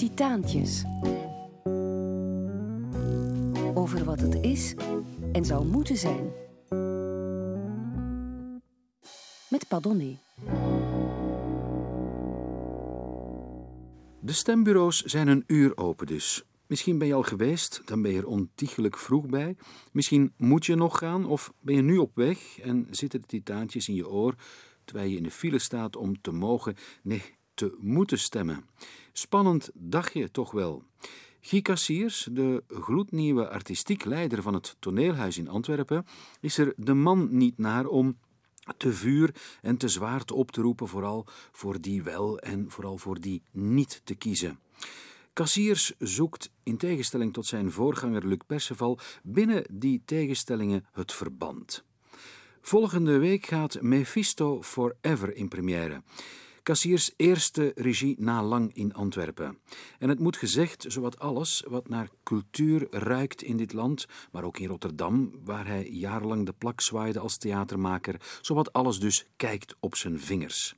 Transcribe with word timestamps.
Titaantjes. 0.00 0.84
Over 3.74 4.04
wat 4.04 4.20
het 4.20 4.34
is 4.34 4.74
en 5.32 5.44
zou 5.44 5.66
moeten 5.66 5.96
zijn. 5.96 6.32
Met 9.48 9.68
Padonné. 9.68 10.18
De 14.20 14.32
stembureaus 14.32 15.02
zijn 15.02 15.28
een 15.28 15.44
uur 15.46 15.76
open 15.76 16.06
dus. 16.06 16.44
Misschien 16.66 16.98
ben 16.98 17.06
je 17.06 17.14
al 17.14 17.22
geweest, 17.22 17.82
dan 17.84 18.02
ben 18.02 18.12
je 18.12 18.18
er 18.18 18.26
ontiegelijk 18.26 18.98
vroeg 18.98 19.26
bij. 19.26 19.56
Misschien 19.92 20.32
moet 20.36 20.66
je 20.66 20.74
nog 20.74 20.98
gaan 20.98 21.26
of 21.26 21.52
ben 21.60 21.74
je 21.74 21.82
nu 21.82 21.96
op 21.96 22.14
weg 22.14 22.58
en 22.58 22.86
zitten 22.90 23.20
de 23.20 23.26
titaantjes 23.26 23.88
in 23.88 23.94
je 23.94 24.08
oor 24.08 24.34
terwijl 24.84 25.10
je 25.10 25.16
in 25.16 25.22
de 25.22 25.30
file 25.30 25.58
staat 25.58 25.96
om 25.96 26.20
te 26.20 26.32
mogen, 26.32 26.74
nee, 27.02 27.38
te 27.60 27.76
moeten 27.78 28.18
stemmen. 28.18 28.64
Spannend 29.12 29.70
dagje 29.74 30.30
toch 30.30 30.50
wel. 30.50 30.82
Guy 31.40 31.62
Cassiers, 31.62 32.28
de 32.32 32.62
gloednieuwe 32.68 33.48
artistiek 33.48 34.04
leider 34.04 34.42
van 34.42 34.54
het 34.54 34.76
toneelhuis 34.78 35.38
in 35.38 35.48
Antwerpen, 35.48 36.06
is 36.40 36.58
er 36.58 36.72
de 36.76 36.94
man 36.94 37.28
niet 37.30 37.58
naar 37.58 37.86
om 37.86 38.18
te 38.76 38.92
vuur 38.92 39.34
en 39.62 39.76
te 39.76 39.88
zwaard 39.88 40.32
op 40.32 40.50
te 40.50 40.60
roepen, 40.60 40.88
vooral 40.88 41.26
voor 41.52 41.80
die 41.80 42.02
wel 42.02 42.38
en 42.38 42.70
vooral 42.70 42.98
voor 42.98 43.20
die 43.20 43.42
niet 43.52 44.00
te 44.04 44.14
kiezen. 44.14 44.58
Cassiers 45.32 45.92
zoekt, 45.98 46.50
in 46.62 46.76
tegenstelling 46.76 47.32
tot 47.32 47.46
zijn 47.46 47.70
voorganger 47.70 48.26
Luc 48.26 48.40
Perceval, 48.46 48.98
binnen 49.22 49.64
die 49.70 50.02
tegenstellingen 50.04 50.86
het 50.92 51.12
verband. 51.12 51.84
Volgende 52.60 53.18
week 53.18 53.46
gaat 53.46 53.80
Mephisto 53.80 54.62
Forever 54.62 55.36
in 55.36 55.48
première. 55.48 56.02
Cassiers 56.62 57.10
eerste 57.16 57.72
regie 57.74 58.14
na 58.18 58.42
lang 58.42 58.74
in 58.74 58.94
Antwerpen. 58.94 59.58
En 59.98 60.08
het 60.08 60.18
moet 60.18 60.36
gezegd, 60.36 60.84
zowat 60.88 61.18
alles 61.18 61.64
wat 61.68 61.88
naar 61.88 62.08
cultuur 62.22 62.86
ruikt 62.90 63.42
in 63.42 63.56
dit 63.56 63.72
land, 63.72 64.06
maar 64.32 64.44
ook 64.44 64.58
in 64.58 64.68
Rotterdam, 64.68 65.32
waar 65.44 65.66
hij 65.66 65.88
jarenlang 65.88 66.46
de 66.46 66.52
plak 66.52 66.80
zwaaide 66.80 67.18
als 67.18 67.36
theatermaker, 67.36 68.38
zowat 68.40 68.72
alles 68.72 69.00
dus 69.00 69.26
kijkt 69.36 69.74
op 69.80 69.96
zijn 69.96 70.20
vingers. 70.20 70.74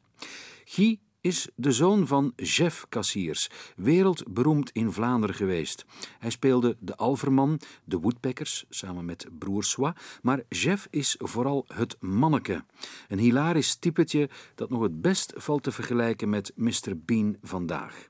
Guy 0.65 1.01
is 1.23 1.49
de 1.55 1.73
zoon 1.73 2.07
van 2.07 2.33
Jeff 2.37 2.87
Cassiers, 2.89 3.49
wereldberoemd 3.77 4.71
in 4.71 4.93
Vlaanderen 4.93 5.37
geweest. 5.37 5.85
Hij 6.19 6.31
speelde 6.31 6.77
de 6.81 6.97
Alverman, 6.97 7.61
de 7.85 7.99
Woodpeckers, 7.99 8.65
samen 8.69 9.05
met 9.05 9.27
broer 9.39 9.65
Sois, 9.65 9.93
maar 10.23 10.43
Jeff 10.49 10.87
is 10.91 11.17
vooral 11.19 11.65
het 11.69 11.97
manneke. 12.01 12.65
Een 13.09 13.19
hilarisch 13.19 13.75
typetje 13.75 14.29
dat 14.55 14.71
nog 14.71 14.83
het 14.83 15.01
best 15.01 15.33
valt 15.37 15.63
te 15.63 15.73
vergelijken 15.73 16.29
met 16.29 16.53
Mr. 16.55 16.93
Bean 17.05 17.37
vandaag. 17.43 18.09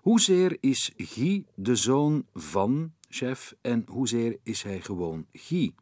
Hoezeer 0.00 0.56
is 0.60 0.90
Guy 0.96 1.44
de 1.54 1.76
zoon 1.76 2.26
van 2.34 2.92
Jeff 3.08 3.54
en 3.60 3.84
hoezeer 3.88 4.38
is 4.42 4.62
hij 4.62 4.80
gewoon 4.80 5.26
Guy, 5.32 5.72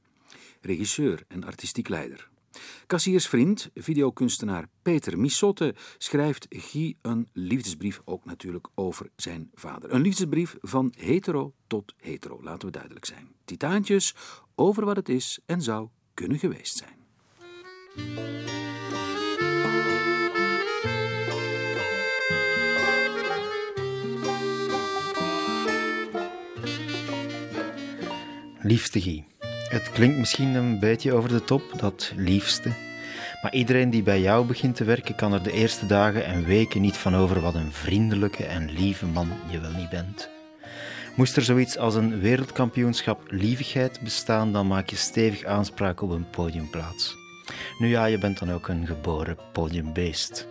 regisseur 0.61 1.25
en 1.29 1.45
artistiek 1.45 1.89
leider? 1.89 2.29
Kassiersvriend, 2.87 3.71
videokunstenaar 3.75 4.69
Peter 4.83 5.19
Missotte, 5.19 5.75
schrijft 5.99 6.47
Guy 6.49 6.97
een 7.03 7.29
liefdesbrief 7.33 8.01
ook 8.05 8.25
natuurlijk 8.25 8.69
over 8.75 9.11
zijn 9.17 9.51
vader. 9.55 9.93
Een 9.93 10.01
liefdesbrief 10.01 10.57
van 10.61 10.93
hetero 10.97 11.53
tot 11.67 11.95
hetero, 11.97 12.43
laten 12.43 12.67
we 12.67 12.73
duidelijk 12.75 13.05
zijn. 13.05 13.29
Titaantjes 13.45 14.15
over 14.55 14.85
wat 14.85 14.97
het 14.97 15.09
is 15.09 15.39
en 15.47 15.63
zou 15.63 15.89
kunnen 16.15 16.39
geweest 16.39 16.77
zijn. 16.77 16.97
Liefste 28.63 29.01
Guy. 29.01 29.38
Het 29.69 29.91
klinkt 29.91 30.19
misschien 30.19 30.55
een 30.55 30.79
beetje 30.79 31.13
over 31.13 31.29
de 31.29 31.45
top, 31.45 31.63
dat 31.77 32.13
liefste. 32.17 32.73
Maar 33.43 33.53
iedereen 33.53 33.91
die 33.91 34.03
bij 34.03 34.21
jou 34.21 34.47
begint 34.47 34.77
te 34.77 34.85
werken, 34.85 35.15
kan 35.15 35.33
er 35.33 35.43
de 35.43 35.53
eerste 35.53 35.87
dagen 35.87 36.25
en 36.25 36.45
weken 36.45 36.81
niet 36.81 36.97
van 36.97 37.17
over 37.17 37.41
wat 37.41 37.55
een 37.55 37.73
vriendelijke 37.73 38.45
en 38.45 38.71
lieve 38.71 39.07
man 39.07 39.29
je 39.51 39.61
wel 39.61 39.71
niet 39.71 39.89
bent. 39.89 40.31
Moest 41.17 41.37
er 41.37 41.43
zoiets 41.43 41.79
als 41.79 41.95
een 41.95 42.21
wereldkampioenschap 42.21 43.21
lievigheid 43.27 44.01
bestaan, 44.03 44.53
dan 44.53 44.67
maak 44.67 44.91
je 44.91 44.97
stevig 44.97 45.45
aanspraak 45.45 46.03
op 46.03 46.11
een 46.11 46.31
podiumplaats. 46.31 47.17
Nu 47.79 47.89
ja, 47.89 48.05
je 48.05 48.19
bent 48.19 48.39
dan 48.39 48.53
ook 48.53 48.69
een 48.69 48.87
geboren 48.87 49.37
podiumbeest. 49.53 50.47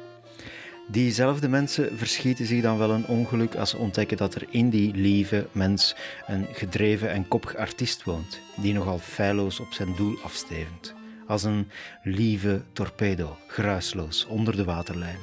Diezelfde 0.90 1.48
mensen 1.48 1.98
verschieten 1.98 2.46
zich 2.46 2.62
dan 2.62 2.78
wel 2.78 2.92
een 2.92 3.08
ongeluk 3.08 3.56
als 3.56 3.70
ze 3.70 3.78
ontdekken 3.78 4.18
dat 4.18 4.36
er 4.36 4.48
in 4.50 4.70
die 4.70 4.94
lieve 4.94 5.48
mens 5.52 5.96
een 6.28 6.48
gedreven 6.52 7.10
en 7.10 7.28
koppig 7.28 7.56
artiest 7.56 8.04
woont, 8.04 8.40
die 8.56 8.74
nogal 8.74 9.00
feilloos 9.00 9.60
op 9.60 9.74
zijn 9.74 9.96
doel 9.96 10.18
afstevend. 10.24 10.94
Als 11.28 11.44
een 11.44 11.70
lieve 12.04 12.62
torpedo, 12.74 13.38
geruisloos, 13.48 14.26
onder 14.26 14.56
de 14.56 14.64
waterlijn. 14.64 15.18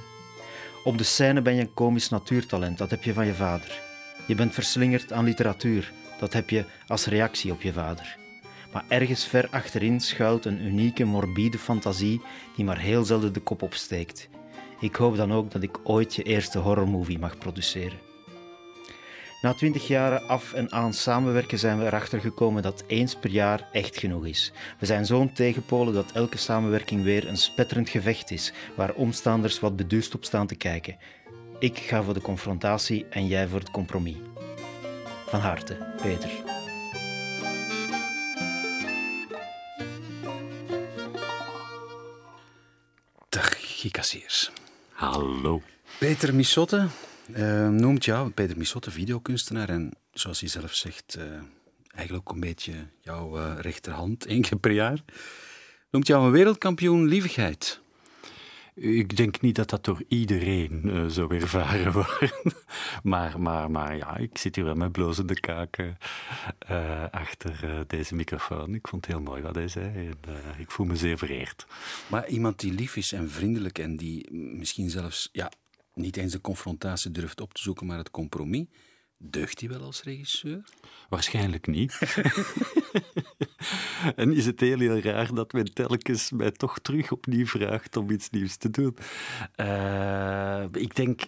Op 0.84 0.98
de 0.98 1.04
scène 1.04 1.42
ben 1.42 1.54
je 1.54 1.60
een 1.60 1.74
komisch 1.74 2.08
natuurtalent, 2.08 2.78
dat 2.78 2.91
heb 2.91 3.03
je 3.03 3.12
van 3.12 3.26
je 3.26 3.34
vader. 3.34 3.80
Je 4.26 4.34
bent 4.34 4.54
verslingerd 4.54 5.12
aan 5.12 5.24
literatuur, 5.24 5.92
dat 6.19 6.32
heb 6.32 6.50
je 6.50 6.64
als 6.86 7.06
reactie 7.06 7.53
op 7.53 7.62
je 7.62 7.72
vader. 7.72 8.16
Maar 8.72 8.84
ergens 8.88 9.26
ver 9.26 9.48
achterin 9.50 10.00
schuilt 10.00 10.44
een 10.44 10.66
unieke, 10.66 11.04
morbide 11.04 11.58
fantasie 11.58 12.20
die 12.56 12.64
maar 12.64 12.78
heel 12.78 13.04
zelden 13.04 13.32
de 13.32 13.41
kop 13.41 13.62
opsteekt 13.62 14.28
ik 14.80 14.94
hoop 14.94 15.16
dan 15.16 15.32
ook 15.32 15.50
dat 15.50 15.62
ik 15.62 15.78
ooit 15.82 16.14
je 16.14 16.22
eerste 16.22 16.58
horrormovie 16.58 17.18
mag 17.18 17.38
produceren. 17.38 17.98
Na 19.44 19.54
twintig 19.54 19.86
jaren 19.86 20.28
af 20.28 20.52
en 20.52 20.72
aan 20.72 20.92
samenwerken 20.92 21.58
zijn 21.58 21.78
we 21.78 21.84
erachter 21.84 22.20
gekomen 22.20 22.62
dat 22.62 22.84
eens 22.86 23.14
per 23.14 23.30
jaar 23.30 23.68
echt 23.72 23.98
genoeg 23.98 24.26
is. 24.26 24.52
We 24.78 24.86
zijn 24.86 25.06
zo'n 25.06 25.32
tegenpolen 25.32 25.94
dat 25.94 26.12
elke 26.12 26.38
samenwerking 26.38 27.02
weer 27.02 27.28
een 27.28 27.36
spetterend 27.36 27.88
gevecht 27.88 28.30
is, 28.30 28.52
waar 28.74 28.94
omstaanders 28.94 29.60
wat 29.60 29.76
beduust 29.76 30.14
op 30.14 30.24
staan 30.24 30.46
te 30.46 30.54
kijken. 30.54 30.96
Ik 31.58 31.78
ga 31.78 32.02
voor 32.02 32.14
de 32.14 32.20
confrontatie 32.20 33.06
en 33.10 33.26
jij 33.26 33.48
voor 33.48 33.58
het 33.58 33.70
compromis. 33.70 34.16
Van 35.26 35.41
harte, 35.41 35.76
Peter. 36.02 36.30
Dag, 43.28 43.54
Gikassiers. 43.58 44.52
Hallo. 44.94 45.62
Peter 45.99 46.34
Missotte 46.34 46.87
uh, 47.37 47.69
noemt 47.69 48.05
jou, 48.05 48.31
Peter 48.31 48.56
Missotte, 48.56 48.91
videokunstenaar 48.91 49.69
en 49.69 49.93
zoals 50.12 50.41
hij 50.41 50.49
zelf 50.49 50.75
zegt, 50.75 51.16
uh, 51.19 51.25
eigenlijk 51.94 52.28
ook 52.28 52.34
een 52.34 52.41
beetje 52.41 52.72
jouw 53.00 53.38
uh, 53.38 53.53
rechterhand, 53.60 54.27
één 54.27 54.43
keer 54.43 54.59
per 54.59 54.71
jaar. 54.71 54.99
Noemt 55.91 56.06
jou 56.06 56.25
een 56.25 56.31
wereldkampioen 56.31 57.06
lievigheid. 57.06 57.81
Ik 58.74 59.16
denk 59.16 59.40
niet 59.40 59.54
dat 59.54 59.70
dat 59.70 59.84
door 59.84 60.02
iedereen 60.08 60.80
uh, 60.84 61.06
zo 61.06 61.28
ervaren 61.28 61.92
wordt. 62.02 62.32
maar, 63.02 63.40
maar, 63.40 63.70
maar 63.70 63.96
ja, 63.96 64.16
ik 64.16 64.38
zit 64.38 64.56
hier 64.56 64.64
wel 64.64 64.74
met 64.74 64.92
blozende 64.92 65.40
kaken 65.40 65.98
uh, 66.70 67.04
achter 67.10 67.60
uh, 67.64 67.80
deze 67.86 68.14
microfoon. 68.14 68.74
Ik 68.74 68.88
vond 68.88 69.06
het 69.06 69.14
heel 69.14 69.24
mooi 69.24 69.42
wat 69.42 69.54
hij 69.54 69.68
zei 69.68 69.86
en 69.86 70.18
ik 70.58 70.70
voel 70.70 70.86
me 70.86 70.96
zeer 70.96 71.18
vereerd. 71.18 71.66
Maar 72.06 72.28
iemand 72.28 72.60
die 72.60 72.72
lief 72.72 72.96
is 72.96 73.12
en 73.12 73.30
vriendelijk 73.30 73.78
en 73.78 73.96
die 73.96 74.32
misschien 74.32 74.91
zelfs 74.91 75.28
ja, 75.32 75.52
niet 75.94 76.16
eens 76.16 76.32
de 76.32 76.41
confrontatie 76.41 77.10
durft 77.10 77.41
op 77.41 77.54
te 77.54 77.62
zoeken, 77.62 77.86
maar 77.86 77.98
het 77.98 78.10
compromis, 78.10 78.66
Deugt 79.30 79.60
hij 79.60 79.68
wel 79.68 79.80
als 79.80 80.02
regisseur? 80.02 80.64
Waarschijnlijk 81.08 81.66
niet. 81.66 81.98
en 84.16 84.32
is 84.32 84.46
het 84.46 84.60
heel, 84.60 84.78
heel 84.78 84.98
raar 84.98 85.34
dat 85.34 85.52
men 85.52 85.74
telkens 85.74 86.30
mij 86.30 86.50
toch 86.50 86.78
terug 86.78 87.12
opnieuw 87.12 87.46
vraagt 87.46 87.96
om 87.96 88.10
iets 88.10 88.30
nieuws 88.30 88.56
te 88.56 88.70
doen. 88.70 88.96
Uh, 89.56 90.65
ik 90.72 90.94
denk, 90.94 91.21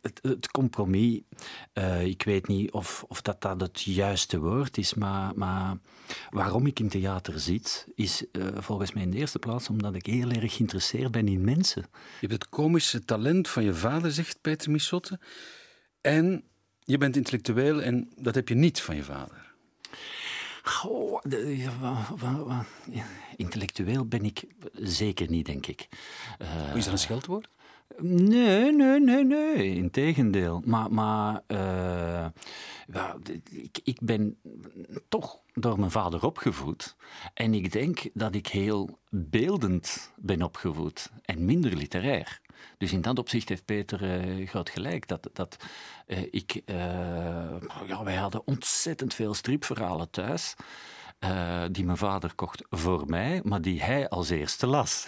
het, 0.00 0.18
het 0.22 0.50
compromis, 0.50 1.20
uh, 1.74 2.04
ik 2.04 2.22
weet 2.22 2.46
niet 2.46 2.70
of, 2.70 3.04
of 3.08 3.22
dat, 3.22 3.40
dat 3.40 3.60
het 3.60 3.82
juiste 3.82 4.38
woord 4.38 4.78
is, 4.78 4.94
maar, 4.94 5.32
maar 5.34 5.76
waarom 6.30 6.66
ik 6.66 6.80
in 6.80 6.88
theater 6.88 7.40
zit, 7.40 7.86
is 7.94 8.24
uh, 8.32 8.48
volgens 8.58 8.92
mij 8.92 9.02
in 9.02 9.10
de 9.10 9.16
eerste 9.16 9.38
plaats 9.38 9.68
omdat 9.68 9.94
ik 9.94 10.06
heel 10.06 10.30
erg 10.30 10.54
geïnteresseerd 10.54 11.10
ben 11.10 11.28
in 11.28 11.44
mensen. 11.44 11.82
Je 11.92 12.26
hebt 12.26 12.32
het 12.32 12.48
komische 12.48 13.04
talent 13.04 13.48
van 13.48 13.64
je 13.64 13.74
vader, 13.74 14.12
zegt 14.12 14.40
Peter 14.40 14.70
Missotte. 14.70 15.20
En 16.00 16.44
je 16.84 16.98
bent 16.98 17.16
intellectueel 17.16 17.82
en 17.82 18.10
dat 18.16 18.34
heb 18.34 18.48
je 18.48 18.54
niet 18.54 18.80
van 18.80 18.96
je 18.96 19.02
vader. 19.02 19.52
Goh, 20.62 21.22
intellectueel 23.36 24.06
ben 24.06 24.24
ik 24.24 24.44
zeker 24.72 25.30
niet, 25.30 25.46
denk 25.46 25.66
ik. 25.66 25.88
Uh, 26.42 26.76
is 26.76 26.84
dat 26.84 26.92
een 26.92 26.98
scheldwoord? 26.98 27.48
Nee, 27.98 28.72
nee, 28.72 29.00
nee, 29.00 29.24
nee. 29.24 29.74
Integendeel. 29.74 30.62
Maar, 30.64 30.92
maar 30.92 31.42
uh, 31.48 32.26
ja, 32.92 33.16
ik, 33.50 33.80
ik 33.84 33.98
ben 34.00 34.38
toch 35.08 35.40
door 35.54 35.78
mijn 35.78 35.90
vader 35.90 36.24
opgevoed. 36.24 36.96
En 37.34 37.54
ik 37.54 37.72
denk 37.72 38.08
dat 38.14 38.34
ik 38.34 38.46
heel 38.46 38.98
beeldend 39.10 40.12
ben 40.16 40.42
opgevoed 40.42 41.10
en 41.22 41.44
minder 41.44 41.76
literair. 41.76 42.40
Dus 42.78 42.92
in 42.92 43.00
dat 43.00 43.18
opzicht 43.18 43.48
heeft 43.48 43.64
Peter 43.64 44.02
uh, 44.02 44.48
groot 44.48 44.70
gelijk. 44.70 45.08
Dat, 45.08 45.30
dat 45.32 45.56
uh, 46.06 46.18
ik, 46.30 46.62
uh, 46.66 46.76
ja, 47.86 48.04
wij 48.04 48.14
hadden 48.14 48.46
ontzettend 48.46 49.14
veel 49.14 49.34
stripverhalen 49.34 50.10
thuis. 50.10 50.54
die 51.70 51.84
mijn 51.84 51.96
vader 51.96 52.34
kocht 52.34 52.64
voor 52.70 53.04
mij, 53.06 53.40
maar 53.44 53.60
die 53.60 53.82
hij 53.82 54.08
als 54.08 54.30
eerste 54.30 54.66
las. 54.66 55.06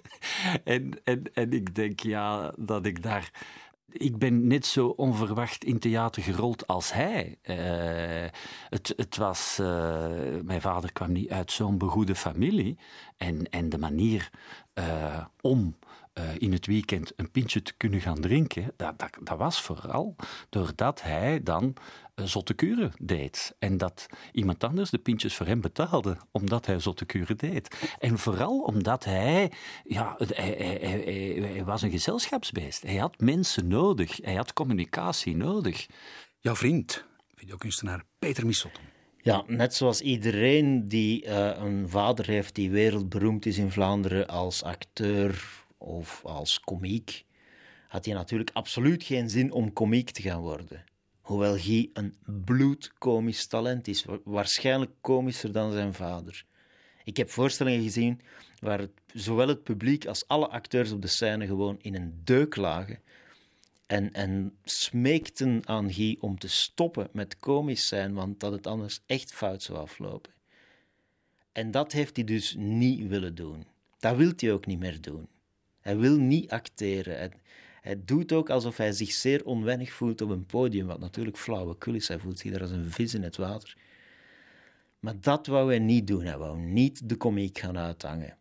en, 0.64 1.00
en, 1.04 1.22
en 1.34 1.52
ik 1.52 1.74
denk 1.74 2.00
ja, 2.00 2.52
dat 2.56 2.86
ik 2.86 3.02
daar 3.02 3.30
ik 3.90 4.18
ben 4.18 4.46
net 4.46 4.66
zo 4.66 4.86
onverwacht 4.86 5.64
in 5.64 5.78
theater 5.78 6.22
gerold 6.22 6.66
als 6.66 6.92
hij. 6.92 7.38
Het, 8.68 8.92
het 8.96 9.16
was, 9.16 9.56
mijn 10.42 10.60
vader 10.60 10.92
kwam 10.92 11.12
niet 11.12 11.30
uit 11.30 11.52
zo'n 11.52 11.78
begoede 11.78 12.14
familie. 12.14 12.78
En, 13.16 13.50
en 13.50 13.68
de 13.68 13.78
manier 13.78 14.30
uh, 14.74 15.24
om 15.40 15.76
in 16.38 16.52
het 16.52 16.66
weekend 16.66 17.12
een 17.16 17.30
pintje 17.30 17.62
te 17.62 17.72
kunnen 17.76 18.00
gaan 18.00 18.20
drinken, 18.20 18.72
dat, 18.76 18.98
dat, 18.98 19.10
dat 19.22 19.38
was 19.38 19.60
vooral 19.60 20.16
doordat 20.48 21.02
hij 21.02 21.42
dan 21.42 21.76
zotte 22.14 22.54
kuren 22.54 22.92
deed. 23.00 23.54
En 23.58 23.76
dat 23.76 24.06
iemand 24.32 24.64
anders 24.64 24.90
de 24.90 24.98
pintjes 24.98 25.36
voor 25.36 25.46
hem 25.46 25.60
betaalde, 25.60 26.16
omdat 26.30 26.66
hij 26.66 26.80
zotte 26.80 27.04
kuren 27.04 27.36
deed. 27.36 27.96
En 27.98 28.18
vooral 28.18 28.58
omdat 28.58 29.04
hij, 29.04 29.52
ja, 29.84 30.14
hij, 30.18 30.54
hij, 30.80 31.00
hij, 31.52 31.64
was 31.64 31.82
een 31.82 31.90
gezelschapsbeest. 31.90 32.82
Hij 32.82 32.96
had 32.96 33.20
mensen 33.20 33.68
nodig, 33.68 34.18
hij 34.22 34.34
had 34.34 34.52
communicatie 34.52 35.36
nodig. 35.36 35.86
Jouw 36.38 36.56
vriend, 36.56 37.04
videokunstenaar 37.34 38.04
Peter 38.18 38.46
Misselton. 38.46 38.84
Ja, 39.22 39.44
net 39.46 39.74
zoals 39.74 40.00
iedereen 40.00 40.88
die 40.88 41.24
uh, 41.24 41.50
een 41.56 41.88
vader 41.88 42.26
heeft 42.26 42.54
die 42.54 42.70
wereldberoemd 42.70 43.46
is 43.46 43.58
in 43.58 43.70
Vlaanderen 43.70 44.28
als 44.28 44.62
acteur 44.62 45.44
of 45.78 46.24
als 46.24 46.60
komiek, 46.60 47.24
had 47.88 48.04
hij 48.04 48.14
natuurlijk 48.14 48.50
absoluut 48.52 49.02
geen 49.02 49.30
zin 49.30 49.52
om 49.52 49.72
komiek 49.72 50.10
te 50.10 50.22
gaan 50.22 50.40
worden. 50.40 50.84
Hoewel 51.20 51.58
Guy 51.58 51.90
een 51.92 52.16
bloedkomisch 52.44 53.46
talent 53.46 53.88
is, 53.88 54.04
waarschijnlijk 54.24 54.90
komischer 55.00 55.52
dan 55.52 55.72
zijn 55.72 55.94
vader. 55.94 56.44
Ik 57.04 57.16
heb 57.16 57.30
voorstellingen 57.30 57.82
gezien 57.82 58.20
waar 58.58 58.86
zowel 59.12 59.48
het 59.48 59.62
publiek 59.62 60.06
als 60.06 60.28
alle 60.28 60.48
acteurs 60.48 60.90
op 60.90 61.02
de 61.02 61.08
scène 61.08 61.46
gewoon 61.46 61.78
in 61.80 61.94
een 61.94 62.20
deuk 62.24 62.56
lagen 62.56 63.00
en, 63.86 64.12
en 64.12 64.58
smeekten 64.64 65.60
aan 65.64 65.92
Guy 65.92 66.16
om 66.20 66.38
te 66.38 66.48
stoppen 66.48 67.08
met 67.12 67.38
komisch 67.38 67.88
zijn, 67.88 68.14
want 68.14 68.40
dat 68.40 68.52
het 68.52 68.66
anders 68.66 69.00
echt 69.06 69.32
fout 69.32 69.62
zou 69.62 69.78
aflopen. 69.78 70.32
En 71.52 71.70
dat 71.70 71.92
heeft 71.92 72.16
hij 72.16 72.24
dus 72.24 72.54
niet 72.58 73.08
willen 73.08 73.34
doen. 73.34 73.66
Dat 73.98 74.16
wil 74.16 74.32
hij 74.36 74.52
ook 74.52 74.66
niet 74.66 74.78
meer 74.78 75.00
doen. 75.00 75.28
Hij 75.88 75.96
wil 75.96 76.16
niet 76.16 76.50
acteren. 76.50 77.32
Hij 77.80 78.00
doet 78.04 78.32
ook 78.32 78.50
alsof 78.50 78.76
hij 78.76 78.92
zich 78.92 79.12
zeer 79.12 79.44
onwennig 79.44 79.92
voelt 79.92 80.20
op 80.20 80.30
een 80.30 80.46
podium, 80.46 80.86
wat 80.86 81.00
natuurlijk 81.00 81.36
flauwekul 81.36 81.94
is. 81.94 82.08
Hij 82.08 82.18
voelt 82.18 82.38
zich 82.38 82.52
daar 82.52 82.60
als 82.60 82.70
een 82.70 82.90
vis 82.90 83.14
in 83.14 83.22
het 83.22 83.36
water. 83.36 83.76
Maar 85.00 85.20
dat 85.20 85.46
wou 85.46 85.68
hij 85.68 85.78
niet 85.78 86.06
doen. 86.06 86.24
Hij 86.24 86.38
wou 86.38 86.58
niet 86.58 87.08
de 87.08 87.16
komiek 87.16 87.58
gaan 87.58 87.78
uithangen. 87.78 88.36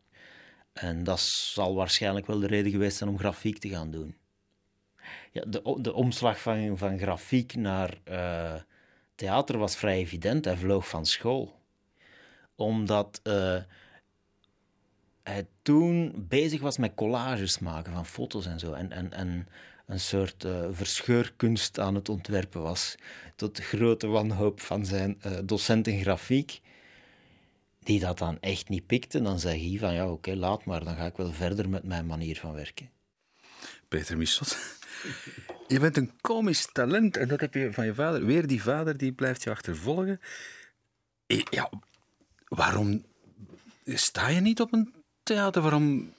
En 0.73 1.03
dat 1.03 1.19
zal 1.19 1.75
waarschijnlijk 1.75 2.27
wel 2.27 2.39
de 2.39 2.47
reden 2.47 2.71
geweest 2.71 2.97
zijn 2.97 3.09
om 3.09 3.19
grafiek 3.19 3.57
te 3.57 3.69
gaan 3.69 3.91
doen. 3.91 4.15
Ja, 5.31 5.43
de, 5.47 5.77
de 5.81 5.93
omslag 5.93 6.41
van, 6.41 6.77
van 6.77 6.99
grafiek 6.99 7.55
naar 7.55 7.97
uh, 8.09 8.55
theater 9.15 9.57
was 9.57 9.77
vrij 9.77 9.97
evident. 9.97 10.45
Hij 10.45 10.57
vloog 10.57 10.87
van 10.87 11.05
school. 11.05 11.59
Omdat... 12.55 13.19
Uh, 13.23 13.61
hij 15.27 15.47
toen 15.61 16.25
bezig 16.27 16.61
was 16.61 16.77
met 16.77 16.95
collages 16.95 17.59
maken 17.59 17.93
van 17.93 18.05
foto's 18.05 18.45
en 18.45 18.59
zo. 18.59 18.73
En, 18.73 18.91
en, 18.91 19.13
en 19.13 19.47
een 19.85 19.99
soort 19.99 20.43
uh, 20.43 20.67
verscheurkunst 20.71 21.79
aan 21.79 21.95
het 21.95 22.09
ontwerpen 22.09 22.61
was. 22.61 22.95
Tot 23.35 23.59
grote 23.59 24.07
wanhoop 24.07 24.61
van 24.61 24.85
zijn 24.85 25.21
uh, 25.25 25.37
docent 25.43 25.87
in 25.87 26.01
grafiek. 26.01 26.61
Die 27.79 27.99
dat 27.99 28.17
dan 28.17 28.37
echt 28.39 28.69
niet 28.69 28.85
pikte. 28.85 29.21
Dan 29.21 29.39
zei 29.39 29.69
hij 29.69 29.79
van 29.79 29.93
ja, 29.93 30.11
oké, 30.11 30.35
laat 30.35 30.65
maar. 30.65 30.83
Dan 30.83 30.95
ga 30.95 31.05
ik 31.05 31.17
wel 31.17 31.31
verder 31.31 31.69
met 31.69 31.83
mijn 31.83 32.05
manier 32.05 32.35
van 32.35 32.53
werken. 32.53 32.89
Peter 33.87 34.17
Michot, 34.17 34.57
je 35.67 35.79
bent 35.79 35.97
een 35.97 36.11
komisch 36.21 36.69
talent. 36.71 37.17
En 37.17 37.27
dat 37.27 37.39
heb 37.39 37.53
je 37.53 37.73
van 37.73 37.85
je 37.85 37.93
vader. 37.93 38.25
Weer 38.25 38.47
die 38.47 38.63
vader, 38.63 38.97
die 38.97 39.11
blijft 39.11 39.43
je 39.43 39.49
achtervolgen. 39.49 40.19
Ja, 41.49 41.69
waarom 42.47 43.05
sta 43.85 44.27
je 44.27 44.41
niet 44.41 44.61
op 44.61 44.73
een 44.73 44.96
theater? 45.27 45.61
Waarom 45.61 46.13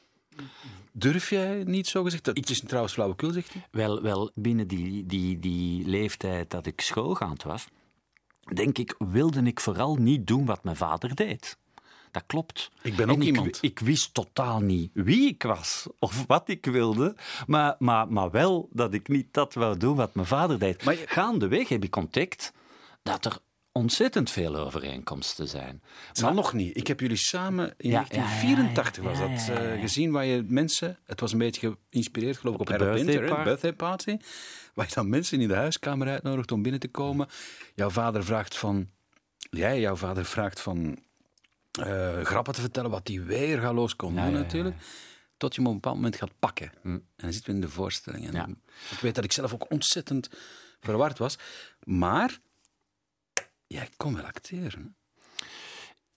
durf 0.92 1.30
jij 1.30 1.62
niet 1.66 1.86
zo 1.86 2.02
gezegd? 2.02 2.26
Het 2.26 2.50
is 2.50 2.60
trouwens 2.60 2.94
flauwekul, 2.94 3.32
zegt 3.32 3.52
hij. 3.52 3.66
Wel, 3.70 4.02
wel 4.02 4.30
binnen 4.34 4.68
die, 4.68 5.06
die, 5.06 5.38
die 5.38 5.86
leeftijd 5.86 6.50
dat 6.50 6.66
ik 6.66 6.80
schoolgaand 6.80 7.42
was, 7.42 7.66
denk 8.54 8.78
ik, 8.78 8.94
wilde 8.98 9.42
ik 9.42 9.60
vooral 9.60 9.96
niet 9.96 10.26
doen 10.26 10.44
wat 10.44 10.64
mijn 10.64 10.76
vader 10.76 11.14
deed. 11.14 11.58
Dat 12.10 12.22
klopt. 12.26 12.70
Ik 12.82 12.96
ben 12.96 13.10
ook 13.10 13.16
ik, 13.16 13.24
iemand. 13.24 13.58
Ik 13.60 13.78
wist 13.78 14.14
totaal 14.14 14.60
niet 14.60 14.90
wie 14.94 15.28
ik 15.28 15.42
was 15.42 15.86
of 15.98 16.24
wat 16.26 16.48
ik 16.48 16.66
wilde, 16.66 17.16
maar, 17.46 17.76
maar, 17.78 18.12
maar 18.12 18.30
wel 18.30 18.68
dat 18.72 18.94
ik 18.94 19.08
niet 19.08 19.26
dat 19.30 19.54
wou 19.54 19.76
doen 19.76 19.96
wat 19.96 20.14
mijn 20.14 20.26
vader 20.26 20.58
deed. 20.58 20.84
Maar 20.84 20.96
Gaandeweg 21.06 21.68
heb 21.68 21.84
ik 21.84 21.96
ontdekt 21.96 22.52
dat 23.02 23.24
er 23.24 23.38
ontzettend 23.78 24.30
veel 24.30 24.56
overeenkomsten 24.56 25.48
zijn. 25.48 25.82
Het 26.08 26.18
zal 26.18 26.34
nog 26.34 26.52
niet. 26.52 26.76
Ik 26.76 26.86
heb 26.86 27.00
jullie 27.00 27.16
samen 27.16 27.74
in 27.76 27.90
1984 27.90 29.02
was 29.02 29.18
dat 29.18 29.58
uh, 29.58 29.80
gezien, 29.80 30.10
waar 30.12 30.24
je 30.24 30.44
mensen, 30.46 30.98
het 31.04 31.20
was 31.20 31.32
een 31.32 31.38
beetje 31.38 31.76
geïnspireerd 31.90 32.36
geloof 32.36 32.54
ik 32.54 32.60
op, 32.60 32.70
op 32.70 32.78
Harold 32.78 33.04
Winter, 33.04 33.42
birthday 33.42 33.72
party, 33.72 34.16
waar 34.74 34.86
je 34.88 34.94
dan 34.94 35.08
mensen 35.08 35.40
in 35.40 35.48
de 35.48 35.54
huiskamer 35.54 36.08
uitnodigt 36.08 36.52
om 36.52 36.62
binnen 36.62 36.80
te 36.80 36.88
komen. 36.88 37.28
Jouw 37.74 37.90
vader 37.90 38.24
vraagt 38.24 38.56
van, 38.56 38.88
jij, 39.50 39.80
jouw 39.80 39.96
vader 39.96 40.24
vraagt 40.24 40.60
van 40.60 40.98
uh, 41.80 42.20
grappen 42.20 42.54
te 42.54 42.60
vertellen 42.60 42.90
wat 42.90 43.06
die 43.06 43.20
weergaloos 43.20 43.96
kon 43.96 44.14
doen 44.14 44.32
natuurlijk. 44.32 44.76
Tot 45.36 45.54
je 45.54 45.60
hem 45.60 45.70
op 45.70 45.74
een 45.74 45.80
bepaald 45.80 46.02
moment 46.02 46.16
gaat 46.16 46.38
pakken. 46.38 46.72
Hm. 46.82 46.88
En 46.88 47.02
dan 47.16 47.32
zitten 47.32 47.50
we 47.50 47.56
in 47.56 47.64
de 47.64 47.72
voorstelling. 47.72 48.34
En 48.34 48.62
ik 48.90 48.98
weet 48.98 49.14
dat 49.14 49.24
ik 49.24 49.32
zelf 49.32 49.52
ook 49.52 49.70
ontzettend 49.70 50.28
verward 50.80 51.18
was. 51.18 51.38
Maar 51.84 52.38
Jij 53.68 53.88
kon 53.96 54.14
wel 54.14 54.24
acteren. 54.24 54.96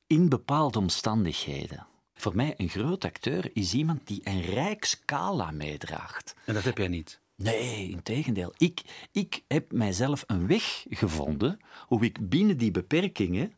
In 0.07 0.29
bepaalde 0.29 0.79
omstandigheden. 0.79 1.87
Voor 2.13 2.35
mij 2.35 2.53
een 2.57 2.69
groot 2.69 3.05
acteur 3.05 3.49
is 3.53 3.73
iemand 3.73 4.07
die 4.07 4.21
een 4.23 4.41
rijk 4.41 4.85
scala 4.85 5.51
meedraagt. 5.51 6.35
En 6.45 6.53
dat 6.53 6.63
heb 6.63 6.77
jij 6.77 6.87
niet? 6.87 7.19
Nee, 7.35 7.89
in 7.89 8.03
tegendeel. 8.03 8.53
Ik, 8.57 8.81
ik 9.11 9.43
heb 9.47 9.71
mijzelf 9.71 10.23
een 10.27 10.47
weg 10.47 10.85
gevonden 10.89 11.59
hoe 11.87 12.03
ik 12.03 12.29
binnen 12.29 12.57
die 12.57 12.71
beperkingen 12.71 13.53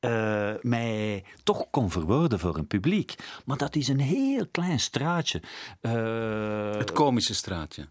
uh, 0.00 0.54
mij 0.60 1.24
toch 1.42 1.70
kon 1.70 1.90
verwoorden 1.90 2.38
voor 2.38 2.56
een 2.56 2.66
publiek. 2.66 3.14
Maar 3.44 3.56
dat 3.56 3.76
is 3.76 3.88
een 3.88 4.00
heel 4.00 4.46
klein 4.46 4.80
straatje. 4.80 5.42
Uh, 5.80 6.76
het 6.76 6.92
komische 6.92 7.34
straatje. 7.34 7.88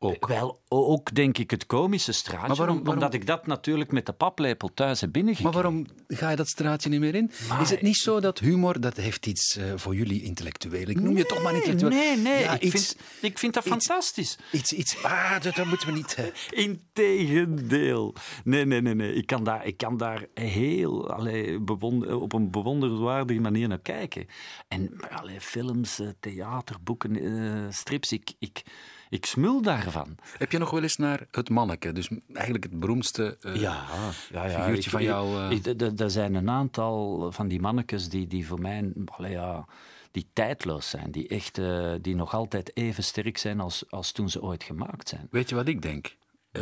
Ook. 0.00 0.26
Wel, 0.26 0.60
ook 0.68 1.14
denk 1.14 1.38
ik 1.38 1.50
het 1.50 1.66
komische 1.66 2.12
straatje. 2.12 2.46
Maar 2.46 2.56
waarom, 2.56 2.88
Omdat 2.88 3.14
ik 3.14 3.26
dat 3.26 3.46
natuurlijk 3.46 3.92
met 3.92 4.06
de 4.06 4.12
paplepel 4.12 4.70
thuis 4.74 5.00
heb 5.00 5.12
binnengekregen. 5.12 5.62
Maar 5.62 5.72
waarom 5.72 5.86
ga 6.08 6.30
je 6.30 6.36
dat 6.36 6.48
straatje 6.48 6.88
niet 6.88 7.00
meer 7.00 7.14
in? 7.14 7.30
Is 7.60 7.70
het 7.70 7.82
niet 7.82 7.96
zo 7.96 8.20
dat 8.20 8.38
humor, 8.38 8.80
dat 8.80 8.96
heeft 8.96 9.26
iets 9.26 9.56
uh, 9.56 9.72
voor 9.76 9.94
jullie 9.94 10.22
intellectueel? 10.22 10.88
Ik 10.88 11.00
noem 11.00 11.16
je 11.16 11.26
toch 11.26 11.42
maar 11.42 11.54
intellectueel. 11.54 11.90
Nee, 11.90 12.16
nee, 12.16 12.42
ja, 12.42 12.54
ik, 12.54 12.62
iets, 12.62 12.86
vind, 12.86 12.96
ik 13.20 13.38
vind 13.38 13.54
dat 13.54 13.64
iets, 13.64 13.72
fantastisch. 13.72 14.38
Iets, 14.52 14.72
iets, 14.72 15.02
ah, 15.02 15.40
dat, 15.40 15.54
dat 15.54 15.66
moeten 15.66 15.88
we 15.88 15.94
niet... 15.94 16.16
Uh... 16.18 16.24
Integendeel. 16.66 18.14
Nee, 18.44 18.64
nee, 18.64 18.80
nee, 18.80 18.94
nee. 18.94 19.14
Ik 19.14 19.26
kan 19.26 19.44
daar, 19.44 19.66
ik 19.66 19.76
kan 19.76 19.96
daar 19.96 20.26
heel, 20.34 21.10
allee, 21.10 21.60
bewonder, 21.60 22.20
op 22.20 22.32
een 22.32 22.50
bewonderenswaardige 22.50 23.40
manier 23.40 23.68
naar 23.68 23.80
kijken. 23.80 24.26
En 24.68 25.00
allee, 25.10 25.40
films, 25.40 25.98
eh, 25.98 26.08
theater, 26.20 26.76
boeken, 26.82 27.72
strips, 27.72 28.12
ik... 28.12 28.32
ik 28.38 28.62
ik 29.08 29.26
smul 29.26 29.62
daarvan. 29.62 30.16
Heb 30.38 30.52
je 30.52 30.58
nog 30.58 30.70
wel 30.70 30.82
eens 30.82 30.96
naar 30.96 31.26
het 31.30 31.48
manneke, 31.48 31.92
dus 31.92 32.08
eigenlijk 32.32 32.64
het 32.64 32.80
beroemdste 32.80 33.38
uh, 33.42 33.54
ja, 33.54 33.86
ja, 34.32 34.46
ja, 34.46 34.60
figuurtje 34.60 34.90
van 34.90 35.02
jou? 35.02 35.54
Uh... 35.54 36.00
Er 36.00 36.10
zijn 36.10 36.34
een 36.34 36.50
aantal 36.50 37.32
van 37.32 37.48
die 37.48 37.60
mannetjes 37.60 38.08
die, 38.08 38.26
die 38.26 38.46
voor 38.46 38.60
mij 38.60 38.92
allee, 39.04 39.30
ja, 39.30 39.66
die 40.10 40.28
tijdloos 40.32 40.88
zijn, 40.88 41.10
die, 41.10 41.28
echt, 41.28 41.58
uh, 41.58 41.94
die 42.00 42.14
nog 42.14 42.34
altijd 42.34 42.76
even 42.76 43.04
sterk 43.04 43.38
zijn 43.38 43.60
als, 43.60 43.90
als 43.90 44.12
toen 44.12 44.30
ze 44.30 44.42
ooit 44.42 44.62
gemaakt 44.62 45.08
zijn. 45.08 45.26
Weet 45.30 45.48
je 45.48 45.54
wat 45.54 45.68
ik 45.68 45.82
denk? 45.82 46.16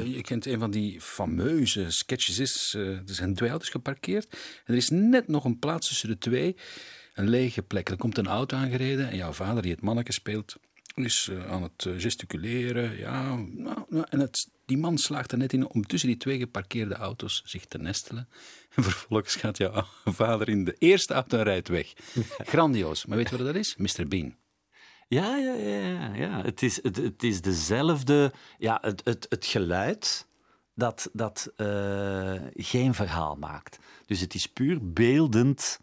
je 0.04 0.20
kent 0.20 0.46
een 0.46 0.58
van 0.58 0.70
die 0.70 1.00
fameuze 1.00 1.90
sketches 1.90 2.38
is, 2.38 2.74
er 2.74 3.02
zijn 3.04 3.34
twee 3.34 3.50
auto's 3.50 3.68
geparkeerd 3.68 4.28
en 4.64 4.72
er 4.72 4.74
is 4.74 4.90
net 4.90 5.28
nog 5.28 5.44
een 5.44 5.58
plaats 5.58 5.88
tussen 5.88 6.08
de 6.08 6.18
twee, 6.18 6.56
een 7.14 7.28
lege 7.28 7.62
plek. 7.62 7.88
Er 7.88 7.96
komt 7.96 8.18
een 8.18 8.26
auto 8.26 8.56
aangereden 8.56 9.10
en 9.10 9.16
jouw 9.16 9.32
vader 9.32 9.62
die 9.62 9.70
het 9.70 9.80
manneke 9.80 10.12
speelt, 10.12 10.56
is 11.04 11.28
uh, 11.32 11.50
aan 11.50 11.62
het 11.62 11.84
uh, 11.84 12.00
gesticuleren. 12.00 12.96
Ja, 12.98 13.34
nou, 13.34 13.84
nou, 13.88 14.06
en 14.08 14.20
het, 14.20 14.48
die 14.64 14.78
man 14.78 14.98
slaagt 14.98 15.32
er 15.32 15.38
net 15.38 15.52
in 15.52 15.68
om 15.68 15.86
tussen 15.86 16.08
die 16.08 16.18
twee 16.18 16.38
geparkeerde 16.38 16.94
auto's 16.94 17.42
zich 17.44 17.64
te 17.64 17.78
nestelen. 17.78 18.28
En 18.76 18.82
vervolgens 18.82 19.34
gaat 19.34 19.56
jouw 19.56 19.84
vader 20.04 20.48
in 20.48 20.64
de 20.64 20.76
eerste 20.78 21.14
auto 21.14 21.38
en 21.38 21.44
rijdt 21.44 21.68
weg. 21.68 21.92
Grandioos. 22.52 23.06
Maar 23.06 23.16
weet 23.16 23.28
je 23.28 23.36
wat 23.36 23.46
dat 23.46 23.54
is? 23.54 23.76
Mr. 23.76 24.08
Bean. 24.08 24.36
Ja, 25.08 25.36
ja, 25.36 25.52
ja, 25.52 26.14
ja. 26.14 26.42
Het, 26.42 26.62
is, 26.62 26.82
het, 26.82 26.96
het 26.96 27.22
is 27.22 27.40
dezelfde. 27.40 28.32
Ja, 28.58 28.78
het, 28.80 29.00
het, 29.04 29.26
het 29.28 29.46
geluid 29.46 30.26
dat, 30.74 31.10
dat 31.12 31.52
uh, 31.56 32.42
geen 32.54 32.94
verhaal 32.94 33.36
maakt. 33.36 33.78
Dus 34.06 34.20
het 34.20 34.34
is 34.34 34.46
puur 34.46 34.92
beeldend. 34.92 35.78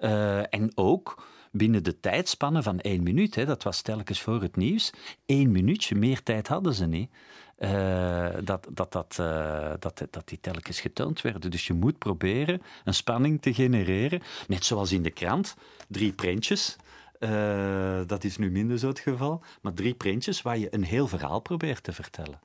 Uh, 0.00 0.54
en 0.54 0.70
ook 0.74 1.26
binnen 1.56 1.82
de 1.82 2.00
tijdspanne 2.00 2.62
van 2.62 2.80
één 2.80 3.02
minuut. 3.02 3.34
Hè, 3.34 3.44
dat 3.44 3.62
was 3.62 3.82
telkens 3.82 4.20
voor 4.20 4.42
het 4.42 4.56
nieuws. 4.56 4.92
Eén 5.26 5.50
minuutje, 5.50 5.94
meer 5.94 6.22
tijd 6.22 6.48
hadden 6.48 6.74
ze 6.74 6.86
niet. 6.86 7.10
Uh, 7.58 8.28
dat, 8.44 8.68
dat, 8.70 8.92
dat, 8.92 9.16
uh, 9.20 9.72
dat, 9.78 10.02
dat 10.10 10.28
die 10.28 10.40
telkens 10.40 10.80
getoond 10.80 11.20
werden. 11.20 11.50
Dus 11.50 11.66
je 11.66 11.72
moet 11.72 11.98
proberen 11.98 12.62
een 12.84 12.94
spanning 12.94 13.42
te 13.42 13.54
genereren. 13.54 14.22
Net 14.48 14.64
zoals 14.64 14.92
in 14.92 15.02
de 15.02 15.10
krant, 15.10 15.56
drie 15.88 16.12
printjes. 16.12 16.76
Uh, 17.20 18.00
dat 18.06 18.24
is 18.24 18.36
nu 18.36 18.50
minder 18.50 18.78
zo 18.78 18.88
het 18.88 18.98
geval. 18.98 19.42
Maar 19.62 19.72
drie 19.74 19.94
printjes 19.94 20.42
waar 20.42 20.58
je 20.58 20.74
een 20.74 20.84
heel 20.84 21.08
verhaal 21.08 21.40
probeert 21.40 21.82
te 21.82 21.92
vertellen. 21.92 22.40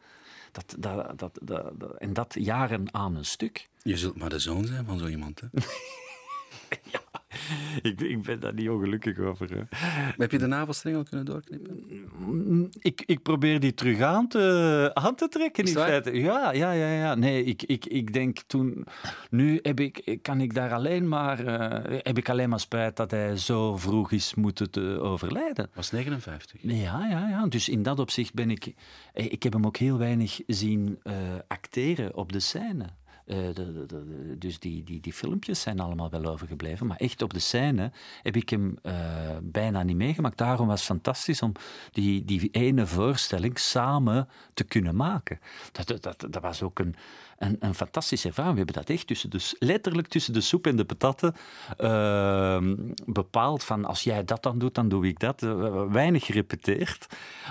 Dat, 0.52 0.76
dat, 0.78 1.20
dat, 1.20 1.40
dat, 1.42 1.98
en 1.98 2.14
dat 2.14 2.36
jaren 2.40 2.94
aan 2.94 3.16
een 3.16 3.26
stuk. 3.26 3.70
Je 3.84 3.98
zult 3.98 4.18
maar 4.18 4.30
de 4.30 4.40
zoon 4.40 4.66
zijn 4.66 4.86
van 4.86 5.00
zo 5.00 5.08
iemand, 5.08 5.40
hè? 5.42 5.48
ja, 6.92 7.02
ik, 7.82 8.02
ik, 8.02 8.22
ben 8.22 8.40
daar 8.40 8.54
niet 8.54 8.70
ongelukkig 8.70 9.20
over. 9.20 9.50
Hè. 9.52 9.62
heb 10.18 10.32
je 10.32 10.38
de 10.38 10.48
navelstreng 10.48 10.96
al 10.96 11.04
kunnen 11.04 11.26
doorknippen? 11.26 12.70
Ik, 12.80 13.04
ik 13.06 13.22
probeer 13.22 13.60
die 13.60 13.74
terug 13.74 14.02
aan 14.02 14.28
te, 14.28 14.92
aan 14.94 15.16
te 15.16 15.28
trekken, 15.28 15.66
in 15.66 15.72
feite. 15.72 16.20
Ja, 16.20 16.52
ja, 16.52 16.72
ja, 16.72 16.92
ja. 16.92 17.16
Nee, 17.16 17.44
ik, 17.44 17.64
ik, 17.64 17.86
ik 17.86 18.14
denk 18.14 18.40
toen... 18.48 18.86
Nu 19.30 19.60
heb 19.62 19.80
ik, 19.80 20.18
kan 20.22 20.42
ik 20.42 20.54
daar 20.54 20.74
alleen 20.74 21.08
maar... 21.08 21.46
Uh, 21.46 22.00
heb 22.02 22.18
ik 22.18 22.30
alleen 22.30 22.50
maar 22.50 22.60
spijt 22.60 22.96
dat 22.96 23.12
hij 23.12 23.38
zo 23.38 23.78
vroeg 23.78 24.12
is 24.12 24.36
moeten 24.36 24.72
te 24.72 25.00
overlijden. 25.02 25.70
Was 25.74 25.92
59? 25.92 26.60
Ja, 26.62 27.08
ja, 27.10 27.30
ja. 27.30 27.48
Dus 27.48 27.70
in 27.70 27.84
dat 27.84 28.00
opzicht 28.00 28.34
ben 28.34 28.50
ik... 28.50 28.74
Eh, 29.14 29.32
ik 29.32 29.44
heb 29.44 29.54
hem 29.54 29.66
ook 29.66 29.78
heel 29.78 29.98
weinig 29.98 30.40
zien 30.48 31.00
uh, 31.04 31.14
acteren 31.48 32.16
op 32.16 32.32
de 32.32 32.40
scène. 32.40 32.86
De, 33.26 34.36
dus 34.38 34.60
die, 34.60 34.84
die, 34.84 35.00
die 35.00 35.14
filmpjes 35.14 35.62
zijn 35.62 35.80
allemaal 35.80 36.10
wel 36.10 36.26
overgebleven. 36.26 36.88
Maar 36.88 36.98
echt 36.98 37.22
op 37.22 37.34
de 37.34 37.40
scène 37.40 37.92
heb 38.22 38.36
ik 38.36 38.50
hem 38.50 38.78
uh, 38.84 38.94
bijna 39.42 39.84
niet 39.84 39.96
meegemaakt. 39.96 40.38
Daarom 40.38 40.68
was 40.68 40.80
het 40.80 40.88
fantastisch 40.88 41.42
om 41.42 41.52
die, 41.92 42.26
die 42.26 42.50
ene 42.52 42.88
voorstelling 42.88 43.60
samen 43.60 44.28
te 44.54 44.64
kunnen 44.64 44.96
maken. 44.96 45.40
Dat, 45.72 46.02
dat, 46.02 46.26
dat 46.30 46.42
was 46.42 46.62
ook 46.62 46.80
een, 46.80 46.96
een, 47.38 47.56
een, 47.60 47.76
fantastische 47.76 48.28
ervaring. 48.28 48.54
We 48.54 48.62
hebben 48.64 48.76
dat 48.76 48.96
echt 48.96 49.08
tussen 49.08 49.30
de, 49.30 49.56
letterlijk 49.60 50.08
tussen 50.08 50.34
de 50.34 50.42
soep 50.42 50.68
en 50.68 50.76
de 50.76 50.86
patatten 50.86 51.36
uh, 51.80 52.76
bepaald. 53.06 53.64
Van 53.64 53.86
als 53.86 54.04
jij 54.04 54.26
dat 54.26 54.44
dan 54.44 54.60
doet, 54.60 54.76
dan 54.76 54.90
doe 54.90 55.08
ik 55.08 55.20
dat. 55.20 55.42
weinig 55.90 56.26
gerepeteerd. 56.26 57.08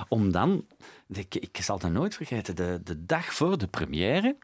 Om 0.09 0.33
dan, 0.33 0.65
ik, 1.09 1.35
ik 1.35 1.57
zal 1.61 1.79
het 1.79 1.93
nooit 1.93 2.15
vergeten, 2.15 2.57
de, 2.57 2.81
de 2.85 3.05
dag 3.05 3.25
voor 3.25 3.59
de 3.59 3.67
première 3.67 4.37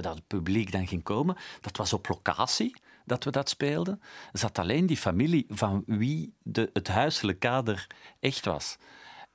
dat 0.00 0.14
het 0.14 0.26
publiek 0.26 0.72
dan 0.72 0.86
ging 0.86 1.02
komen. 1.02 1.36
Dat 1.60 1.76
was 1.76 1.92
op 1.92 2.08
locatie 2.08 2.76
dat 3.04 3.24
we 3.24 3.30
dat 3.30 3.48
speelden. 3.48 4.00
Er 4.32 4.38
zat 4.38 4.58
alleen 4.58 4.86
die 4.86 4.96
familie 4.96 5.46
van 5.48 5.82
wie 5.86 6.34
de, 6.42 6.70
het 6.72 6.88
huiselijk 6.88 7.38
kader 7.38 7.86
echt 8.20 8.44
was. 8.44 8.76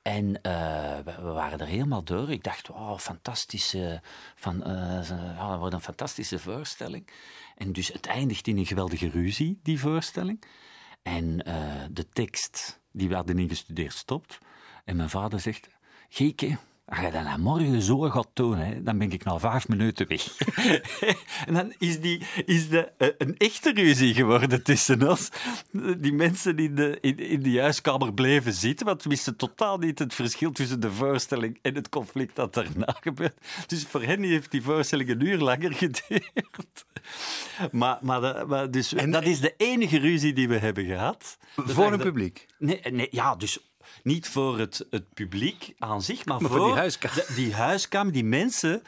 En 0.02 0.26
uh, 0.26 0.98
we, 1.04 1.20
waren 1.20 1.58
er 1.58 1.66
helemaal 1.66 2.04
door. 2.04 2.30
Ik 2.30 2.44
dacht, 2.44 2.70
oh, 2.70 2.98
fantastische, 2.98 4.02
van, 4.34 4.70
uh, 4.70 5.58
wordt 5.58 5.74
een 5.74 5.80
fantastische 5.80 6.38
voorstelling. 6.38 7.08
En 7.56 7.72
dus 7.72 7.88
het 7.88 8.06
eindigt 8.06 8.46
in 8.46 8.58
een 8.58 8.66
geweldige 8.66 9.08
ruzie, 9.08 9.60
die 9.62 9.80
voorstelling. 9.80 10.44
En 11.02 11.36
de 11.90 12.08
tekst 12.12 12.80
die 12.92 13.08
we 13.08 13.14
hadden 13.14 13.38
ingestudeerd 13.38 13.94
stopt. 13.94 14.38
En 14.84 14.96
mijn 14.96 15.10
vader 15.10 15.40
zegt, 15.40 15.68
Gieke, 16.08 16.58
als 16.86 17.00
je 17.00 17.10
dat 17.10 17.38
morgen 17.38 17.82
zo 17.82 17.98
gaat 17.98 18.28
doen, 18.32 18.58
hè, 18.58 18.82
dan 18.82 18.98
ben 18.98 19.12
ik 19.12 19.24
na 19.24 19.38
vijf 19.38 19.68
minuten 19.68 20.08
weg. 20.08 20.36
en 21.46 21.54
dan 21.54 21.74
is, 21.78 22.00
die, 22.00 22.22
is 22.44 22.68
de, 22.68 22.92
uh, 22.98 23.08
een 23.18 23.36
echte 23.36 23.72
ruzie 23.72 24.14
geworden 24.14 24.62
tussen 24.62 25.08
ons. 25.08 25.28
Die 25.98 26.12
mensen 26.12 26.56
in 26.56 26.74
de, 26.74 26.98
in, 27.00 27.18
in 27.18 27.42
de 27.42 27.60
huiskamer 27.60 28.14
bleven 28.14 28.52
zitten, 28.52 28.86
want 28.86 29.02
we 29.02 29.08
wisten 29.08 29.36
totaal 29.36 29.78
niet 29.78 29.98
het 29.98 30.14
verschil 30.14 30.52
tussen 30.52 30.80
de 30.80 30.92
voorstelling 30.92 31.58
en 31.62 31.74
het 31.74 31.88
conflict 31.88 32.36
dat 32.36 32.54
daarna 32.54 32.96
gebeurt. 33.00 33.46
Dus 33.66 33.84
voor 33.84 34.02
hen 34.02 34.22
heeft 34.22 34.50
die 34.50 34.62
voorstelling 34.62 35.08
een 35.08 35.26
uur 35.26 35.38
langer 35.38 35.72
geduurd. 35.82 36.84
Maar, 37.72 37.98
maar, 38.00 38.20
de, 38.20 38.44
maar 38.48 38.70
dus, 38.70 38.94
en, 38.94 39.10
dat 39.10 39.24
is 39.24 39.40
de 39.40 39.54
enige 39.56 39.98
ruzie 39.98 40.32
die 40.32 40.48
we 40.48 40.58
hebben 40.58 40.84
gehad. 40.84 41.36
Voor 41.56 41.92
een 41.92 41.98
publiek? 41.98 42.46
Nee, 42.58 42.80
nee, 42.90 43.08
ja, 43.10 43.36
dus 43.36 43.58
niet 44.02 44.28
voor 44.28 44.58
het, 44.58 44.86
het 44.90 45.14
publiek 45.14 45.74
aan 45.78 46.02
zich, 46.02 46.24
maar, 46.24 46.42
maar 46.42 46.50
voor, 46.50 46.66
die 46.66 46.74
huiskamer. 46.74 47.16
De, 47.26 47.34
die 47.34 47.54
huiskamer, 47.54 48.12
die 48.12 48.24
mensen 48.24 48.82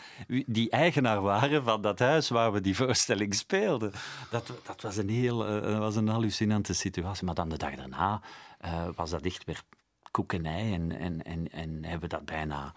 die 0.46 0.70
eigenaar 0.70 1.20
waren 1.20 1.64
van 1.64 1.82
dat 1.82 1.98
huis 1.98 2.28
waar 2.28 2.52
we 2.52 2.60
die 2.60 2.76
voorstelling 2.76 3.34
speelden. 3.34 3.92
Dat, 4.30 4.52
dat 4.66 4.82
was, 4.82 4.96
een 4.96 5.08
heel, 5.08 5.64
uh, 5.64 5.78
was 5.78 5.96
een 5.96 6.08
hallucinante 6.08 6.74
situatie. 6.74 7.24
Maar 7.24 7.34
dan 7.34 7.48
de 7.48 7.56
dag 7.56 7.74
daarna 7.74 8.20
uh, 8.64 8.88
was 8.94 9.10
dat 9.10 9.22
echt 9.22 9.44
weer 9.44 9.62
koekenij 10.10 10.72
en, 10.72 10.98
en, 10.98 11.22
en, 11.22 11.52
en 11.52 11.84
hebben 11.84 12.08
we 12.10 12.16
dat 12.16 12.24
bijna... 12.24 12.74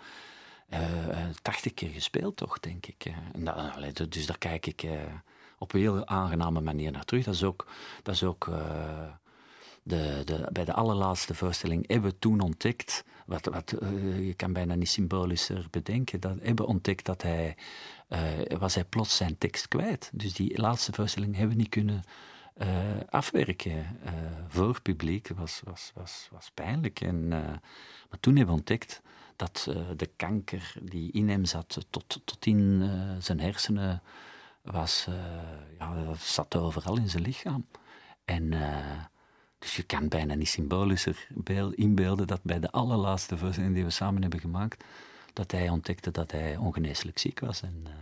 Uh, 0.74 0.78
tachtig 1.42 1.74
keer 1.74 1.90
gespeeld, 1.90 2.38
toch, 2.38 2.60
denk 2.60 2.86
ik. 2.86 3.14
En 3.34 3.44
dat, 3.44 4.12
dus 4.12 4.26
daar 4.26 4.38
kijk 4.38 4.66
ik 4.66 4.88
op 5.58 5.74
een 5.74 5.80
heel 5.80 6.08
aangename 6.08 6.62
manier 6.62 6.92
naar 6.92 7.06
terug. 7.06 7.24
Dat 7.24 7.34
is 7.34 7.44
ook, 7.44 7.68
dat 8.04 8.16
is 8.16 8.24
ook 8.24 8.50
de, 9.90 10.22
de, 10.26 10.50
bij 10.52 10.66
de 10.66 10.74
allerlaatste 10.74 11.36
voorstelling 11.36 11.88
hebben 11.88 12.12
we 12.12 12.20
toen 12.20 12.40
ontdekt, 12.40 13.04
wat, 13.26 13.46
wat 13.46 13.74
uh, 13.82 14.28
je 14.28 14.34
kan 14.34 14.54
bijna 14.54 14.76
niet 14.76 14.90
symbolischer 14.90 15.68
bedenken, 15.70 16.20
dat 16.20 16.36
hebben 16.42 16.66
ontdekt 16.68 17.06
dat 17.06 17.22
hij, 17.22 17.58
uh, 18.10 18.58
was 18.58 18.76
hij 18.76 18.84
plots 18.84 19.18
zijn 19.18 19.38
tekst 19.38 19.68
kwijt. 19.68 20.10
Dus 20.14 20.34
die 20.34 20.62
laatste 20.62 20.92
voorstelling 20.92 21.36
hebben 21.36 21.56
we 21.56 21.62
niet 21.62 21.70
kunnen 21.70 22.04
uh, 22.58 22.68
afwerken 23.10 23.86
voor 24.48 24.82
publiek. 24.82 25.28
was, 25.36 25.62
was, 25.64 25.92
was, 25.96 26.28
was 26.32 26.52
pijnlijk. 26.54 27.02
En, 27.02 27.28
maar 27.28 28.20
toen 28.20 28.36
hebben 28.36 28.54
we 28.54 28.60
ontdekt 28.60 29.02
dat 29.36 29.68
de 29.96 30.10
kanker 30.16 30.74
die 30.82 31.12
in 31.12 31.30
hem 31.30 31.46
zat, 31.46 31.86
tot, 31.90 32.22
tot 32.26 32.46
in 32.46 32.90
zijn 33.20 33.40
hersenen, 33.40 34.02
was, 34.62 35.08
ja, 35.78 36.14
zat 36.18 36.56
overal 36.56 36.98
in 36.98 37.10
zijn 37.10 37.24
lichaam. 37.24 37.66
En 38.26 38.54
dus 39.60 39.76
je 39.76 39.84
kan 39.84 40.08
bijna 40.08 40.34
niet 40.34 40.50
symbolischer 40.50 41.28
inbeelden 41.76 42.28
dat 42.28 42.40
bij 42.44 42.60
de 42.60 42.72
allerlaatste 42.72 43.38
voorstelling 43.38 43.74
die 43.74 43.84
we 43.84 43.90
samen 43.90 44.22
hebben 44.22 44.40
gemaakt, 44.40 44.84
dat 45.34 45.52
hij 45.52 45.70
ontdekte 45.70 46.12
dat 46.12 46.32
hij 46.32 46.58
ongeneeslijk 46.58 47.20
ziek 47.20 47.40
was. 47.40 47.62
En, 47.62 47.84
uh, 47.88 47.94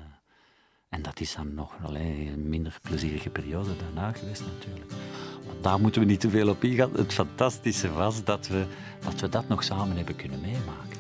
en 0.90 1.02
dat 1.02 1.20
is 1.20 1.36
dan 1.36 1.54
nog 1.54 1.76
alleen 1.84 2.28
een 2.28 2.50
minder 2.50 2.80
plezierige 2.82 3.30
periode 3.30 3.76
daarna 3.78 4.12
geweest 4.12 4.42
natuurlijk. 4.42 4.92
Maar 5.46 5.62
daar 5.62 5.80
moeten 5.80 6.02
we 6.02 6.08
niet 6.08 6.20
te 6.20 6.30
veel 6.30 6.50
op 6.50 6.64
ingaan. 6.64 6.94
Het 6.94 7.14
fantastische 7.14 7.92
was 7.92 8.24
dat 8.24 8.48
we 8.48 8.66
dat, 9.00 9.20
we 9.20 9.30
dat 9.30 9.48
nog 9.48 9.64
samen 9.64 9.98
hebben 9.98 10.16
kunnen 10.16 10.42
meemaken. 10.42 10.98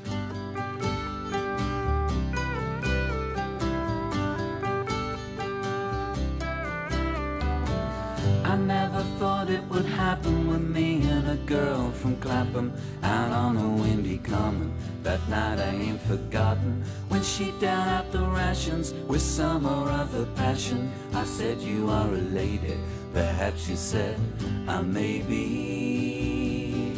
Thought 9.18 9.50
it 9.50 9.64
would 9.64 9.86
happen 9.86 10.48
with 10.48 10.62
me 10.62 11.02
and 11.02 11.28
a 11.28 11.36
girl 11.48 11.92
from 11.92 12.16
Clapham 12.18 12.72
out 13.02 13.32
on 13.32 13.58
a 13.58 13.68
windy 13.82 14.20
common. 14.20 14.72
That 15.02 15.28
night 15.28 15.58
I 15.58 15.70
ain't 15.70 16.02
forgotten 16.02 16.84
when 17.08 17.24
she 17.24 17.52
down 17.60 17.88
out 17.88 18.12
the 18.12 18.20
rations 18.20 18.94
with 19.08 19.22
some 19.22 19.66
or 19.66 19.90
other 19.90 20.28
passion. 20.36 20.92
I 21.14 21.24
said, 21.26 21.60
You 21.60 21.90
are 21.90 22.08
a 22.08 22.22
lady. 22.42 22.78
Perhaps 23.12 23.66
she 23.66 23.76
said, 23.76 24.20
I 24.68 24.84
may 24.84 25.24
be. 25.24 26.94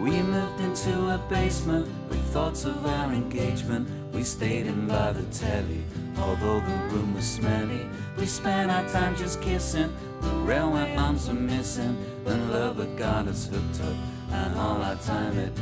We 0.00 0.20
moved 0.20 0.60
into 0.60 1.14
a 1.14 1.18
basement 1.30 1.86
with 2.08 2.20
thoughts 2.32 2.64
of 2.64 2.84
our 2.84 3.12
engagement. 3.12 3.88
We 4.12 4.24
stayed 4.24 4.66
in 4.66 4.88
by 4.88 5.12
the 5.12 5.22
telly, 5.26 5.84
although 6.18 6.58
the 6.58 6.76
room 6.90 7.14
was 7.14 7.24
smelly. 7.24 7.86
We 8.16 8.26
spent 8.26 8.70
our 8.70 8.86
time 8.88 9.16
just 9.16 9.40
kissing. 9.40 9.92
The 10.20 10.28
railway 10.28 10.94
arms 10.96 11.28
are 11.28 11.34
missing. 11.34 11.96
Then 12.24 12.50
love 12.50 12.78
had 12.78 12.96
got 12.96 13.28
us 13.28 13.46
hooked 13.46 13.80
up, 13.80 13.96
and 14.30 14.58
all 14.58 14.82
our 14.82 14.96
time 14.96 15.38
it 15.38 15.52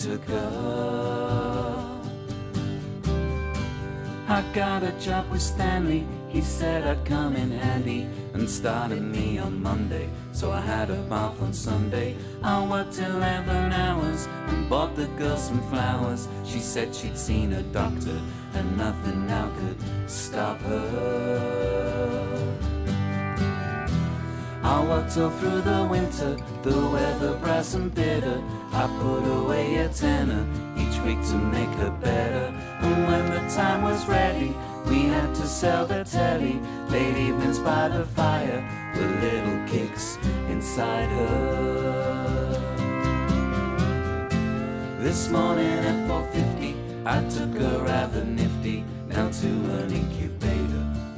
took 0.00 0.28
up. 0.30 2.04
I 4.28 4.42
got 4.52 4.82
a 4.82 4.92
job 4.92 5.30
with 5.30 5.42
Stanley. 5.42 6.06
He 6.28 6.40
said 6.40 6.84
I'd 6.86 7.04
come 7.04 7.36
in 7.36 7.50
handy 7.52 8.08
and 8.32 8.50
started 8.50 9.02
me 9.02 9.38
on 9.38 9.62
Monday. 9.62 10.08
So 10.32 10.50
I 10.50 10.60
had 10.60 10.90
a 10.90 10.96
bath 11.02 11.40
on 11.40 11.52
Sunday. 11.52 12.16
I 12.42 12.66
worked 12.66 12.98
11 12.98 13.72
hours 13.72 14.26
and 14.48 14.68
bought 14.68 14.96
the 14.96 15.06
girl 15.18 15.36
some 15.36 15.62
flowers. 15.70 16.26
She 16.44 16.58
said 16.58 16.94
she'd 16.94 17.16
seen 17.16 17.52
a 17.52 17.62
doctor 17.62 18.20
and 18.54 18.76
nothing 18.76 19.26
now 19.26 19.50
could 19.58 20.10
stop 20.10 20.60
her. 20.62 21.83
I 24.64 24.82
worked 24.82 25.18
all 25.18 25.28
through 25.28 25.60
the 25.60 25.86
winter, 25.90 26.38
the 26.62 26.88
weather 26.88 27.34
brass 27.36 27.74
and 27.74 27.94
bitter. 27.94 28.42
I 28.72 28.86
put 29.02 29.24
away 29.38 29.74
a 29.76 29.90
tenner 29.90 30.46
each 30.74 30.98
week 31.02 31.20
to 31.28 31.36
make 31.36 31.68
her 31.80 31.90
better. 32.00 32.46
And 32.80 33.06
when 33.06 33.26
the 33.30 33.54
time 33.54 33.82
was 33.82 34.06
ready, 34.08 34.56
we 34.86 35.02
had 35.02 35.34
to 35.34 35.46
sell 35.46 35.84
the 35.86 36.02
telly. 36.04 36.58
Late 36.88 37.14
evenings 37.14 37.58
by 37.58 37.88
the 37.88 38.06
fire 38.06 38.64
with 38.96 39.22
little 39.22 39.68
kicks 39.68 40.16
inside 40.48 41.10
her. 41.10 42.24
This 44.98 45.28
morning 45.28 45.66
at 45.66 46.08
4.50 46.08 47.04
I 47.04 47.22
took 47.28 47.60
her 47.60 47.84
rather 47.84 48.24
nifty 48.24 48.82
Down 49.10 49.30
to 49.30 49.46
an 49.46 49.92
incubator 49.92 50.73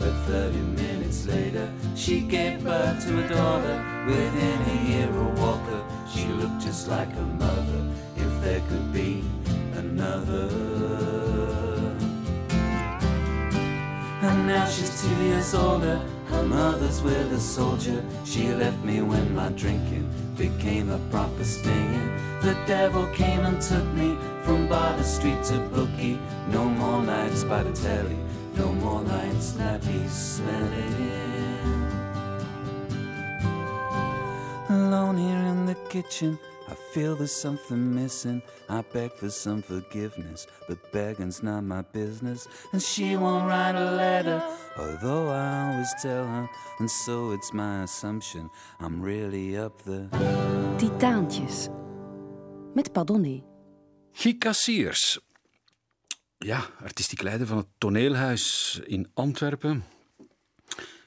Where 0.07 0.51
30 0.51 0.59
minutes 0.59 1.27
later 1.27 1.69
She 1.97 2.21
gave 2.21 2.63
birth 2.63 3.05
to 3.07 3.25
a 3.25 3.29
daughter. 3.29 3.85
Within 4.07 4.61
a 4.63 4.89
year 4.89 5.11
a 5.11 5.25
walker. 5.41 5.83
She 6.15 6.29
looked 6.29 6.61
just 6.61 6.87
like 6.87 7.11
her 7.11 7.23
mother 7.23 7.83
If 8.15 8.41
there 8.41 8.61
could 8.69 8.93
be 8.93 9.25
another. 9.75 10.49
And 14.23 14.47
now 14.47 14.69
she's 14.69 15.03
two 15.03 15.25
years 15.25 15.55
older. 15.55 16.01
Her 16.29 16.43
mother's 16.45 17.03
with 17.03 17.33
a 17.33 17.41
soldier. 17.41 18.05
She 18.25 18.53
left 18.55 18.85
me 18.85 19.03
when 19.03 19.35
my 19.35 19.49
drinking 19.51 20.09
Became 20.37 20.91
a 20.91 20.99
proper 21.11 21.43
stinging. 21.43 22.11
The 22.43 22.55
devil 22.67 23.07
came 23.13 23.41
and 23.41 23.61
took 23.61 23.85
me 23.95 24.17
from 24.45 24.69
bar 24.69 24.97
to 24.97 25.03
street 25.03 25.43
to 25.45 25.59
bookie. 25.75 26.21
No 26.49 26.65
more 26.65 27.03
nights 27.03 27.43
by 27.43 27.65
the 27.65 27.73
telly, 27.73 28.17
no 28.57 28.73
more 28.73 29.03
nights 29.03 29.53
nappy 29.53 30.09
smelling. 30.09 30.95
Alone 34.69 35.17
here 35.19 35.47
in 35.53 35.67
the 35.67 35.75
kitchen, 35.89 36.39
I 36.69 36.75
feel 36.75 37.15
there's 37.15 37.33
something 37.33 37.95
missing. 37.95 38.43
I 38.69 38.83
beg 38.83 39.13
for 39.13 39.31
some 39.31 39.63
forgiveness, 39.63 40.47
but 40.69 40.79
begging's 40.93 41.43
not 41.43 41.63
my 41.63 41.83
business. 41.83 42.49
And 42.73 42.83
she 42.83 43.17
won't 43.17 43.47
write 43.49 43.77
a 43.77 43.91
letter, 43.93 44.43
although 44.77 45.29
I 45.29 45.73
always 45.73 45.95
tell 46.03 46.27
her. 46.27 46.49
And 46.81 46.91
so 46.91 47.31
it's 47.31 47.53
my 47.53 47.85
assumption 47.85 48.51
I'm 48.81 49.01
really 49.01 49.57
up 49.57 49.83
the. 49.85 50.09
Titaantjes. 50.79 51.71
Met 52.75 52.93
Padonné. 52.93 53.45
Guy 54.23 54.33
Cassiers. 54.33 55.19
Ja, 56.39 56.71
artistiek 56.83 57.23
leider 57.23 57.47
van 57.47 57.57
het 57.57 57.67
Toneelhuis 57.79 58.81
in 58.85 59.11
Antwerpen. 59.15 59.85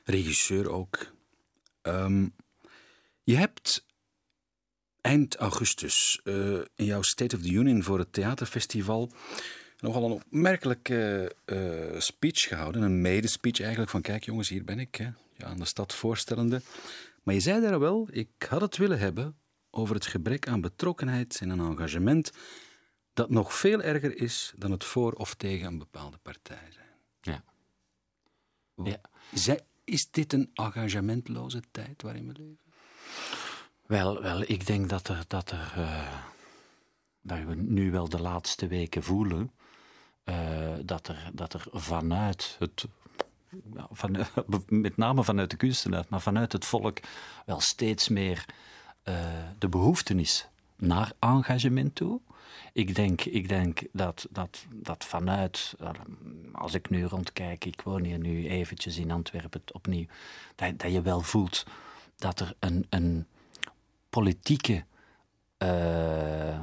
Regisseur 0.03 0.69
ook. 0.69 1.11
Ehm, 1.81 2.27
je 3.23 3.35
hebt 3.35 3.85
eind 5.01 5.35
augustus 5.35 6.19
eh, 6.23 6.53
in 6.75 6.85
jouw 6.85 7.01
State 7.01 7.35
of 7.35 7.41
the 7.41 7.51
Union 7.51 7.83
voor 7.83 7.99
het 7.99 8.13
theaterfestival 8.13 9.11
nogal 9.79 10.05
een 10.05 10.11
opmerkelijke 10.11 11.35
eh, 11.45 11.99
speech 11.99 12.41
gehouden. 12.41 12.81
Een 12.81 13.01
medespeech 13.01 13.59
eigenlijk 13.59 13.91
van 13.91 14.01
kijk 14.01 14.23
jongens, 14.23 14.49
hier 14.49 14.63
ben 14.63 14.79
ik. 14.79 14.95
Hè, 14.95 15.09
ja, 15.37 15.45
aan 15.45 15.59
de 15.59 15.65
stad 15.65 15.93
voorstellende. 15.93 16.61
Maar 17.23 17.33
je 17.33 17.39
zei 17.39 17.61
daar 17.61 17.79
wel, 17.79 18.07
ik 18.11 18.45
had 18.47 18.61
het 18.61 18.77
willen 18.77 18.99
hebben 18.99 19.37
over 19.71 19.95
het 19.95 20.05
gebrek 20.05 20.47
aan 20.47 20.61
betrokkenheid 20.61 21.39
en 21.41 21.49
een 21.49 21.59
engagement 21.59 22.31
dat 23.13 23.29
nog 23.29 23.53
veel 23.53 23.81
erger 23.81 24.17
is 24.17 24.53
dan 24.57 24.71
het 24.71 24.83
voor 24.83 25.11
of 25.11 25.33
tegen 25.33 25.67
een 25.67 25.77
bepaalde 25.77 26.17
partij 26.17 26.67
zijn. 26.69 26.87
Ja. 27.21 27.43
ja. 28.83 29.01
Zij, 29.33 29.59
is 29.83 30.11
dit 30.11 30.33
een 30.33 30.49
engagementloze 30.53 31.61
tijd 31.71 32.01
waarin 32.01 32.27
we 32.27 32.33
leven? 32.37 32.59
Wel, 33.85 34.21
wel 34.21 34.41
ik 34.41 34.65
denk 34.65 34.89
dat, 34.89 35.07
er, 35.07 35.23
dat, 35.27 35.51
er, 35.51 35.73
uh, 35.77 36.15
dat 37.21 37.43
we 37.43 37.55
nu 37.55 37.91
wel 37.91 38.09
de 38.09 38.21
laatste 38.21 38.67
weken 38.67 39.03
voelen 39.03 39.51
uh, 40.25 40.73
dat, 40.81 41.07
er, 41.07 41.29
dat 41.33 41.53
er 41.53 41.65
vanuit 41.71 42.55
het 42.59 42.85
van, 43.91 44.25
met 44.67 44.97
name 44.97 45.23
vanuit 45.23 45.49
de 45.49 45.57
kunstenaar, 45.57 46.05
maar 46.09 46.21
vanuit 46.21 46.51
het 46.51 46.65
volk 46.65 46.99
wel 47.45 47.59
steeds 47.59 48.09
meer 48.09 48.45
uh, 49.03 49.15
de 49.57 49.69
behoefte 49.69 50.15
is 50.15 50.47
naar 50.75 51.11
engagement 51.19 51.95
toe. 51.95 52.21
Ik 52.73 52.95
denk, 52.95 53.21
ik 53.21 53.49
denk 53.49 53.81
dat, 53.91 54.27
dat, 54.31 54.65
dat 54.73 55.05
vanuit, 55.05 55.75
als 56.51 56.73
ik 56.73 56.89
nu 56.89 57.03
rondkijk, 57.03 57.65
ik 57.65 57.81
woon 57.81 58.03
hier 58.03 58.19
nu 58.19 58.47
eventjes 58.47 58.97
in 58.97 59.11
Antwerpen 59.11 59.61
opnieuw, 59.71 60.05
dat, 60.55 60.79
dat 60.79 60.91
je 60.91 61.01
wel 61.01 61.21
voelt 61.21 61.65
dat 62.15 62.39
er 62.39 62.53
een, 62.59 62.85
een 62.89 63.27
politieke 64.09 64.83
uh, 65.63 66.59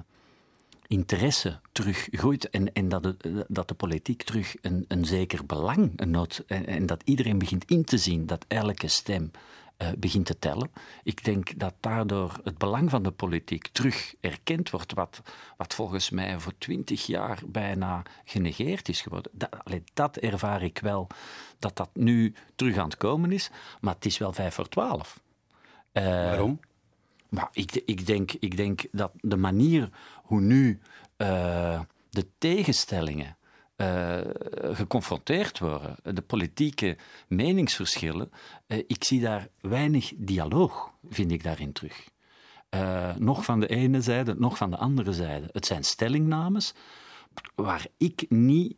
interesse 0.86 1.60
teruggroeit 1.72 2.50
en, 2.50 2.72
en 2.72 2.88
dat, 2.88 3.02
de, 3.02 3.44
dat 3.48 3.68
de 3.68 3.74
politiek 3.74 4.22
terug 4.22 4.54
een, 4.60 4.84
een 4.88 5.04
zeker 5.04 5.46
belang, 5.46 5.92
een 5.96 6.10
nood, 6.10 6.44
en, 6.46 6.66
en 6.66 6.86
dat 6.86 7.02
iedereen 7.04 7.38
begint 7.38 7.64
in 7.64 7.84
te 7.84 7.98
zien 7.98 8.26
dat 8.26 8.44
elke 8.48 8.88
stem 8.88 9.30
uh, 9.78 9.88
begint 9.98 10.26
te 10.26 10.38
tellen. 10.38 10.70
Ik 11.02 11.24
denk 11.24 11.58
dat 11.58 11.74
daardoor 11.80 12.40
het 12.44 12.58
belang 12.58 12.90
van 12.90 13.02
de 13.02 13.10
politiek 13.10 13.68
terug 13.68 14.14
erkend 14.20 14.70
wordt, 14.70 14.94
wat, 14.94 15.22
wat 15.56 15.74
volgens 15.74 16.10
mij 16.10 16.40
voor 16.40 16.52
twintig 16.58 17.06
jaar 17.06 17.38
bijna 17.46 18.02
genegeerd 18.24 18.88
is 18.88 19.00
geworden. 19.00 19.32
Dat, 19.34 19.50
dat 19.94 20.16
ervaar 20.16 20.62
ik 20.62 20.78
wel, 20.78 21.06
dat 21.58 21.76
dat 21.76 21.90
nu 21.92 22.34
terug 22.54 22.76
aan 22.76 22.88
het 22.88 22.96
komen 22.96 23.32
is, 23.32 23.50
maar 23.80 23.94
het 23.94 24.04
is 24.04 24.18
wel 24.18 24.32
vijf 24.32 24.54
voor 24.54 24.68
twaalf. 24.68 25.20
Uh, 25.92 26.04
Waarom? 26.04 26.60
Maar 27.28 27.48
ik, 27.52 27.82
ik, 27.84 28.06
denk, 28.06 28.32
ik 28.32 28.56
denk 28.56 28.84
dat 28.92 29.12
de 29.20 29.36
manier 29.36 29.90
hoe 30.22 30.40
nu 30.40 30.80
uh, 31.16 31.80
de 32.10 32.26
tegenstellingen 32.38 33.36
uh, 33.76 34.20
geconfronteerd 34.72 35.58
worden, 35.58 35.96
de 36.02 36.22
politieke 36.22 36.96
meningsverschillen, 37.28 38.30
uh, 38.66 38.78
ik 38.86 39.04
zie 39.04 39.20
daar 39.20 39.48
weinig 39.60 40.12
dialoog, 40.16 40.90
vind 41.08 41.32
ik 41.32 41.42
daarin 41.42 41.72
terug. 41.72 42.08
Uh, 42.70 43.14
nog 43.16 43.44
van 43.44 43.60
de 43.60 43.66
ene 43.66 44.00
zijde, 44.00 44.34
nog 44.38 44.56
van 44.56 44.70
de 44.70 44.76
andere 44.76 45.12
zijde. 45.12 45.48
Het 45.52 45.66
zijn 45.66 45.84
stellingnames 45.84 46.74
waar 47.54 47.86
ik 47.96 48.24
niet 48.28 48.76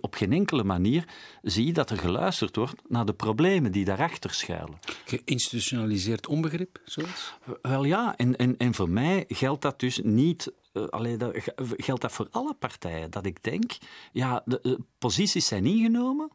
op 0.00 0.14
geen 0.14 0.32
enkele 0.32 0.64
manier 0.64 1.04
zie 1.42 1.72
dat 1.72 1.90
er 1.90 1.98
geluisterd 1.98 2.56
wordt 2.56 2.82
naar 2.88 3.04
de 3.04 3.12
problemen 3.12 3.72
die 3.72 3.84
daarachter 3.84 4.34
schuilen. 4.34 4.78
Geïnstitutionaliseerd 5.04 6.26
onbegrip, 6.26 6.80
zoiets? 6.84 7.34
Wel 7.62 7.84
ja, 7.84 8.16
en, 8.16 8.36
en, 8.36 8.56
en 8.56 8.74
voor 8.74 8.90
mij 8.90 9.24
geldt 9.28 9.62
dat 9.62 9.80
dus 9.80 10.00
niet 10.02 10.52
uh, 10.76 10.86
allee, 10.86 11.16
dat, 11.16 11.34
geldt 11.76 12.02
dat 12.02 12.12
voor 12.12 12.28
alle 12.30 12.54
partijen. 12.54 13.10
Dat 13.10 13.26
ik 13.26 13.42
denk, 13.42 13.76
ja, 14.12 14.42
de, 14.44 14.58
de 14.62 14.78
posities 14.98 15.46
zijn 15.46 15.66
ingenomen 15.66 16.30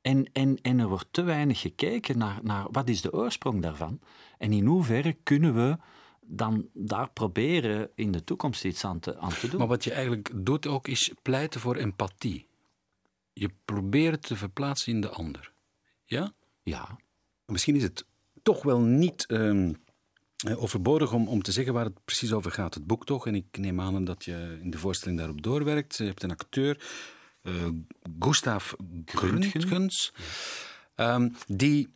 en, 0.00 0.30
en, 0.32 0.58
en 0.62 0.78
er 0.78 0.88
wordt 0.88 1.08
te 1.10 1.22
weinig 1.22 1.60
gekeken 1.60 2.18
naar, 2.18 2.38
naar 2.42 2.66
wat 2.70 2.88
is 2.88 3.00
de 3.00 3.12
oorsprong 3.12 3.62
daarvan. 3.62 4.00
En 4.38 4.52
in 4.52 4.66
hoeverre 4.66 5.16
kunnen 5.22 5.54
we 5.54 5.76
dan 6.20 6.68
daar 6.72 7.10
proberen 7.10 7.90
in 7.94 8.12
de 8.12 8.24
toekomst 8.24 8.64
iets 8.64 8.84
aan 8.84 9.00
te, 9.00 9.18
aan 9.18 9.34
te 9.34 9.48
doen. 9.48 9.58
Maar 9.58 9.68
wat 9.68 9.84
je 9.84 9.92
eigenlijk 9.92 10.30
doet 10.34 10.66
ook 10.66 10.88
is 10.88 11.12
pleiten 11.22 11.60
voor 11.60 11.76
empathie. 11.76 12.48
Je 13.32 13.50
probeert 13.64 14.22
te 14.22 14.36
verplaatsen 14.36 14.92
in 14.92 15.00
de 15.00 15.08
ander. 15.08 15.52
Ja? 16.04 16.32
Ja. 16.62 16.98
Misschien 17.46 17.76
is 17.76 17.82
het 17.82 18.04
toch 18.42 18.62
wel 18.62 18.80
niet... 18.80 19.30
Um 19.30 19.82
overbodig 20.56 21.12
om, 21.12 21.28
om 21.28 21.42
te 21.42 21.52
zeggen 21.52 21.74
waar 21.74 21.84
het 21.84 22.04
precies 22.04 22.32
over 22.32 22.50
gaat. 22.50 22.74
Het 22.74 22.86
boek 22.86 23.06
toch, 23.06 23.26
en 23.26 23.34
ik 23.34 23.58
neem 23.58 23.80
aan 23.80 24.04
dat 24.04 24.24
je 24.24 24.58
in 24.62 24.70
de 24.70 24.78
voorstelling 24.78 25.18
daarop 25.18 25.42
doorwerkt. 25.42 25.96
Je 25.96 26.04
hebt 26.04 26.22
een 26.22 26.30
acteur, 26.30 26.86
uh, 27.42 27.68
Gustav 28.18 28.72
Gründgens, 29.04 30.12
um, 30.96 31.36
die 31.46 31.94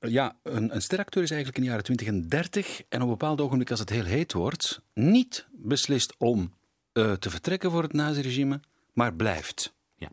ja, 0.00 0.36
een, 0.42 0.74
een 0.74 0.82
steracteur 0.82 1.22
is 1.22 1.30
eigenlijk 1.30 1.58
in 1.58 1.64
de 1.64 1.70
jaren 1.70 1.84
20 1.84 2.06
en 2.06 2.28
30 2.28 2.82
en 2.88 2.98
op 2.98 3.02
een 3.02 3.08
bepaald 3.08 3.40
ogenblik, 3.40 3.70
als 3.70 3.80
het 3.80 3.90
heel 3.90 4.04
heet 4.04 4.32
wordt, 4.32 4.80
niet 4.94 5.46
beslist 5.52 6.14
om 6.18 6.54
uh, 6.92 7.12
te 7.12 7.30
vertrekken 7.30 7.70
voor 7.70 7.82
het 7.82 7.92
naziregime, 7.92 8.60
maar 8.92 9.14
blijft. 9.14 9.74
Ja. 9.96 10.10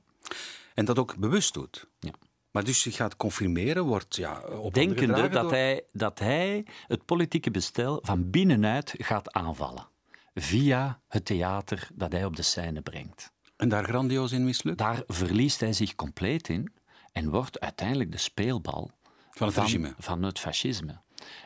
En 0.74 0.86
dat 0.86 1.00
ook 1.00 1.18
bewust 1.18 1.54
doet. 1.54 1.88
Ja. 2.00 2.12
Maar 2.58 2.66
dus 2.66 2.82
zich 2.82 2.96
gaat 2.96 3.18
confirmeren, 3.18 3.84
wordt 3.84 4.16
ja, 4.16 4.40
op 4.40 4.74
Denkende 4.74 5.30
dat, 5.30 5.42
door... 5.42 5.52
hij, 5.52 5.84
dat 5.92 6.20
hij 6.20 6.66
het 6.88 7.06
politieke 7.06 7.52
bestel 7.52 8.00
van 8.02 8.30
binnenuit 8.30 8.94
gaat 8.98 9.32
aanvallen. 9.32 9.88
Via 10.34 11.00
het 11.08 11.26
theater 11.26 11.88
dat 11.94 12.12
hij 12.12 12.26
op 12.26 12.36
de 12.36 12.42
scène 12.42 12.82
brengt. 12.82 13.32
En 13.58 13.70
daar 13.70 13.84
grandioos 13.84 14.32
in 14.32 14.44
mislukt? 14.44 14.78
Daar 14.78 15.04
verliest 15.08 15.60
hij 15.60 15.74
zich 15.74 15.96
compleet 15.96 16.50
in 16.50 16.74
en 17.12 17.30
wordt 17.30 17.60
uiteindelijk 17.60 18.12
de 18.12 18.18
speelbal 18.18 18.92
van 19.32 19.48
het 19.48 19.56
van, 19.56 19.64
regime. 19.64 19.94
Van 19.98 20.24
het 20.24 20.40
fascisme. 20.40 21.02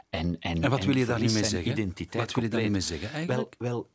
En, 0.09 0.39
en, 0.39 0.63
en 0.63 0.69
wat 0.69 0.83
wil 0.83 0.97
je 0.97 1.05
daar 1.05 1.19
niet 1.19 1.33
mee 1.33 1.43
zeggen? 1.43 1.71
Identiteit 1.71 2.25
Wat 2.25 2.33
wil 2.33 2.43
je 2.43 2.49
daar 2.49 2.61
niet 2.61 2.71
mee 2.71 2.81
zeggen 2.81 3.11
eigenlijk? 3.11 3.55
Wel, 3.57 3.71
wel 3.71 3.89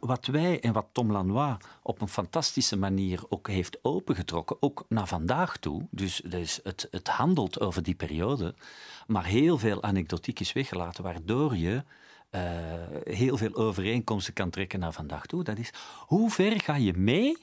wat 0.00 0.26
wij 0.26 0.60
en 0.60 0.72
wat 0.72 0.86
Tom 0.92 1.12
Lanois 1.12 1.56
op 1.82 2.00
een 2.00 2.08
fantastische 2.08 2.76
manier 2.76 3.22
ook 3.28 3.48
heeft 3.48 3.78
opengetrokken, 3.82 4.56
ook 4.60 4.84
naar 4.88 5.06
vandaag 5.06 5.56
toe. 5.56 5.86
Dus, 5.90 6.22
dus 6.24 6.60
het, 6.62 6.88
het 6.90 7.08
handelt 7.08 7.60
over 7.60 7.82
die 7.82 7.94
periode, 7.94 8.54
maar 9.06 9.24
heel 9.24 9.58
veel 9.58 9.82
anekdotiek 9.82 10.40
is 10.40 10.52
weggelaten, 10.52 11.04
waardoor 11.04 11.56
je 11.56 11.84
eh, 12.30 12.42
heel 13.02 13.36
veel 13.36 13.54
overeenkomsten 13.54 14.34
kan 14.34 14.50
trekken 14.50 14.80
naar 14.80 14.92
vandaag 14.92 15.26
toe. 15.26 15.44
Dat 15.44 15.58
is, 15.58 15.70
hoe 16.06 16.30
ver 16.30 16.60
ga 16.60 16.76
je 16.76 16.92
mee 16.92 17.36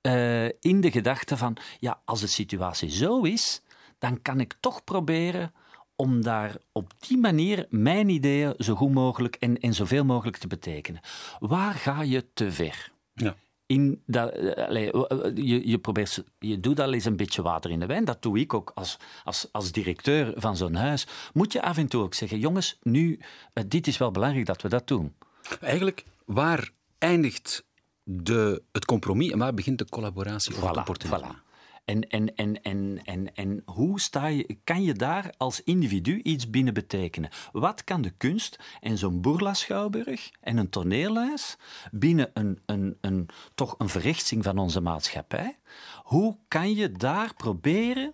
eh, 0.00 0.46
in 0.46 0.80
de 0.80 0.90
gedachte 0.90 1.36
van, 1.36 1.56
ja, 1.78 2.00
als 2.04 2.20
de 2.20 2.26
situatie 2.26 2.90
zo 2.90 3.22
is, 3.22 3.62
dan 3.98 4.22
kan 4.22 4.40
ik 4.40 4.54
toch 4.60 4.84
proberen 4.84 5.52
om 6.00 6.22
daar 6.22 6.56
op 6.72 6.92
die 6.98 7.18
manier 7.18 7.66
mijn 7.70 8.08
ideeën 8.08 8.54
zo 8.58 8.74
goed 8.74 8.92
mogelijk 8.92 9.36
en, 9.36 9.58
en 9.60 9.74
zoveel 9.74 10.04
mogelijk 10.04 10.36
te 10.36 10.46
betekenen. 10.46 11.00
Waar 11.38 11.74
ga 11.74 12.02
je 12.02 12.26
te 12.34 12.52
ver? 12.52 12.92
Ja. 13.14 13.36
In 13.66 14.02
dat, 14.06 14.32
eh, 14.32 14.68
eh, 14.68 14.88
eh, 14.88 15.36
je, 15.36 15.68
je, 15.68 15.78
probeert, 15.78 16.24
je 16.38 16.60
doet 16.60 16.80
al 16.80 16.92
eens 16.92 17.04
een 17.04 17.16
beetje 17.16 17.42
water 17.42 17.70
in 17.70 17.80
de 17.80 17.86
wijn. 17.86 18.04
Dat 18.04 18.22
doe 18.22 18.38
ik 18.38 18.54
ook 18.54 18.72
als, 18.74 18.96
als, 19.24 19.48
als 19.52 19.72
directeur 19.72 20.32
van 20.36 20.56
zo'n 20.56 20.74
huis. 20.74 21.06
Moet 21.32 21.52
je 21.52 21.62
af 21.62 21.76
en 21.76 21.88
toe 21.88 22.02
ook 22.02 22.14
zeggen: 22.14 22.38
jongens, 22.38 22.78
nu, 22.82 23.20
dit 23.66 23.86
is 23.86 23.98
wel 23.98 24.10
belangrijk 24.10 24.46
dat 24.46 24.62
we 24.62 24.68
dat 24.68 24.86
doen. 24.88 25.14
Eigenlijk, 25.60 26.04
waar 26.24 26.70
eindigt 26.98 27.66
de, 28.02 28.62
het 28.72 28.84
compromis 28.84 29.30
en 29.30 29.38
waar 29.38 29.54
begint 29.54 29.78
de 29.78 29.88
collaboratie 29.88 30.54
of 30.54 30.60
het 30.60 30.76
Voilà, 30.76 30.78
opportunisme? 30.78 31.34
voilà. 31.34 31.47
En, 31.88 32.08
en, 32.08 32.34
en, 32.34 32.62
en, 32.62 33.00
en, 33.04 33.34
en 33.34 33.62
hoe 33.64 34.00
sta 34.00 34.26
je, 34.26 34.58
kan 34.64 34.82
je 34.82 34.92
daar 34.92 35.34
als 35.36 35.62
individu 35.62 36.20
iets 36.22 36.50
binnen 36.50 36.74
betekenen? 36.74 37.30
Wat 37.52 37.84
kan 37.84 38.02
de 38.02 38.10
kunst 38.10 38.58
en 38.80 38.98
zo'n 38.98 39.20
Bourla-schouwburg 39.20 40.30
en 40.40 40.56
een 40.56 40.68
toneelhuis 40.68 41.56
binnen 41.90 42.30
een, 42.34 42.58
een, 42.66 42.98
een, 43.00 43.28
toch 43.54 43.74
een 43.78 43.88
verrechtsing 43.88 44.44
van 44.44 44.58
onze 44.58 44.80
maatschappij? 44.80 45.58
Hoe 46.02 46.36
kan 46.48 46.74
je 46.74 46.92
daar 46.92 47.34
proberen 47.34 48.12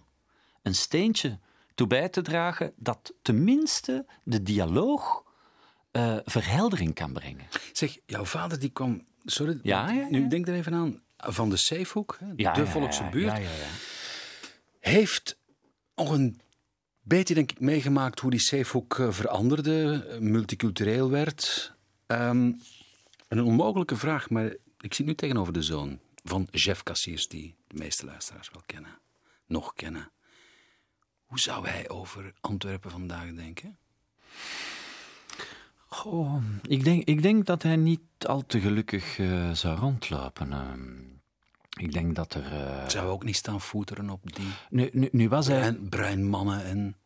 een 0.62 0.74
steentje 0.74 1.38
toe 1.74 1.86
bij 1.86 2.08
te 2.08 2.22
dragen 2.22 2.72
dat 2.76 3.12
tenminste 3.22 4.06
de 4.24 4.42
dialoog 4.42 5.24
eh, 5.90 6.16
verheldering 6.24 6.94
kan 6.94 7.12
brengen? 7.12 7.46
Zeg, 7.72 7.98
jouw 8.06 8.24
vader 8.24 8.58
die 8.58 8.70
kwam... 8.70 9.04
Sorry, 9.24 9.58
Ja, 9.62 9.90
ja, 9.90 10.00
ja. 10.00 10.08
nu 10.08 10.28
denk 10.28 10.48
er 10.48 10.54
even 10.54 10.74
aan. 10.74 11.02
Van 11.26 11.50
de 11.50 11.56
Ja, 12.36 12.52
de 12.52 12.60
ja, 12.60 12.66
volkse 12.66 13.08
buurt. 13.10 13.32
Ja, 13.32 13.36
ja, 13.36 13.50
ja. 13.50 13.66
heeft 14.80 15.38
nog 15.94 16.10
een 16.10 16.40
beetje, 17.00 17.34
denk 17.34 17.50
ik, 17.50 17.60
meegemaakt 17.60 18.20
hoe 18.20 18.30
die 18.30 18.40
Zeehoek 18.40 18.98
eh, 18.98 19.10
veranderde, 19.10 20.06
eh, 20.08 20.18
multicultureel 20.18 21.10
werd. 21.10 21.72
Ehm, 22.06 22.52
een 23.28 23.42
onmogelijke 23.42 23.96
vraag, 23.96 24.30
maar 24.30 24.56
ik 24.78 24.94
zit 24.94 25.06
nu 25.06 25.14
tegenover 25.14 25.52
de 25.52 25.62
zoon 25.62 25.98
van 26.24 26.48
Jeff 26.50 26.82
Cassiers, 26.82 27.28
die 27.28 27.54
de 27.66 27.78
meeste 27.78 28.06
luisteraars 28.06 28.50
wel 28.52 28.62
kennen, 28.66 28.98
nog 29.46 29.74
kennen. 29.74 30.12
Hoe 31.24 31.40
zou 31.40 31.68
hij 31.68 31.88
over 31.88 32.32
Antwerpen 32.40 32.90
vandaag 32.90 33.34
denken? 33.34 33.78
Goh, 35.86 36.42
ik 36.62 36.84
denk, 36.84 37.04
ik 37.04 37.22
denk 37.22 37.46
dat 37.46 37.62
hij 37.62 37.76
niet 37.76 38.00
al 38.26 38.46
te 38.46 38.60
gelukkig 38.60 39.18
eh, 39.18 39.50
zou 39.52 39.78
rondlopen. 39.78 40.52
ehm. 40.52 41.13
Ik 41.80 41.92
denk 41.92 42.14
dat 42.14 42.34
er. 42.34 42.52
eh, 42.52 42.88
Zou 42.88 43.08
ook 43.08 43.24
niet 43.24 43.36
staan 43.36 43.60
voeteren 43.60 44.10
op 44.10 44.34
die 44.36 44.46
nu, 44.70 44.88
nu, 44.92 45.08
nu 45.12 45.28
was 45.28 45.46
hij. 45.46 45.58
bruin, 45.60 45.88
bruin 45.88 46.28
mannen 46.28 46.64
en... 46.64 46.96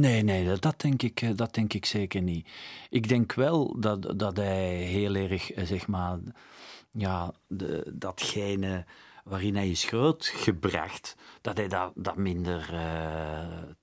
Nee, 0.00 0.22
nee, 0.22 0.44
dat- 0.46 0.62
dat 0.62 0.80
denk, 0.80 1.02
ik, 1.02 1.20
eh, 1.22 1.30
dat 1.34 1.54
denk 1.54 1.72
ik 1.72 1.86
zeker 1.86 2.22
niet. 2.22 2.48
Ik 2.90 3.08
denk 3.08 3.32
wel 3.32 3.80
dat, 3.80 4.18
dat 4.18 4.36
hij 4.36 4.74
heel 4.76 5.14
erg, 5.14 5.52
eh, 5.52 5.66
zeg 5.66 5.86
maar, 5.86 6.18
ja, 6.90 7.32
de, 7.46 7.90
datgene 7.94 8.84
waarin 9.24 9.56
hij 9.56 9.70
is 9.70 9.84
grootgebracht, 9.84 11.14
dat 11.40 11.56
hij 11.56 11.68
dat, 11.68 11.92
dat 11.94 12.16
minder 12.16 12.70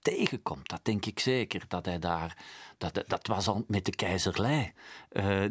tegenkomt. 0.01 0.69
Dat 0.69 0.79
denk 0.85 1.05
ik 1.05 1.19
zeker. 1.19 1.63
Dat 1.67 1.85
hij 1.85 1.99
daar, 1.99 2.37
dat, 2.77 3.03
dat 3.07 3.27
was 3.27 3.47
al 3.47 3.63
met 3.67 3.85
de 3.85 3.95
keizerlei 3.95 4.71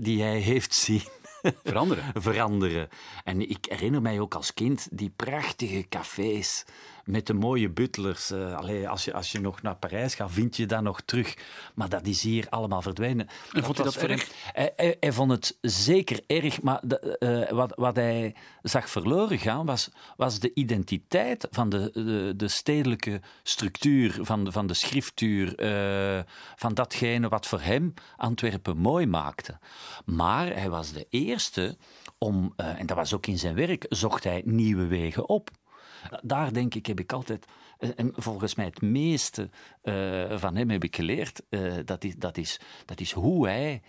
die 0.01 0.23
hij 0.23 0.39
heeft 0.39 0.75
zien 0.75 1.03
Veranderen. 1.65 2.05
veranderen. 2.15 2.89
En 3.25 3.51
ik 3.51 3.67
herinner 3.69 4.03
mij 4.03 4.21
ook 4.21 4.35
als 4.35 4.55
kind 4.55 4.89
die 4.91 5.13
prachtige 5.17 5.89
cafés 5.89 6.65
met 7.09 7.27
de 7.27 7.35
mooie 7.35 7.71
butlers. 7.71 8.31
Eh, 8.31 8.57
allee, 8.57 8.89
als, 8.89 9.05
je, 9.05 9.13
als 9.13 9.33
je 9.33 9.41
nog 9.41 9.63
naar 9.63 9.77
Parijs 9.77 10.15
gaat, 10.15 10.31
vind 10.31 10.57
je 10.57 10.67
dat 10.67 10.83
nog 10.83 11.01
terug. 11.01 11.37
Maar 11.75 11.89
dat 11.89 12.07
is 12.07 12.23
hier 12.23 12.47
allemaal 12.49 12.83
verdwenen. 12.83 13.29
En 13.53 13.65
vond 13.65 13.77
hij 13.77 13.87
dat 13.87 13.97
erg? 13.97 14.31
Hij, 14.53 14.73
hij, 14.77 14.97
hij 15.01 15.13
vond 15.13 15.31
het 15.31 15.57
zeker 15.61 16.21
erg, 16.27 16.63
maar 16.63 16.81
de, 16.83 17.19
eh, 17.19 17.57
wat, 17.57 17.73
wat 17.77 17.97
hij 17.97 18.35
zag 18.63 18.91
verloren 18.91 19.39
gaan 19.39 19.67
was, 19.67 19.91
was 20.17 20.39
de 20.39 20.51
identiteit 20.55 21.47
van 21.51 21.69
de, 21.69 21.91
de, 21.93 22.33
de 22.37 22.49
stedelijke 22.49 23.21
structuur, 23.43 24.19
van 24.21 24.45
de, 24.45 24.53
van 24.53 24.67
de 24.67 24.75
schriftuur, 24.75 25.55
eh, 25.55 26.23
van 26.57 26.75
datgene 26.75 27.29
wat 27.29 27.47
voor 27.47 27.61
hem 27.61 27.95
Antwerpen 28.17 28.77
mooi 28.77 29.07
maakte. 29.07 29.59
Maar 30.05 30.47
hij 30.47 30.71
was 30.71 30.93
de 30.93 31.07
eerste 31.11 31.77
om, 32.19 32.53
en 32.57 32.87
dat 32.87 32.97
was 32.97 33.15
ook 33.15 33.27
in 33.27 33.39
zijn 33.39 33.55
werk, 33.55 33.87
zocht 33.89 34.25
hij 34.25 34.43
nieuwe 34.45 34.87
wegen 34.87 35.29
op. 35.29 35.51
Daar 36.23 36.53
denk 36.53 36.75
ik, 36.75 36.87
heb 36.87 37.01
ik 37.01 37.13
altijd, 37.13 37.47
eh, 37.79 37.89
en 37.97 38.13
volgens 38.17 38.55
mij 38.55 38.65
het 38.65 38.81
meeste 38.81 39.51
eh, 39.83 40.39
van 40.39 40.57
hem 40.57 40.71
heb 40.71 40.85
ik 40.85 40.97
geleerd, 40.97 41.43
eh, 41.49 41.75
dat, 41.85 42.05
is, 42.05 42.15
dat, 42.17 42.37
is, 42.37 42.61
dat 42.85 43.01
is 43.01 43.13
hoe 43.13 43.47
hij 43.47 43.83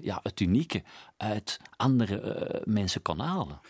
ja, 0.00 0.20
het 0.22 0.40
unieke 0.40 0.82
uit 1.16 1.60
andere 1.76 2.62
mensen 2.64 3.02
kon 3.02 3.18
halen. 3.18 3.60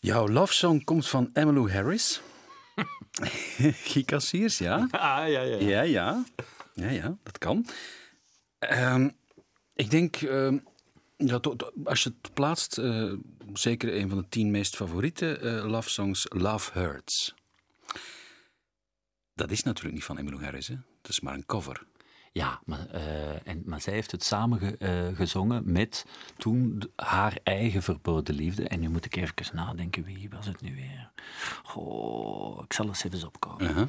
Jouw 0.00 0.28
love 0.28 0.52
song 0.52 0.84
komt 0.84 1.08
van 1.08 1.30
Emmylou 1.32 1.72
Harris. 1.72 2.20
Guy 3.90 4.02
Cassiers, 4.04 4.58
ja. 4.58 4.76
Ah, 4.90 5.28
ja, 5.28 5.40
ja. 5.40 5.56
Ja, 5.58 5.82
ja. 5.82 6.24
Ja, 6.74 6.88
ja, 6.88 7.16
dat 7.22 7.38
kan. 7.38 7.66
Ehm, 8.58 9.08
ik 9.74 9.90
denk, 9.90 10.16
ehm, 10.16 10.58
ja, 11.26 11.40
als 11.84 12.02
je 12.02 12.14
het 12.22 12.34
plaatst, 12.34 12.78
eh, 12.78 13.12
zeker 13.52 13.96
een 13.96 14.08
van 14.08 14.18
de 14.18 14.28
tien 14.28 14.50
meest 14.50 14.76
favoriete 14.76 15.36
eh, 15.38 15.64
love 15.70 15.90
songs, 15.90 16.26
Love 16.28 16.78
Hurts. 16.78 17.34
Dat 19.34 19.50
is 19.50 19.62
natuurlijk 19.62 19.94
niet 19.94 20.04
van 20.04 20.18
Emmylou 20.18 20.42
Harris, 20.44 20.68
hè? 20.68 20.74
Dat 21.02 21.10
is 21.10 21.20
maar 21.20 21.34
een 21.34 21.46
cover. 21.46 21.82
Ja, 22.32 22.60
maar, 22.64 22.86
eh, 22.90 23.46
en, 23.48 23.62
maar 23.64 23.80
zij 23.80 23.92
heeft 23.92 24.10
het 24.10 24.24
samen 24.24 24.58
ge- 24.58 25.12
gezongen 25.14 25.72
met 25.72 26.06
toen 26.36 26.82
haar 26.96 27.38
eigen 27.42 27.82
verboden 27.82 28.34
liefde. 28.34 28.68
En 28.68 28.80
nu 28.80 28.88
moet 28.88 29.04
ik 29.04 29.16
even 29.16 29.56
nadenken, 29.56 30.04
wie 30.04 30.30
was 30.30 30.46
het 30.46 30.60
nu 30.60 30.74
weer? 30.74 31.10
Oh, 31.74 32.62
ik 32.64 32.72
zal 32.72 32.86
eens 32.86 33.04
even 33.04 33.26
opkomen. 33.26 33.68
Uh-huh. 33.70 33.86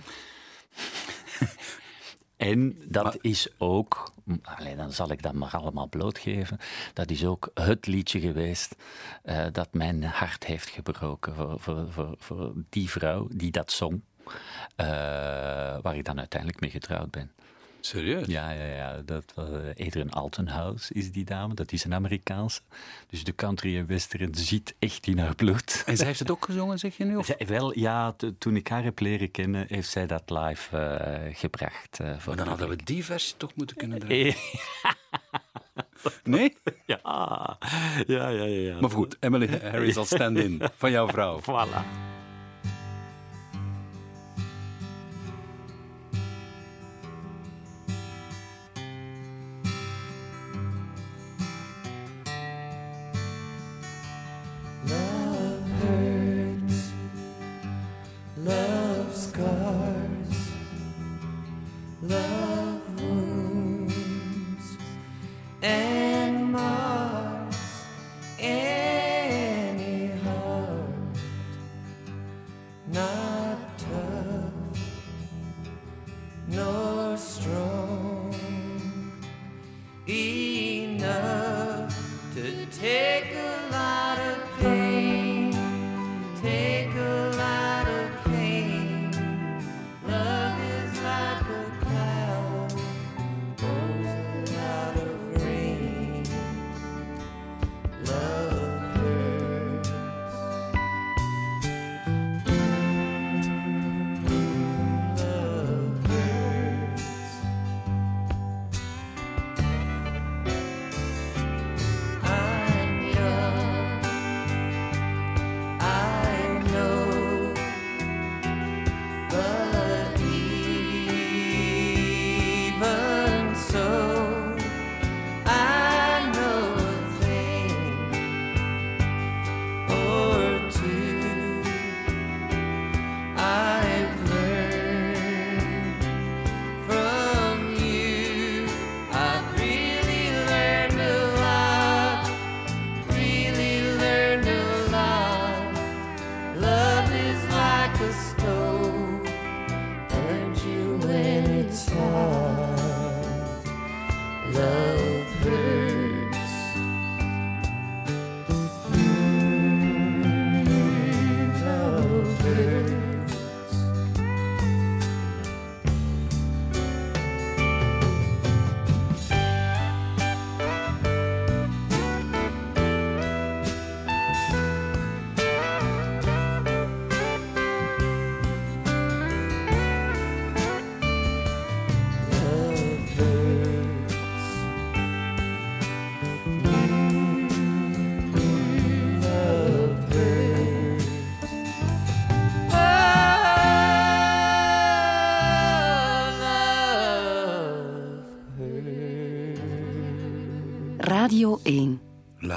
En 2.41 2.77
dat 2.88 3.17
is 3.21 3.47
ook, 3.58 4.13
alleen 4.41 4.77
dan 4.77 4.91
zal 4.91 5.12
ik 5.12 5.21
dat 5.21 5.34
maar 5.34 5.51
allemaal 5.51 5.88
blootgeven, 5.88 6.58
dat 6.93 7.10
is 7.10 7.25
ook 7.25 7.51
het 7.54 7.88
liedje 7.88 8.19
geweest 8.19 8.75
eh, 9.23 9.45
dat 9.51 9.73
mijn 9.73 10.04
hart 10.04 10.43
heeft 10.43 10.69
gebroken 10.69 11.36
voor, 11.36 11.60
voor, 11.60 11.91
voor, 11.91 12.15
voor 12.17 12.54
die 12.69 12.89
vrouw 12.89 13.27
die 13.32 13.51
dat 13.51 13.71
zong, 13.71 14.01
eh, 14.75 14.86
waar 15.82 15.95
ik 15.95 16.06
dan 16.06 16.19
uiteindelijk 16.19 16.62
mee 16.62 16.69
getrouwd 16.69 17.12
ben. 17.12 17.32
Serieus? 17.82 18.26
Ja, 18.28 18.50
ja, 18.52 18.65
ja. 18.65 19.02
Dat 19.06 19.32
was 19.36 19.50
eh, 19.50 19.86
Adrian 19.88 20.10
Altenhouse 20.10 20.94
is 20.94 21.12
die 21.12 21.26
dame. 21.26 21.54
Dat 21.54 21.72
is 21.72 21.84
een 21.84 21.94
Amerikaanse. 21.94 22.62
Dus 23.10 23.24
de 23.24 23.36
country 23.36 23.78
en 23.78 23.88
western 23.88 24.36
zit 24.36 24.76
echt 24.80 25.08
in 25.08 25.17
haar 25.17 25.36
bloed. 25.36 25.84
En 25.86 25.98
zij 25.98 26.06
heeft 26.06 26.20
het 26.20 26.32
ook 26.32 26.46
gezongen, 26.46 26.80
zeg 26.80 26.98
je 26.98 27.06
nu? 27.06 27.15
Of? 27.15 27.26
Zij, 27.26 27.38
wel, 27.48 27.80
ja, 27.80 28.15
toen 28.38 28.56
ik 28.56 28.67
haar 28.67 28.84
heb 28.84 29.00
leren 29.00 29.32
kennen, 29.32 29.65
heeft 29.67 29.89
zij 29.89 30.08
dat 30.08 30.24
live 30.30 30.78
eh, 30.78 31.36
gebracht. 31.36 32.00
eh, 32.00 32.08
voor 32.17 32.28
Maar 32.28 32.36
dan 32.38 32.48
hadden 32.48 32.70
we 32.70 32.76
die 32.84 33.06
versie 33.06 33.38
toch 33.38 33.56
moeten 33.56 33.76
kunnen 33.76 34.00
draaien. 34.08 34.36
Nee? 36.24 36.58
ja, 36.86 37.00
ja, 38.08 38.30
ja, 38.30 38.30
ja. 38.30 38.44
ja. 38.46 38.80
Maar 38.80 38.89
goed, 38.89 39.17
Emily 39.20 39.60
Harris 39.62 39.98
als 39.98 40.08
stand-in 40.08 40.62
van 40.78 40.91
jouw 40.91 41.08
vrouw. 41.08 41.39
Voilà. 41.50 42.11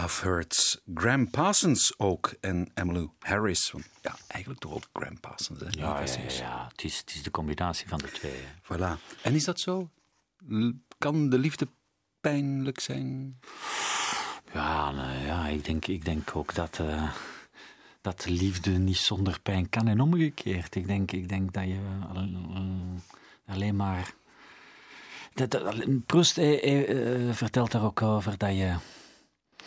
Love 0.05 0.25
Hurts. 0.29 0.81
Graham 0.95 1.31
Parsons 1.31 1.95
ook 1.99 2.35
en 2.41 2.71
Emmylou 2.75 3.11
Harris. 3.19 3.71
Want 3.71 3.85
ja, 4.03 4.17
eigenlijk 4.27 4.61
toch 4.61 4.73
ook 4.73 4.83
Graham 4.93 5.21
Parsons. 5.21 5.61
Hè? 5.61 5.67
Ja, 5.71 6.01
ja, 6.01 6.13
ja, 6.13 6.31
ja. 6.37 6.67
Het, 6.71 6.85
is, 6.85 6.99
het 6.99 7.15
is 7.15 7.23
de 7.23 7.31
combinatie 7.31 7.89
van 7.89 7.99
de 7.99 8.11
twee. 8.11 8.33
hè. 8.35 8.77
Voilà. 8.77 9.01
En 9.23 9.35
is 9.35 9.45
dat 9.45 9.61
zo? 9.61 9.91
Kan 10.99 11.29
de 11.31 11.39
liefde 11.39 11.69
pijnlijk 12.21 12.81
zijn? 12.81 13.39
Ja, 14.53 14.91
nou 14.91 15.25
ja 15.25 15.47
ik, 15.47 15.65
denk, 15.65 15.87
ik 15.87 16.05
denk 16.05 16.37
ook 16.37 16.55
dat, 16.55 16.79
eh, 16.79 17.13
dat 18.01 18.21
de 18.21 18.31
liefde 18.31 18.71
niet 18.71 18.97
zonder 18.97 19.41
pijn 19.41 19.69
kan 19.69 19.89
en 19.89 20.01
omgekeerd. 20.01 20.75
Ik 20.75 20.87
denk, 20.87 21.13
ik 21.13 21.29
denk 21.29 21.53
dat 21.53 21.65
je 21.65 21.81
al- 22.15 23.03
alleen 23.47 23.77
maar. 23.77 24.15
Eh, 25.35 25.47
eh, 26.37 27.29
eh, 27.29 27.35
vertelt 27.35 27.73
daar 27.73 27.85
ook 27.85 28.03
over 28.03 28.39
dat 28.39 28.57
je. 28.57 28.75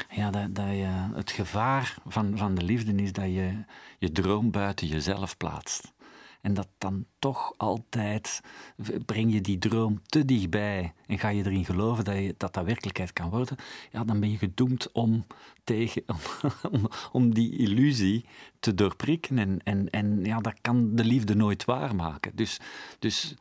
Ja, 0.09 0.31
dat, 0.31 0.55
dat 0.55 0.65
het 1.13 1.31
gevaar 1.31 1.95
van, 2.07 2.37
van 2.37 2.55
de 2.55 2.63
liefde 2.63 2.95
is 2.95 3.13
dat 3.13 3.25
je 3.25 3.63
je 3.97 4.11
droom 4.11 4.51
buiten 4.51 4.87
jezelf 4.87 5.37
plaatst. 5.37 5.95
En 6.41 6.53
dat 6.53 6.67
dan 6.77 7.05
toch 7.19 7.53
altijd 7.57 8.41
breng 9.05 9.33
je 9.33 9.41
die 9.41 9.57
droom 9.57 10.01
te 10.05 10.25
dichtbij 10.25 10.93
en 11.05 11.19
ga 11.19 11.29
je 11.29 11.45
erin 11.45 11.65
geloven 11.65 12.03
dat 12.03 12.15
je, 12.15 12.35
dat, 12.37 12.53
dat 12.53 12.65
werkelijkheid 12.65 13.13
kan 13.13 13.29
worden, 13.29 13.57
ja, 13.91 14.03
dan 14.03 14.19
ben 14.19 14.31
je 14.31 14.37
gedoemd 14.37 14.91
om, 14.91 15.25
tegen, 15.63 16.03
om, 16.71 16.89
om 17.11 17.33
die 17.33 17.57
illusie 17.57 18.25
te 18.59 18.73
doorprikken. 18.73 19.37
En, 19.37 19.59
en, 19.63 19.89
en 19.89 20.25
ja, 20.25 20.39
dat 20.39 20.61
kan 20.61 20.95
de 20.95 21.05
liefde 21.05 21.35
nooit 21.35 21.65
waarmaken. 21.65 22.35
Dus, 22.35 22.59
dus 22.99 23.35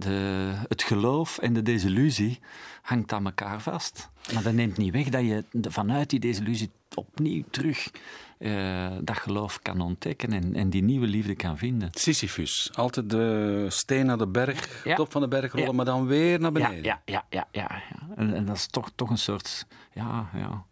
de, 0.00 0.52
het 0.68 0.82
geloof 0.82 1.38
en 1.38 1.52
de 1.52 1.62
desillusie 1.62 2.38
hangt 2.82 3.12
aan 3.12 3.24
elkaar 3.24 3.60
vast. 3.60 4.08
Maar 4.34 4.42
dat 4.42 4.52
neemt 4.52 4.76
niet 4.76 4.92
weg 4.92 5.08
dat 5.08 5.20
je 5.22 5.44
vanuit 5.68 6.10
die 6.10 6.20
desillusie 6.20 6.70
opnieuw 6.94 7.42
terug 7.50 7.90
eh, 8.38 8.90
dat 9.02 9.16
geloof 9.18 9.58
kan 9.62 9.80
ontdekken 9.80 10.32
en, 10.32 10.54
en 10.54 10.70
die 10.70 10.82
nieuwe 10.82 11.06
liefde 11.06 11.34
kan 11.34 11.58
vinden. 11.58 11.88
Sisyphus. 11.92 12.70
Altijd 12.74 13.10
de 13.10 13.66
steen 13.68 14.06
naar 14.06 14.18
de 14.18 14.28
berg, 14.28 14.84
Ja. 14.84 14.94
top 14.94 15.12
van 15.12 15.20
de 15.20 15.28
berg 15.28 15.52
rollen, 15.52 15.66
Ja. 15.68 15.72
maar 15.74 15.84
dan 15.84 16.06
weer 16.06 16.40
naar 16.40 16.52
beneden. 16.52 16.82
ja, 16.84 17.02
ja, 17.04 17.24
ja. 17.30 17.48
ja, 17.52 17.82
ja. 17.90 18.08
En, 18.16 18.34
en 18.34 18.44
dat 18.44 18.56
is 18.56 18.66
toch, 18.66 18.90
toch 18.94 19.10
een 19.10 19.18
soort 19.18 19.66
ja, 19.92 20.30
ja, 20.34 20.64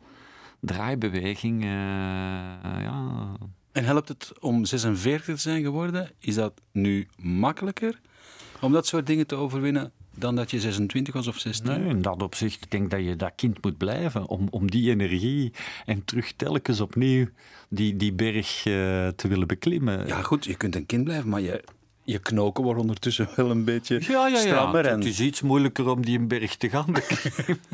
draaibeweging. 0.60 1.62
eh, 1.62 1.68
ja. 2.82 3.32
En 3.72 3.84
helpt 3.84 4.08
het 4.08 4.32
om 4.40 4.64
46 4.64 5.24
te 5.34 5.40
zijn 5.40 5.62
geworden? 5.62 6.10
Is 6.18 6.34
dat 6.34 6.60
nu 6.72 7.08
makkelijker 7.16 8.00
om 8.60 8.72
dat 8.72 8.86
soort 8.86 9.06
dingen 9.06 9.26
te 9.26 9.34
overwinnen 9.34 9.92
dan 10.14 10.36
dat 10.36 10.50
je 10.50 10.60
26 10.60 11.14
was 11.14 11.26
of 11.26 11.38
16? 11.38 11.66
Nee, 11.66 11.88
in 11.88 12.02
dat 12.02 12.22
opzicht 12.22 12.64
ik 12.64 12.70
denk 12.70 12.90
dat 12.90 13.04
je 13.04 13.16
dat 13.16 13.32
kind 13.36 13.62
moet 13.62 13.76
blijven 13.76 14.26
om, 14.26 14.46
om 14.50 14.70
die 14.70 14.90
energie 14.90 15.52
en 15.86 16.04
terug 16.04 16.32
telkens 16.32 16.80
opnieuw 16.80 17.26
die, 17.68 17.96
die 17.96 18.12
berg 18.12 18.66
eh, 18.66 18.72
te 19.08 19.28
willen 19.28 19.46
beklimmen. 19.46 20.06
Ja, 20.06 20.22
goed, 20.22 20.44
je 20.44 20.54
kunt 20.54 20.74
een 20.74 20.86
kind 20.86 21.04
blijven, 21.04 21.28
maar 21.28 21.40
je, 21.40 21.64
je 22.04 22.18
knoken 22.18 22.64
wordt 22.64 22.80
ondertussen 22.80 23.28
wel 23.36 23.50
een 23.50 23.64
beetje 23.64 24.00
Ja, 24.08 24.26
ja, 24.26 24.40
ja. 24.40 24.72
En... 24.72 24.96
Het 24.96 25.04
is 25.04 25.20
iets 25.20 25.42
moeilijker 25.42 25.88
om 25.88 26.04
die 26.04 26.18
een 26.18 26.28
berg 26.28 26.56
te 26.56 26.68
gaan 26.68 26.92
beklimmen. 26.98 27.64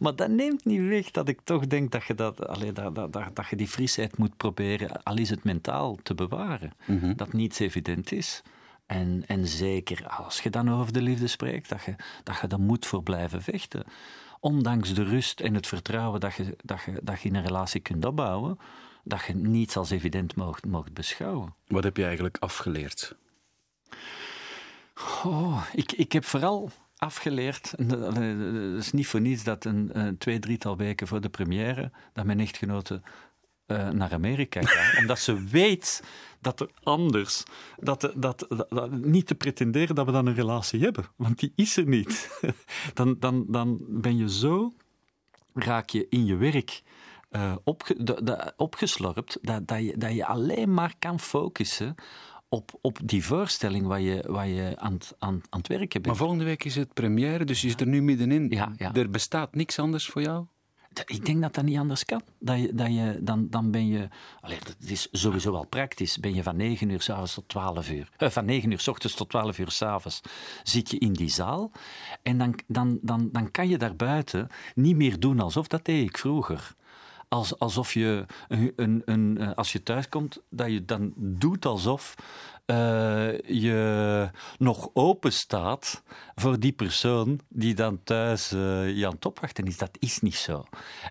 maar 0.00 0.16
dat 0.16 0.28
neemt 0.28 0.64
niet 0.64 0.88
weg 0.88 1.10
dat 1.10 1.28
ik 1.28 1.40
toch 1.44 1.66
denk 1.66 1.92
dat 1.92 2.04
je, 2.04 2.14
dat, 2.14 2.46
allee, 2.46 2.72
dat, 2.72 2.94
dat, 2.94 3.12
dat, 3.12 3.24
dat 3.32 3.46
je 3.50 3.56
die 3.56 3.68
frisheid 3.68 4.18
moet 4.18 4.36
proberen, 4.36 5.02
al 5.02 5.16
is 5.16 5.30
het 5.30 5.44
mentaal, 5.44 5.98
te 6.02 6.14
bewaren. 6.14 6.72
Dat 7.16 7.32
niets 7.32 7.58
evident 7.58 8.12
is. 8.12 8.42
En, 8.86 9.22
en 9.26 9.46
zeker 9.46 10.08
als 10.08 10.40
je 10.40 10.50
dan 10.50 10.70
over 10.70 10.92
de 10.92 11.02
liefde 11.02 11.26
spreekt, 11.26 11.68
dat 11.68 11.82
je, 11.82 11.94
dat 12.22 12.38
je 12.40 12.46
er 12.46 12.60
moet 12.60 12.86
voor 12.86 13.02
blijven 13.02 13.42
vechten. 13.42 13.84
Ondanks 14.40 14.94
de 14.94 15.02
rust 15.02 15.40
en 15.40 15.54
het 15.54 15.66
vertrouwen 15.66 16.20
dat 16.20 16.34
je, 16.34 16.56
dat 16.62 16.82
je, 16.82 17.00
dat 17.02 17.20
je 17.20 17.28
in 17.28 17.34
een 17.34 17.44
relatie 17.46 17.80
kunt 17.80 18.04
opbouwen, 18.04 18.58
dat 19.04 19.24
je 19.24 19.34
niets 19.34 19.76
als 19.76 19.90
evident 19.90 20.36
mocht, 20.36 20.66
mocht 20.66 20.92
beschouwen. 20.92 21.54
Wat 21.66 21.84
heb 21.84 21.96
je 21.96 22.04
eigenlijk 22.04 22.36
afgeleerd? 22.38 23.16
Oh, 25.24 25.64
ik, 25.72 25.92
ik 25.92 26.12
heb 26.12 26.24
vooral 26.24 26.70
afgeleerd, 26.96 27.74
dat 27.88 28.18
is 28.78 28.92
niet 28.92 29.06
voor 29.06 29.20
niets 29.20 29.44
dat 29.44 29.64
een, 29.64 29.90
een 29.92 30.18
twee, 30.18 30.38
drietal 30.38 30.76
weken 30.76 31.06
voor 31.06 31.20
de 31.20 31.28
première, 31.28 31.90
dat 32.12 32.24
mijn 32.24 32.40
echtgenote 32.40 33.02
eh, 33.66 33.88
naar 33.88 34.12
Amerika 34.12 34.60
gaat, 34.62 34.98
omdat 35.00 35.18
ze 35.18 35.44
weet 35.44 36.02
dat 36.40 36.60
er 36.60 36.70
anders, 36.82 37.42
dat, 37.76 38.00
dat, 38.16 38.46
dat, 38.48 38.66
dat- 38.68 38.90
niet 38.90 39.26
te 39.26 39.34
pretenderen 39.34 39.94
dat 39.94 40.06
we 40.06 40.12
dan 40.12 40.26
een 40.26 40.34
relatie 40.34 40.80
hebben, 40.80 41.04
want 41.16 41.38
die 41.38 41.52
is 41.56 41.76
er 41.76 41.86
niet. 41.86 42.40
Dan, 42.94 43.16
dan, 43.18 43.44
dan 43.48 43.78
ben 43.88 44.16
je 44.16 44.30
zo, 44.30 44.72
raak 45.54 45.88
je 45.90 46.06
in 46.08 46.24
je 46.26 46.36
werk 46.36 46.82
eh, 47.30 47.54
opge, 47.64 48.02
da- 48.04 48.20
da- 48.20 48.52
opgeslorpt, 48.56 49.38
dat, 49.42 49.66
dat, 49.66 49.78
je, 49.84 49.96
dat 49.98 50.12
je 50.14 50.26
alleen 50.26 50.74
maar 50.74 50.94
kan 50.98 51.20
focussen 51.20 51.94
op, 52.48 52.70
op 52.80 52.98
die 53.04 53.24
voorstelling 53.24 53.86
waar 53.86 54.00
je, 54.00 54.24
waar 54.28 54.48
je 54.48 54.72
aan, 54.78 54.92
het- 54.92 55.14
aan, 55.18 55.40
aan 55.50 55.58
het 55.58 55.68
werken 55.68 55.88
bent. 55.88 56.06
Maar 56.06 56.16
volgende 56.16 56.44
week 56.44 56.64
is 56.64 56.74
het 56.76 56.92
première, 56.92 57.44
dus 57.44 57.60
je 57.60 57.68
zit 57.68 57.80
er 57.80 57.86
nu 57.86 58.02
middenin. 58.02 58.48
Ja, 58.50 58.72
ja. 58.76 58.94
Er 58.94 59.10
bestaat 59.10 59.54
niks 59.54 59.78
anders 59.78 60.06
voor 60.06 60.22
jou? 60.22 60.46
Ik 61.06 61.26
denk 61.26 61.42
dat 61.42 61.54
dat 61.54 61.64
niet 61.64 61.78
anders 61.78 62.04
kan. 62.04 62.22
Dat 62.38 62.60
je, 62.60 62.74
dat 62.74 62.86
je, 62.86 63.18
dan, 63.20 63.46
dan 63.50 63.70
ben 63.70 63.86
je... 63.86 64.08
Allee, 64.40 64.58
dat 64.64 64.90
is 64.90 65.08
sowieso 65.12 65.54
al 65.54 65.66
praktisch. 65.66 66.18
Ben 66.18 66.34
je 66.34 66.42
van 66.42 66.56
9 66.56 66.88
uur 66.88 67.02
s'avonds 67.02 67.34
tot 67.34 67.48
12 67.48 67.90
uur... 67.90 68.08
eh, 68.16 68.30
van 68.30 68.44
9 68.44 68.70
uur 68.70 68.80
s 68.80 68.88
ochtends 68.88 69.14
tot 69.14 69.28
12 69.28 69.58
uur 69.58 69.70
s'avonds 69.70 70.20
zit 70.62 70.90
je 70.90 70.98
in 70.98 71.12
die 71.12 71.28
zaal. 71.28 71.70
En 72.22 72.38
dan, 72.38 72.58
dan, 72.66 72.98
dan, 73.02 73.28
dan 73.32 73.50
kan 73.50 73.68
je 73.68 73.78
daarbuiten 73.78 74.48
niet 74.74 74.96
meer 74.96 75.20
doen 75.20 75.40
alsof 75.40 75.66
dat 75.66 75.84
deed 75.84 76.08
ik 76.08 76.18
vroeger. 76.18 76.74
als, 77.28 77.58
alsof 77.58 77.92
je, 77.94 78.26
een, 78.48 78.72
een, 78.76 79.02
een, 79.04 79.54
als 79.54 79.72
je 79.72 79.82
thuis 79.82 80.08
komt, 80.08 80.40
dat 80.48 80.70
je 80.70 80.84
dan 80.84 81.12
doet 81.16 81.66
alsof 81.66 82.14
eh, 82.66 83.38
je 83.40 84.30
nog 84.58 84.90
open 84.92 85.32
staat 85.32 86.02
voor 86.34 86.60
die 86.60 86.72
persoon 86.72 87.40
die 87.48 87.74
dan 87.74 88.02
thuis 88.04 88.52
uh, 88.52 88.96
je 88.96 89.06
aan 89.06 89.12
het 89.12 89.26
opwachten 89.26 89.64
is. 89.64 89.76
Dat 89.76 89.96
is 89.98 90.20
niet 90.20 90.34
zo. 90.34 90.64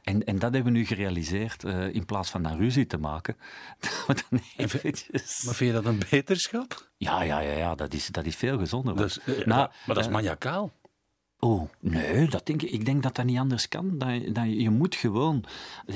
En, 0.03 0.23
en 0.23 0.39
dat 0.39 0.53
hebben 0.53 0.73
we 0.73 0.79
nu 0.79 0.85
gerealiseerd, 0.85 1.63
uh, 1.63 1.93
in 1.93 2.05
plaats 2.05 2.29
van 2.29 2.41
naar 2.41 2.57
ruzie 2.57 2.85
te 2.85 2.97
maken. 2.97 3.37
dan 4.29 4.41
eventjes... 4.57 5.43
Maar 5.43 5.55
vind 5.55 5.69
je 5.69 5.81
dat 5.81 5.85
een 5.85 6.01
beterschap? 6.09 6.89
Ja, 6.97 7.23
ja, 7.23 7.39
ja, 7.39 7.57
ja 7.57 7.75
dat, 7.75 7.93
is, 7.93 8.07
dat 8.07 8.25
is 8.25 8.35
veel 8.35 8.57
gezonder. 8.57 8.95
Dus, 8.95 9.19
nou, 9.25 9.45
maar 9.45 9.95
dat 9.95 9.97
is 9.97 10.07
maniakaal. 10.07 10.71
Oh, 11.43 11.69
nee, 11.79 12.27
dat 12.27 12.45
denk 12.45 12.61
ik, 12.61 12.71
ik 12.71 12.85
denk 12.85 13.03
dat 13.03 13.15
dat 13.15 13.25
niet 13.25 13.37
anders 13.37 13.67
kan. 13.67 13.97
Dat, 13.97 14.35
dat 14.35 14.45
je 14.45 14.69
moet 14.69 14.95
gewoon... 14.95 15.43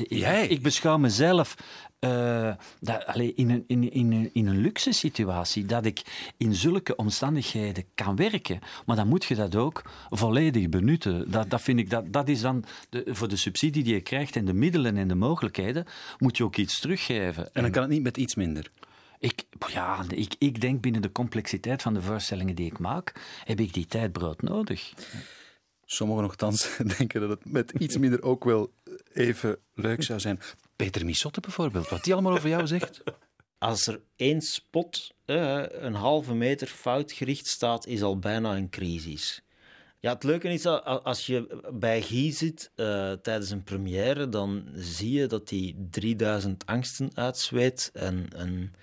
Jij? 0.08 0.48
Ik 0.48 0.62
beschouw 0.62 0.98
mezelf 0.98 1.56
uh, 2.00 2.54
dat, 2.80 3.06
allez, 3.06 3.32
in, 3.36 3.50
een, 3.50 3.64
in, 3.68 3.92
in, 3.92 4.30
in 4.34 4.48
een 4.48 4.58
luxe 4.58 4.92
situatie, 4.92 5.66
dat 5.66 5.86
ik 5.86 6.32
in 6.38 6.56
zulke 6.56 6.96
omstandigheden 6.96 7.84
kan 7.96 8.16
werken. 8.16 8.60
Maar 8.86 8.96
dan 8.96 9.08
moet 9.08 9.26
je 9.26 9.36
dat 9.36 9.56
ook 9.56 9.82
volledig 10.10 10.70
benutten. 10.70 11.32
Dat, 11.32 11.50
dat 11.50 11.62
vind 11.62 11.80
ik, 11.80 11.90
dat, 11.90 12.14
dat 12.14 12.28
is 12.28 12.42
dan 12.42 12.64
de, 12.90 13.04
voor 13.08 13.28
de 13.28 13.38
subsidie 13.38 13.84
die 13.84 13.94
je 13.94 14.02
krijgt 14.02 14.36
en 14.36 14.46
de 14.46 14.54
middelen 14.54 14.98
en 14.98 15.08
de 15.08 15.16
mogelijkheden, 15.16 15.86
moet 16.18 16.38
je 16.38 16.44
ook 16.44 16.58
iets 16.58 16.80
teruggeven. 16.80 17.54
En 17.54 17.62
dan 17.62 17.72
kan 17.72 17.82
het 17.82 17.92
niet 17.92 18.04
met 18.04 18.18
iets 18.18 18.36
minder. 18.36 18.72
Ik, 19.20 19.44
ja, 19.68 20.06
ik, 20.10 20.36
ik 20.38 20.62
denk 20.62 20.82
binnen 20.82 21.02
de 21.02 21.12
complexiteit 21.12 21.82
van 21.82 21.94
de 21.94 22.02
voorstellingen 22.02 22.56
die 22.56 22.66
ik 22.66 22.80
maak, 22.80 23.14
heb 23.44 23.60
ik 23.60 23.74
die 23.74 23.86
tijd 23.86 24.12
brood 24.12 24.42
nodig. 24.42 24.94
Sommigen 25.86 26.24
nogthans 26.24 26.78
denken 26.98 27.22
dat 27.22 27.30
het 27.30 27.52
met 27.52 27.72
iets 27.72 27.98
minder 27.98 28.24
ook 28.24 28.44
wel 28.44 28.72
even 29.14 29.58
leuk 29.74 30.04
zou 30.04 30.20
zijn. 30.20 30.40
Peter 30.76 31.06
Misotte 31.06 31.40
bijvoorbeeld, 31.40 31.90
wat 31.90 32.04
die 32.04 32.14
allemaal 32.14 32.34
over 32.34 32.50
jou 32.50 32.68
zegt. 32.68 33.04
Als 33.58 33.88
er 33.88 34.02
één 34.16 34.42
spot 34.42 35.14
uh, 35.26 35.64
een 35.68 35.94
halve 35.94 36.34
meter 36.34 36.68
fout 36.68 37.12
gericht 37.12 37.48
staat, 37.48 37.86
is 37.86 38.02
al 38.02 38.20
bijna 38.20 38.56
een 38.56 38.70
crisis. 38.70 39.42
Ja, 40.00 40.14
het 40.14 40.24
leuke 40.24 40.50
is 40.50 40.62
dat 40.62 40.84
als 41.04 41.26
je 41.26 41.62
bij 41.74 42.02
Guy 42.02 42.32
zit 42.32 42.72
uh, 42.76 43.12
tijdens 43.12 43.50
een 43.50 43.64
première, 43.64 44.30
dan 44.30 44.68
zie 44.74 45.12
je 45.12 45.28
dat 45.28 45.50
hij 45.50 45.76
3000 45.90 46.66
angsten 46.66 47.10
uitzweet. 47.14 47.90
En, 47.94 48.28
en 48.36 48.74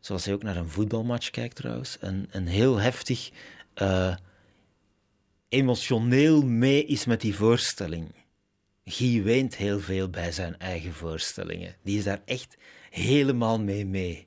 zoals 0.00 0.24
hij 0.24 0.34
ook 0.34 0.42
naar 0.42 0.56
een 0.56 0.68
voetbalmatch 0.68 1.30
kijkt 1.30 1.56
trouwens, 1.56 1.98
en, 1.98 2.26
en 2.30 2.46
heel 2.46 2.76
heftig 2.76 3.30
uh, 3.82 4.16
emotioneel 5.48 6.42
mee 6.42 6.84
is 6.84 7.04
met 7.04 7.20
die 7.20 7.34
voorstelling. 7.34 8.12
Guy 8.84 9.22
weent 9.22 9.56
heel 9.56 9.80
veel 9.80 10.08
bij 10.08 10.32
zijn 10.32 10.58
eigen 10.58 10.92
voorstellingen. 10.92 11.76
Die 11.82 11.98
is 11.98 12.04
daar 12.04 12.22
echt 12.24 12.56
helemaal 12.90 13.60
mee 13.60 13.86
mee. 13.86 14.26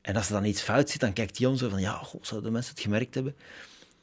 En 0.00 0.16
als 0.16 0.26
er 0.26 0.32
dan 0.32 0.44
iets 0.44 0.62
fout 0.62 0.90
zit, 0.90 1.00
dan 1.00 1.12
kijkt 1.12 1.38
hij 1.38 1.46
om 1.46 1.56
zo 1.56 1.68
van, 1.68 1.80
ja, 1.80 1.92
goh, 1.92 2.22
zouden 2.22 2.52
mensen 2.52 2.72
het 2.72 2.82
gemerkt 2.82 3.14
hebben? 3.14 3.36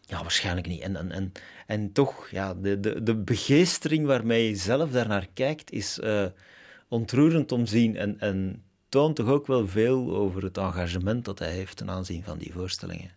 Ja, 0.01 0.21
waarschijnlijk 0.21 0.67
niet. 0.67 0.81
En, 0.81 0.95
en, 0.95 1.11
en, 1.11 1.31
en 1.67 1.91
toch, 1.91 2.29
ja, 2.29 2.53
de, 2.53 2.79
de, 2.79 3.03
de 3.03 3.15
begeestering 3.15 4.05
waarmee 4.05 4.49
je 4.49 4.55
zelf 4.55 4.91
daarnaar 4.91 5.27
kijkt, 5.33 5.71
is 5.71 5.99
uh, 5.99 6.25
ontroerend 6.87 7.51
om 7.51 7.65
te 7.65 7.71
zien. 7.71 7.95
En, 7.95 8.19
en 8.19 8.63
toont 8.91 9.15
toch 9.15 9.27
ook 9.27 9.47
wel 9.47 9.67
veel 9.67 10.15
over 10.15 10.43
het 10.43 10.57
engagement 10.57 11.25
dat 11.25 11.39
hij 11.39 11.51
heeft 11.51 11.77
ten 11.77 11.89
aanzien 11.89 12.23
van 12.23 12.37
die 12.37 12.53
voorstellingen. 12.53 13.11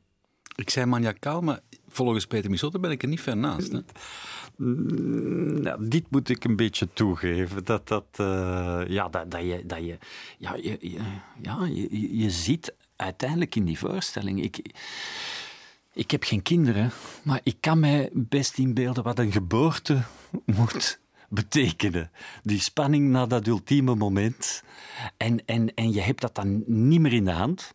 Ik 0.57 0.71
zei 0.71 0.87
maniacaal, 0.87 1.41
maar 1.41 1.61
volgens 1.89 2.27
Peter 2.27 2.51
Misotte 2.51 2.79
ben 2.79 2.91
ik 2.91 3.03
er 3.03 3.09
niet 3.09 3.21
ver 3.21 3.37
naast. 3.37 3.73
Hè? 3.73 3.81
Nou, 4.57 5.89
dit 5.89 6.11
moet 6.11 6.29
ik 6.29 6.45
een 6.45 6.57
beetje 6.57 6.89
toegeven. 6.93 7.65
Dat, 7.65 7.89
dat, 7.89 8.07
uh, 8.21 8.83
ja, 8.87 9.09
dat, 9.09 9.31
dat, 9.31 9.43
je, 9.43 9.63
dat 9.67 9.79
je, 9.79 9.99
ja, 10.39 10.55
je, 10.55 10.77
je, 10.81 11.01
ja, 11.43 11.65
je, 11.65 12.19
je 12.19 12.31
ziet 12.31 12.75
uiteindelijk 12.97 13.55
in 13.55 13.65
die 13.65 13.79
voorstelling. 13.79 14.43
Ik, 14.43 14.73
ik 15.93 16.11
heb 16.11 16.23
geen 16.23 16.43
kinderen, 16.43 16.91
maar 17.25 17.41
ik 17.43 17.57
kan 17.61 17.79
mij 17.79 18.11
best 18.13 18.59
inbeelden 18.59 19.03
wat 19.03 19.19
een 19.19 19.33
geboorte 19.33 20.03
moet 20.45 21.03
betekenen. 21.35 22.11
Die 22.43 22.61
spanning 22.61 23.11
naar 23.11 23.29
dat 23.29 23.47
ultieme 23.47 23.95
moment. 23.95 24.63
En, 25.17 25.45
en, 25.45 25.75
en 25.75 25.93
je 25.93 26.01
hebt 26.01 26.21
dat 26.21 26.35
dan 26.35 26.63
niet 26.67 27.01
meer 27.01 27.13
in 27.13 27.25
de 27.25 27.33
hand. 27.33 27.75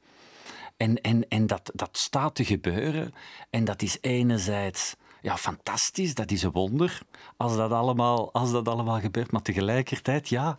En, 0.78 1.02
en, 1.02 1.28
en 1.28 1.48
dat, 1.48 1.72
dat 1.74 1.98
staat 1.98 2.36
te 2.36 2.46
gebeuren. 2.46 3.14
En 3.50 3.66
dat 3.66 3.82
is 3.82 3.98
enerzijds 4.02 4.96
ja, 5.22 5.38
fantastisch, 5.38 6.16
dat 6.16 6.32
is 6.32 6.44
een 6.44 6.52
wonder 6.52 7.02
als 7.38 7.56
dat 7.56 7.72
allemaal, 7.72 8.34
als 8.34 8.52
dat 8.52 8.68
allemaal 8.68 9.00
gebeurt. 9.00 9.32
Maar 9.32 9.42
tegelijkertijd, 9.42 10.30
ja, 10.30 10.56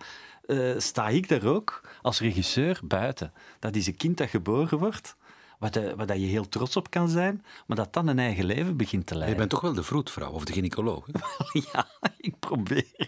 uh, 0.47 0.79
sta 0.79 1.09
ik 1.09 1.29
daar 1.29 1.45
ook 1.45 1.89
als 2.03 2.21
regisseur 2.21 2.81
buiten. 2.85 3.33
Dat 3.59 3.77
is 3.77 3.87
een 3.87 3.97
kind 3.97 4.17
dat 4.17 4.29
geboren 4.29 4.79
wordt, 4.79 5.17
waar, 5.61 5.70
de, 5.70 5.94
waar 5.96 6.18
je 6.18 6.27
heel 6.27 6.49
trots 6.49 6.77
op 6.77 6.90
kan 6.90 7.09
zijn, 7.09 7.44
maar 7.66 7.77
dat 7.77 7.92
dan 7.92 8.09
een 8.09 8.18
eigen 8.18 8.44
leven 8.44 8.77
begint 8.77 9.07
te 9.07 9.14
leiden. 9.14 9.33
Je 9.33 9.38
bent 9.38 9.51
toch 9.51 9.61
wel 9.61 9.73
de 9.73 9.83
vroedvrouw 9.83 10.31
of 10.31 10.44
de 10.44 10.53
gynaecoloog? 10.53 11.07
ja, 11.73 11.88
ik 12.16 12.38
probeer. 12.38 12.87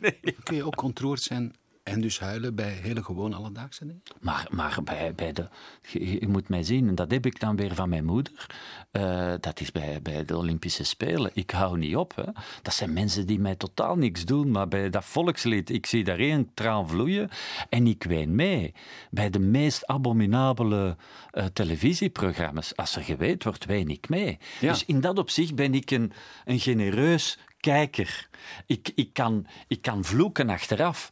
Nee. 0.00 0.36
Kun 0.42 0.56
je 0.56 0.64
ook 0.64 0.82
ontroerd 0.82 1.22
zijn 1.22 1.54
en 1.82 2.00
dus 2.00 2.18
huilen 2.18 2.54
bij 2.54 2.70
hele 2.70 3.02
gewoon 3.02 3.34
alledaagse 3.34 3.86
dingen? 3.86 4.02
Maar, 4.20 4.46
maar 4.50 4.78
bij, 4.84 5.14
bij 5.14 5.32
de, 5.32 5.48
je, 5.92 6.28
moet 6.28 6.48
mij 6.48 6.62
zien, 6.62 6.88
en 6.88 6.94
dat 6.94 7.10
heb 7.10 7.26
ik 7.26 7.40
dan 7.40 7.56
weer 7.56 7.74
van 7.74 7.88
mijn 7.88 8.04
moeder. 8.04 8.46
Uh, 8.92 9.32
dat 9.40 9.60
is 9.60 9.72
bij, 9.72 10.02
bij 10.02 10.24
de 10.24 10.36
Olympische 10.36 10.84
Spelen. 10.84 11.30
Ik 11.34 11.50
hou 11.50 11.78
niet 11.78 11.96
op. 11.96 12.16
Hè. 12.16 12.24
Dat 12.62 12.74
zijn 12.74 12.92
mensen 12.92 13.26
die 13.26 13.40
mij 13.40 13.54
totaal 13.54 13.96
niks 13.96 14.24
doen. 14.24 14.50
Maar 14.50 14.68
bij 14.68 14.90
dat 14.90 15.04
volkslied, 15.04 15.70
ik 15.70 15.86
zie 15.86 16.04
daar 16.04 16.18
één 16.18 16.50
traan 16.54 16.88
vloeien 16.88 17.28
en 17.68 17.86
ik 17.86 18.02
ween 18.02 18.34
mee. 18.34 18.74
Bij 19.10 19.30
de 19.30 19.38
meest 19.38 19.86
abominabele 19.86 20.96
uh, 21.32 21.44
televisieprogramma's, 21.44 22.76
als 22.76 22.96
er 22.96 23.02
geweet 23.02 23.44
wordt, 23.44 23.64
ween 23.64 23.88
ik 23.88 24.08
mee. 24.08 24.38
Ja. 24.60 24.72
Dus 24.72 24.84
in 24.84 25.00
dat 25.00 25.18
opzicht 25.18 25.54
ben 25.54 25.74
ik 25.74 25.90
een, 25.90 26.12
een 26.44 26.60
genereus 26.60 27.38
kijker. 27.60 28.28
Ik, 28.66 28.92
ik, 28.94 29.12
kan, 29.12 29.46
ik 29.66 29.82
kan 29.82 30.04
vloeken 30.04 30.48
achteraf. 30.48 31.10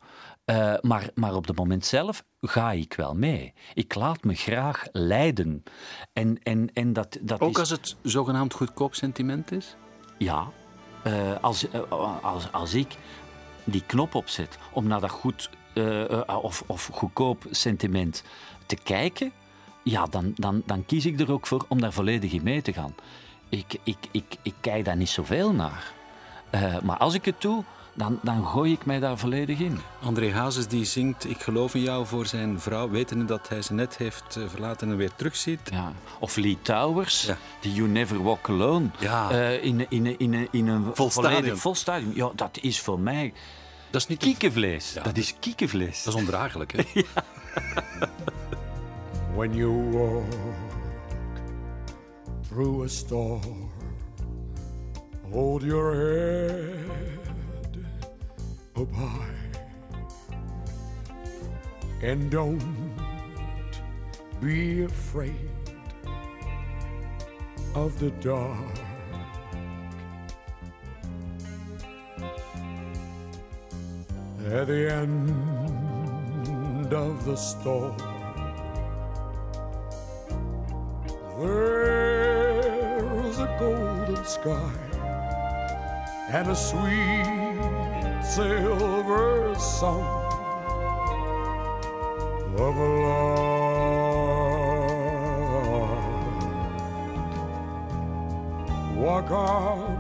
Uh, 0.51 0.75
maar, 0.81 1.11
maar 1.15 1.35
op 1.35 1.47
het 1.47 1.57
moment 1.57 1.87
zelf 1.87 2.25
ga 2.41 2.73
ik 2.73 2.95
wel 2.95 3.15
mee. 3.15 3.55
Ik 3.75 3.95
laat 3.95 4.25
me 4.25 4.35
graag 4.35 4.87
leiden. 4.93 5.63
En, 6.13 6.43
en, 6.43 6.71
en 6.73 6.93
dat, 6.93 7.19
dat 7.21 7.41
Ook 7.41 7.51
is... 7.51 7.59
als 7.59 7.71
het 7.71 7.97
zogenaamd 8.03 8.55
goedkoop 8.55 8.95
sentiment 8.95 9.53
is? 9.53 9.77
Ja. 10.19 10.49
Uh, 11.07 11.37
als, 11.41 11.67
uh, 11.73 11.93
als, 12.23 12.53
als 12.53 12.75
ik 12.75 12.97
die 13.65 13.83
knop 13.87 14.15
opzet 14.15 14.59
om 14.73 14.87
naar 14.87 15.01
dat 15.01 15.11
goed 15.11 15.51
of, 16.27 16.65
of 16.67 16.91
goedkoop 16.93 17.45
sentiment 17.51 18.25
te 18.67 18.77
kijken, 18.77 19.33
ja, 19.85 20.05
dan, 20.05 20.33
dan, 20.35 20.63
dan 20.67 20.87
kies 20.87 21.07
ik 21.07 21.21
er 21.21 21.33
ook 21.33 21.47
voor 21.47 21.65
om 21.69 21.81
daar 21.81 21.93
volledig 21.93 22.33
in 22.33 22.43
mee 22.43 22.63
te 22.63 22.73
gaan. 22.73 22.95
Ik, 23.49 23.79
ik, 23.83 23.99
ik, 24.11 24.37
ik 24.43 24.55
kijk 24.61 24.85
daar 24.85 24.97
niet 24.97 25.09
zoveel 25.09 25.53
naar. 25.53 25.93
maar 26.83 26.97
als 26.97 27.15
ik 27.15 27.25
het 27.25 27.41
doe, 27.41 27.65
dan, 27.99 28.19
dan 28.23 28.47
gooi 28.47 28.73
ik 28.73 28.87
mij 28.87 28.99
daar 28.99 29.19
volledig 29.19 29.59
in. 29.59 29.81
André 30.03 30.33
Hazes 30.33 30.67
die 30.67 30.85
zingt 30.85 31.31
Ik 31.31 31.41
geloof 31.41 31.75
in 31.75 31.81
jou 31.81 32.07
voor 32.07 32.27
zijn 32.27 32.61
vrouw, 32.61 32.91
wetende 32.91 33.25
dat 33.25 33.49
hij 33.49 33.63
ze 33.63 33.73
net 33.73 33.97
heeft 33.97 34.37
eh, 34.37 34.43
verlaten 34.49 34.91
en 34.91 34.97
weer 34.97 35.15
terugziet. 35.17 35.61
Ja. 35.71 35.93
Of 36.21 36.37
Lee 36.37 36.59
Towers, 36.63 37.23
ja. 37.23 37.37
die 37.61 37.75
You 37.75 37.89
Never 37.89 38.23
Walk 38.23 38.49
Alone. 38.49 38.91
Ja. 38.99 39.31
Uh, 39.33 39.65
in, 39.65 39.87
in, 39.89 40.19
in, 40.19 40.49
in 40.51 40.69
een 40.69 40.85
vol 40.93 41.11
stadium. 41.11 41.57
vol 41.57 41.75
stadium. 41.75 42.13
Ja, 42.15 42.31
dat 42.35 42.59
is 42.61 42.81
voor 42.81 43.01
mij 43.01 43.33
dat 43.91 44.01
is 44.01 44.07
niet 44.07 44.19
kiekenvlees. 44.19 44.93
Ja, 44.93 45.03
dat 45.03 45.17
is 45.17 45.35
kiekenvlees. 45.41 46.03
Dat 46.03 46.15
is 46.15 46.21
ondraaglijk, 46.21 46.73
hè? 46.73 46.83
ja. 47.01 47.23
When 49.35 49.55
you 49.55 49.91
walk 49.91 50.25
through 52.49 52.85
a 52.85 52.89
storm, 52.89 53.71
hold 55.31 55.63
your 55.63 55.95
head 55.95 57.28
And 62.01 62.31
don't 62.31 62.63
be 64.41 64.85
afraid 64.85 65.51
of 67.75 67.99
the 67.99 68.13
dark. 68.23 68.57
At 74.47 74.69
the 74.69 74.93
end 74.93 76.95
of 76.95 77.25
the 77.25 77.35
storm, 77.35 77.97
there's 81.41 83.39
a 83.41 83.57
golden 83.59 84.25
sky 84.25 84.71
and 86.31 86.49
a 86.49 86.55
sweet 86.55 87.88
silver 88.23 89.55
song 89.59 90.05
of 92.59 92.77
a 92.77 92.89
love. 93.03 93.39
Walk 98.97 99.31
on, 99.31 99.97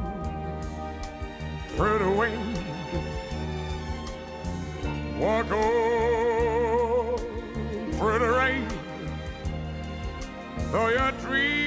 pretty 1.76 2.04
wind, 2.04 2.58
Walk 5.18 5.50
on, 5.50 7.18
pretty 7.98 8.24
rain, 8.24 8.68
though 10.70 10.88
your 10.88 11.12
dreams 11.12 11.57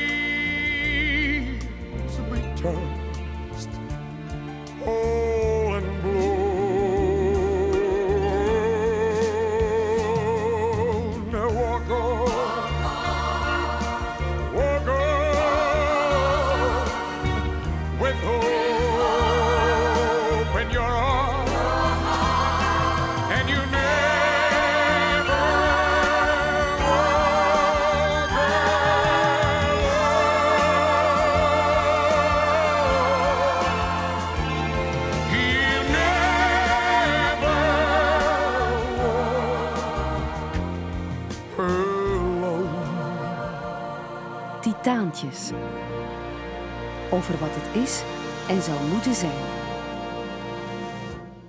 Over 47.11 47.37
wat 47.39 47.49
het 47.53 47.83
is 47.83 48.01
en 48.47 48.61
zou 48.61 48.87
moeten 48.87 49.13
zijn. 49.15 49.39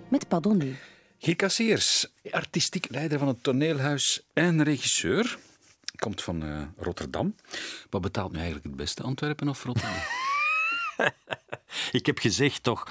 Met 0.09 0.29
Padonné. 0.29 0.75
Guy 1.19 1.37
Cassiers, 1.37 2.07
artistiek 2.31 2.87
leider 2.91 3.19
van 3.19 3.29
het 3.29 3.43
toneelhuis 3.43 4.23
en 4.33 4.63
regisseur. 4.63 5.39
Komt 5.97 6.23
van 6.23 6.43
eh, 6.43 6.63
Rotterdam. 6.77 7.35
Wat 7.91 8.01
betaalt 8.01 8.31
nu 8.31 8.37
eigenlijk 8.37 8.67
het 8.67 8.77
beste, 8.77 9.03
Antwerpen 9.03 9.49
of 9.49 9.65
Rotterdam? 9.65 10.01
Ik 11.93 12.07
heb 12.07 12.19
gezegd 12.19 12.63
toch, 12.63 12.87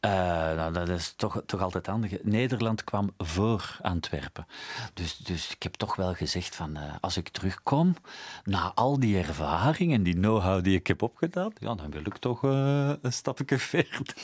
eh, 0.00 0.10
nou, 0.54 0.72
dat 0.72 0.88
is 0.88 1.12
toch, 1.16 1.42
toch 1.46 1.60
altijd 1.60 1.86
handig. 1.86 2.22
Nederland 2.22 2.84
kwam 2.84 3.10
voor 3.18 3.76
Antwerpen. 3.82 4.46
Dus, 4.94 5.16
dus 5.16 5.50
ik 5.50 5.62
heb 5.62 5.74
toch 5.74 5.96
wel 5.96 6.14
gezegd 6.14 6.56
van, 6.56 6.76
eh, 6.76 6.94
als 7.00 7.16
ik 7.16 7.28
terugkom, 7.28 7.96
na 8.44 8.72
al 8.74 9.00
die 9.00 9.18
ervaring 9.18 9.92
en 9.92 10.02
die 10.02 10.14
know-how 10.14 10.64
die 10.64 10.78
ik 10.78 10.86
heb 10.86 11.02
opgedaan, 11.02 11.52
ja, 11.58 11.74
dan 11.74 11.90
wil 11.90 12.06
ik 12.06 12.16
toch 12.16 12.44
eh, 12.44 12.92
een 13.02 13.12
stapje 13.12 13.58
verder. 13.72 14.14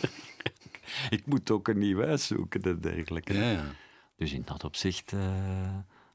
ik 1.10 1.26
moet 1.26 1.50
ook 1.50 1.68
een 1.68 1.78
nieuw 1.78 2.02
huis 2.04 2.26
zoeken 2.26 2.62
en 2.62 2.80
dergelijke. 2.80 3.34
ja, 3.34 3.50
ja. 3.50 3.64
Dus 4.16 4.32
in 4.32 4.42
dat 4.44 4.64
opzicht 4.64 5.12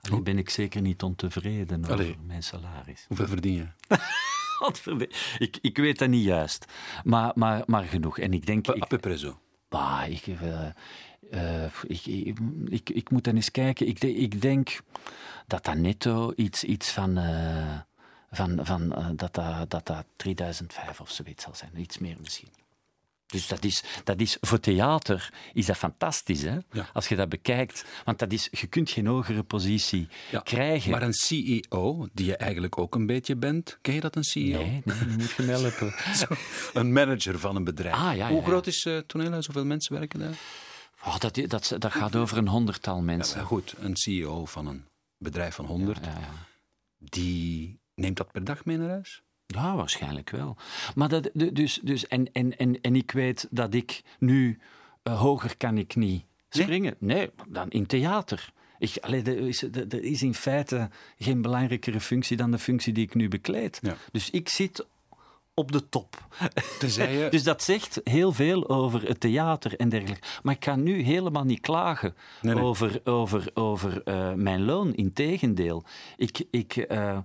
allee, 0.01 0.21
ben 0.21 0.37
ik 0.37 0.49
zeker 0.49 0.81
niet 0.81 1.03
ontevreden 1.03 1.79
over 1.79 1.93
Allee. 1.93 2.17
mijn 2.25 2.43
salaris. 2.43 3.05
Hoeveel 3.07 3.27
verdien 3.27 3.53
je? 3.53 3.67
Ik, 5.37 5.57
ik 5.61 5.77
weet 5.77 5.99
dat 5.99 6.09
niet 6.09 6.23
juist, 6.23 6.65
maar, 7.03 7.31
maar, 7.35 7.63
maar 7.65 7.83
genoeg. 7.83 8.19
En 8.19 8.33
ik 8.33 8.45
denk... 8.45 8.67
Ik, 8.67 8.87
bah, 9.69 10.03
ik, 10.09 10.27
eh, 11.31 11.63
ik, 11.87 12.05
ik, 12.05 12.37
ik, 12.65 12.89
ik 12.89 13.09
moet 13.11 13.23
dan 13.23 13.35
eens 13.35 13.51
kijken. 13.51 13.87
Ik, 13.87 14.03
ik 14.03 14.41
denk 14.41 14.79
dat 15.47 15.65
dat 15.65 15.75
netto 15.75 16.33
iets, 16.35 16.63
iets 16.63 16.91
van... 16.91 17.17
eh, 17.17 17.79
van, 18.31 18.59
van 18.65 18.89
dat, 19.15 19.33
dat, 19.33 19.69
dat 19.69 19.85
dat 19.85 20.05
3005 20.15 21.01
of 21.01 21.11
zoiets 21.11 21.43
zal 21.43 21.55
zijn. 21.55 21.71
Iets 21.75 21.97
meer 21.97 22.15
misschien. 22.21 22.49
Dus 23.31 23.47
dat 23.47 23.63
is, 23.63 23.83
dat 24.03 24.19
is, 24.19 24.37
voor 24.41 24.59
theater 24.59 25.33
is 25.53 25.65
dat 25.65 25.77
fantastisch, 25.77 26.41
hè? 26.41 26.57
Ja. 26.71 26.89
als 26.93 27.07
je 27.07 27.15
dat 27.15 27.29
bekijkt. 27.29 27.85
Want 28.05 28.19
dat 28.19 28.31
is, 28.31 28.47
je 28.51 28.67
kunt 28.67 28.89
geen 28.89 29.05
hogere 29.05 29.43
positie 29.43 30.07
Ja, 30.31 30.39
krijgen. 30.39 30.91
Maar 30.91 31.01
een 31.01 31.13
CEO, 31.13 32.07
die 32.13 32.25
je 32.25 32.37
eigenlijk 32.37 32.77
ook 32.77 32.95
een 32.95 33.05
beetje 33.05 33.35
bent, 33.35 33.77
ken 33.81 33.93
je 33.93 33.99
dat 34.01 34.15
een 34.15 34.23
CEO? 34.23 34.57
Nee, 34.57 34.81
nu 34.85 35.17
moet 35.17 35.31
je 35.31 35.43
helpen. 35.43 35.93
Een 36.81 36.93
manager 36.93 37.39
van 37.39 37.55
een 37.55 37.63
bedrijf. 37.63 37.95
Ah, 37.95 38.01
ja, 38.01 38.11
ja, 38.11 38.29
Hoe 38.29 38.43
groot 38.43 38.67
is 38.67 38.83
het 38.83 39.07
toneelhuis? 39.07 39.45
Hoeveel 39.45 39.65
mensen 39.65 39.93
werken 39.93 40.19
daar? 40.19 40.37
Oh, 41.05 41.19
dat, 41.19 41.35
dat, 41.47 41.75
dat 41.77 41.91
gaat 41.91 42.15
over 42.15 42.37
een 42.37 42.47
honderdtal 42.47 43.01
mensen. 43.01 43.43
Goed, 43.45 43.73
een 43.77 43.95
CEO 43.97 44.45
van 44.45 44.67
een 44.67 44.85
bedrijf 45.17 45.55
van 45.55 45.65
100, 45.65 46.05
Ja, 46.05 46.11
ja. 46.11 46.29
die 46.97 47.79
neemt 47.95 48.17
dat 48.17 48.31
per 48.31 48.43
dag 48.43 48.65
mee 48.65 48.77
naar 48.77 48.89
huis? 48.89 49.21
Ja, 49.53 49.75
waarschijnlijk 49.75 50.29
wel. 50.29 50.55
Maar 50.95 51.09
dat, 51.09 51.29
dus, 51.33 51.79
dus, 51.83 52.07
en, 52.07 52.31
en, 52.31 52.57
en, 52.57 52.81
en 52.81 52.95
ik 52.95 53.11
weet 53.11 53.47
dat 53.49 53.73
ik 53.73 54.01
nu 54.19 54.59
eh, 55.03 55.19
hoger 55.19 55.57
kan 55.57 55.77
ik 55.77 55.95
niet 55.95 56.23
springen. 56.49 56.95
Nee, 56.99 57.29
dan 57.47 57.69
in 57.69 57.85
theater. 57.85 58.51
Ik, 58.79 58.97
allee, 59.01 59.23
er, 59.23 59.47
is, 59.47 59.61
er 59.61 60.03
is 60.03 60.21
in 60.21 60.33
feite 60.33 60.89
geen 61.17 61.41
belangrijkere 61.41 61.99
functie 61.99 62.37
dan 62.37 62.51
de 62.51 62.59
functie 62.59 62.93
die 62.93 63.03
ik 63.03 63.15
nu 63.15 63.27
bekleed. 63.27 63.79
Ja. 63.81 63.95
Dus 64.11 64.29
ik 64.29 64.49
zit 64.49 64.85
op 65.53 65.71
de 65.71 65.89
top. 65.89 66.27
Je... 66.79 67.27
Dus 67.31 67.43
dat 67.43 67.63
zegt 67.63 68.01
heel 68.03 68.31
veel 68.31 68.69
over 68.69 69.07
het 69.07 69.19
theater 69.19 69.75
en 69.75 69.89
dergelijke. 69.89 70.27
Maar 70.43 70.53
ik 70.53 70.59
kan 70.59 70.83
nu 70.83 71.01
helemaal 71.01 71.43
niet 71.43 71.59
klagen 71.59 72.15
Nee, 72.41 72.53
nee. 72.53 72.63
over, 72.63 73.01
over, 73.03 73.51
over 73.53 74.03
eh, 74.03 74.33
mijn 74.33 74.65
loon. 74.65 74.95
Integendeel. 74.95 75.83
Ik, 76.17 76.43
ik, 76.51 76.75
eh, 76.77 77.17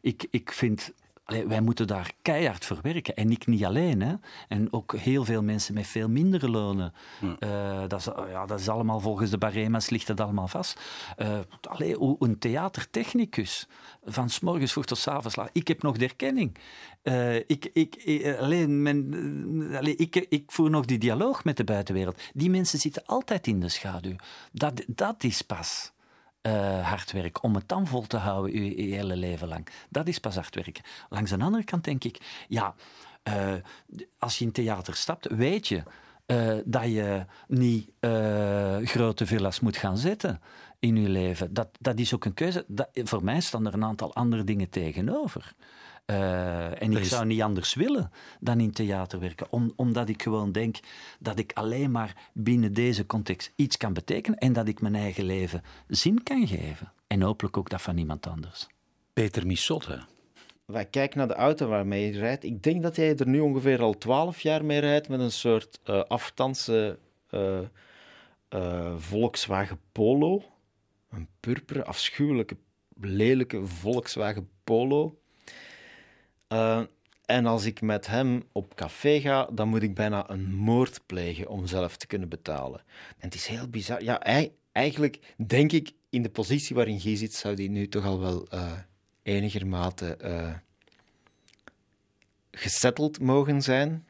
ik, 0.00 0.26
ik 0.30 0.52
vind... 0.52 0.92
allee, 1.32 1.46
wij 1.46 1.60
moeten 1.60 1.86
daar 1.86 2.12
keihard 2.22 2.64
voor 2.64 2.78
werken. 2.82 3.14
En 3.14 3.30
ik 3.30 3.46
niet 3.46 3.64
alleen. 3.64 4.00
Hè. 4.00 4.14
En 4.48 4.72
ook 4.72 4.96
heel 4.96 5.24
veel 5.24 5.42
mensen 5.42 5.74
met 5.74 5.86
veel 5.86 6.08
mindere 6.08 6.50
lonen. 6.50 6.92
Eh, 7.38 7.82
dat, 7.88 7.98
is, 8.00 8.08
ja, 8.30 8.46
dat 8.46 8.60
is 8.60 8.68
allemaal 8.68 9.00
volgens 9.00 9.30
de 9.30 9.38
barema's 9.38 9.90
ligt 9.90 10.06
dat 10.06 10.20
allemaal 10.20 10.48
vast. 10.48 10.80
Eh 11.16 11.38
allee, 11.68 11.96
een 12.18 12.38
theatertechnicus, 12.38 13.68
van 14.04 14.30
s 14.30 14.40
morgens 14.40 14.72
vroeg 14.72 14.84
tot 14.84 14.98
s 14.98 15.08
avonds 15.08 15.36
laat. 15.36 15.50
Ik 15.52 15.68
heb 15.68 15.82
nog 15.82 15.96
de 15.96 16.04
erkenning. 16.04 16.58
Eh, 17.02 17.36
ik, 17.36 17.70
ik, 17.72 18.36
alleen 18.38 18.82
men, 18.82 19.68
eh, 19.70 19.78
allee, 19.78 19.96
ik, 19.96 20.16
ik 20.16 20.42
voer 20.46 20.70
nog 20.70 20.84
die 20.84 20.98
dialoog 20.98 21.44
met 21.44 21.56
de 21.56 21.64
buitenwereld. 21.64 22.20
Die 22.34 22.50
mensen 22.50 22.78
zitten 22.78 23.02
altijd 23.06 23.46
in 23.46 23.60
de 23.60 23.68
schaduw. 23.68 24.16
Dat, 24.52 24.82
dat 24.86 25.24
is 25.24 25.42
pas 25.42 25.92
eh, 26.42 26.88
hard. 26.88 27.40
Om 27.40 27.54
het 27.54 27.68
dan 27.68 27.86
vol 27.86 28.06
te 28.06 28.16
houden 28.16 28.64
je, 28.64 28.94
hele 28.94 29.16
leven 29.16 29.48
lang. 29.48 29.66
Dat 29.88 30.08
is 30.08 30.18
pas 30.18 30.34
hard 30.34 30.54
werken. 30.54 30.84
Langs 31.08 31.30
de 31.30 31.38
andere 31.38 31.64
kant 31.64 31.84
denk 31.84 32.04
ik, 32.04 32.44
ja, 32.48 32.74
eh, 33.22 33.54
als 34.18 34.38
je 34.38 34.44
in 34.44 34.52
theater 34.52 34.94
stapt, 34.94 35.26
weet 35.26 35.68
je 35.68 35.82
eh, 36.26 36.56
dat 36.64 36.84
je 36.84 37.24
niet 37.48 37.90
grote 38.88 39.26
villa's 39.26 39.60
moet 39.60 39.76
gaan 39.76 39.98
zetten 39.98 40.40
in 40.78 40.96
je 40.96 41.08
leven. 41.08 41.54
Dat, 41.54 41.68
dat 41.80 41.98
is 41.98 42.14
ook 42.14 42.24
een 42.24 42.34
keuze. 42.34 42.64
Dat, 42.68 42.88
voor 42.94 43.24
mij 43.24 43.40
staan 43.40 43.66
er 43.66 43.74
een 43.74 43.84
aantal 43.84 44.14
andere 44.14 44.44
dingen 44.44 44.68
tegenover. 44.68 45.54
Eh, 46.12 46.82
en 46.82 46.92
ik 46.92 46.98
is- 46.98 47.08
zou 47.08 47.26
niet 47.26 47.42
anders 47.42 47.74
willen 47.74 48.10
dan 48.40 48.60
in 48.60 48.72
theater 48.72 49.20
werken, 49.20 49.46
om, 49.50 49.72
omdat 49.76 50.08
ik 50.08 50.22
gewoon 50.22 50.52
denk 50.52 50.76
dat 51.18 51.38
ik 51.38 51.52
alleen 51.52 51.90
maar 51.90 52.30
binnen 52.32 52.72
deze 52.72 53.06
context 53.06 53.52
iets 53.56 53.76
kan 53.76 53.92
betekenen 53.92 54.38
en 54.38 54.52
dat 54.52 54.68
ik 54.68 54.80
mijn 54.80 54.94
eigen 54.94 55.24
leven 55.24 55.62
zin 55.88 56.22
kan 56.22 56.46
geven. 56.46 56.92
En 57.06 57.22
hopelijk 57.22 57.56
ook 57.56 57.70
dat 57.70 57.82
van 57.82 57.96
iemand 57.98 58.26
anders. 58.26 58.66
Peter 59.12 59.46
Missotte. 59.46 60.00
Wij 60.64 60.86
kijken 60.86 61.18
naar 61.18 61.28
de 61.28 61.34
auto 61.34 61.66
waarmee 61.68 62.12
je 62.12 62.18
rijdt. 62.18 62.44
Ik 62.44 62.62
denk 62.62 62.82
dat 62.82 62.96
jij 62.96 63.16
er 63.16 63.28
nu 63.28 63.40
ongeveer 63.40 63.80
al 63.82 63.98
twaalf 63.98 64.40
jaar 64.40 64.64
mee 64.64 64.78
rijdt 64.78 65.08
met 65.08 65.20
een 65.20 65.32
soort 65.32 65.80
eh 65.84 66.02
afstandse 66.02 66.98
eh, 67.30 67.58
eh, 68.48 68.92
Volkswagen 68.96 69.80
Polo. 69.92 70.42
Een 71.10 71.28
purperen, 71.40 71.86
afschuwelijke, 71.86 72.56
lelijke 73.00 73.66
Volkswagen 73.66 74.48
Polo. 74.64 75.16
Eh, 76.52 76.82
en 77.26 77.46
als 77.46 77.64
ik 77.64 77.80
met 77.80 78.06
hem 78.06 78.42
op 78.52 78.74
café 78.74 79.20
ga, 79.20 79.48
dan 79.52 79.68
moet 79.68 79.82
ik 79.82 79.94
bijna 79.94 80.30
een 80.30 80.54
moord 80.54 81.00
plegen 81.06 81.48
om 81.48 81.66
zelf 81.66 81.96
te 81.96 82.06
kunnen 82.06 82.28
betalen. 82.28 82.80
En 83.08 83.24
het 83.28 83.34
is 83.34 83.46
heel 83.46 83.68
bizar. 83.68 84.02
Ja, 84.02 84.20
ei- 84.20 84.52
eigenlijk 84.72 85.34
denk 85.46 85.72
ik, 85.72 85.92
in 86.10 86.22
de 86.22 86.30
positie 86.30 86.74
waarin 86.76 87.00
Guy 87.00 87.16
zit, 87.16 87.34
zou 87.34 87.54
die 87.54 87.70
nu 87.70 87.88
toch 87.88 88.04
al 88.04 88.20
wel 88.20 88.46
eh 88.48 88.72
enigermate 89.22 90.16
eh 90.16 90.54
gesetteld 92.50 93.20
mogen 93.20 93.62
zijn. 93.62 94.06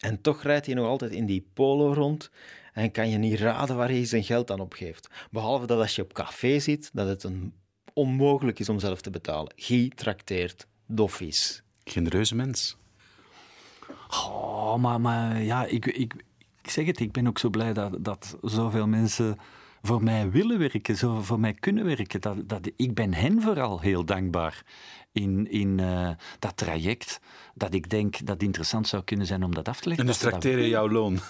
En 0.00 0.20
toch 0.20 0.42
rijdt 0.42 0.66
hij 0.66 0.74
nog 0.74 0.86
altijd 0.86 1.12
in 1.12 1.26
die 1.26 1.46
polo 1.54 1.92
rond 1.92 2.30
en 2.72 2.90
kan 2.90 3.08
je 3.10 3.18
niet 3.18 3.38
raden 3.38 3.76
waar 3.76 3.88
hij 3.88 4.04
zijn 4.04 4.24
geld 4.24 4.50
aan 4.50 4.60
opgeeft. 4.60 5.08
Behalve 5.30 5.66
dat 5.66 5.78
als 5.80 5.94
je 5.96 6.02
op 6.02 6.12
café 6.12 6.58
zit, 6.58 6.90
dat 6.92 7.08
het 7.08 7.28
onmogelijk 7.92 8.58
is 8.58 8.68
om 8.68 8.78
zelf 8.78 9.00
te 9.00 9.10
betalen. 9.10 9.52
Guy 9.56 9.88
trakteert 9.94 10.66
doffies. 10.86 11.62
Genereuze 11.84 12.34
mens. 12.34 12.76
Oh, 14.08 14.76
maar, 14.76 15.00
maar 15.00 15.42
ja, 15.42 15.64
ik, 15.64 15.86
ik, 15.86 16.14
ik 16.62 16.70
zeg 16.70 16.86
het, 16.86 17.00
ik 17.00 17.12
ben 17.12 17.26
ook 17.26 17.38
zo 17.38 17.50
blij 17.50 17.72
dat, 17.72 18.04
dat 18.04 18.36
zoveel 18.42 18.86
mensen 18.86 19.38
voor 19.82 20.02
mij 20.02 20.30
willen 20.30 20.58
werken, 20.58 20.96
zo 20.96 21.22
voor 21.22 21.40
mij 21.40 21.54
kunnen 21.54 21.84
werken. 21.84 22.20
Dat, 22.20 22.48
dat, 22.48 22.70
ik 22.76 22.94
ben 22.94 23.14
hen 23.14 23.42
vooral 23.42 23.80
heel 23.80 24.04
dankbaar 24.04 24.64
in, 25.12 25.50
in 25.50 25.80
eh, 25.80 26.10
dat 26.38 26.56
traject. 26.56 27.20
Dat 27.54 27.74
ik 27.74 27.90
denk 27.90 28.18
dat 28.18 28.28
het 28.28 28.42
interessant 28.42 28.88
zou 28.88 29.04
kunnen 29.04 29.26
zijn 29.26 29.44
om 29.44 29.54
dat 29.54 29.68
af 29.68 29.80
te 29.80 29.88
leggen. 29.88 30.06
En 30.06 30.12
dus 30.12 30.42
willen. 30.42 30.68
jouw 30.68 30.88
loon. 30.88 31.18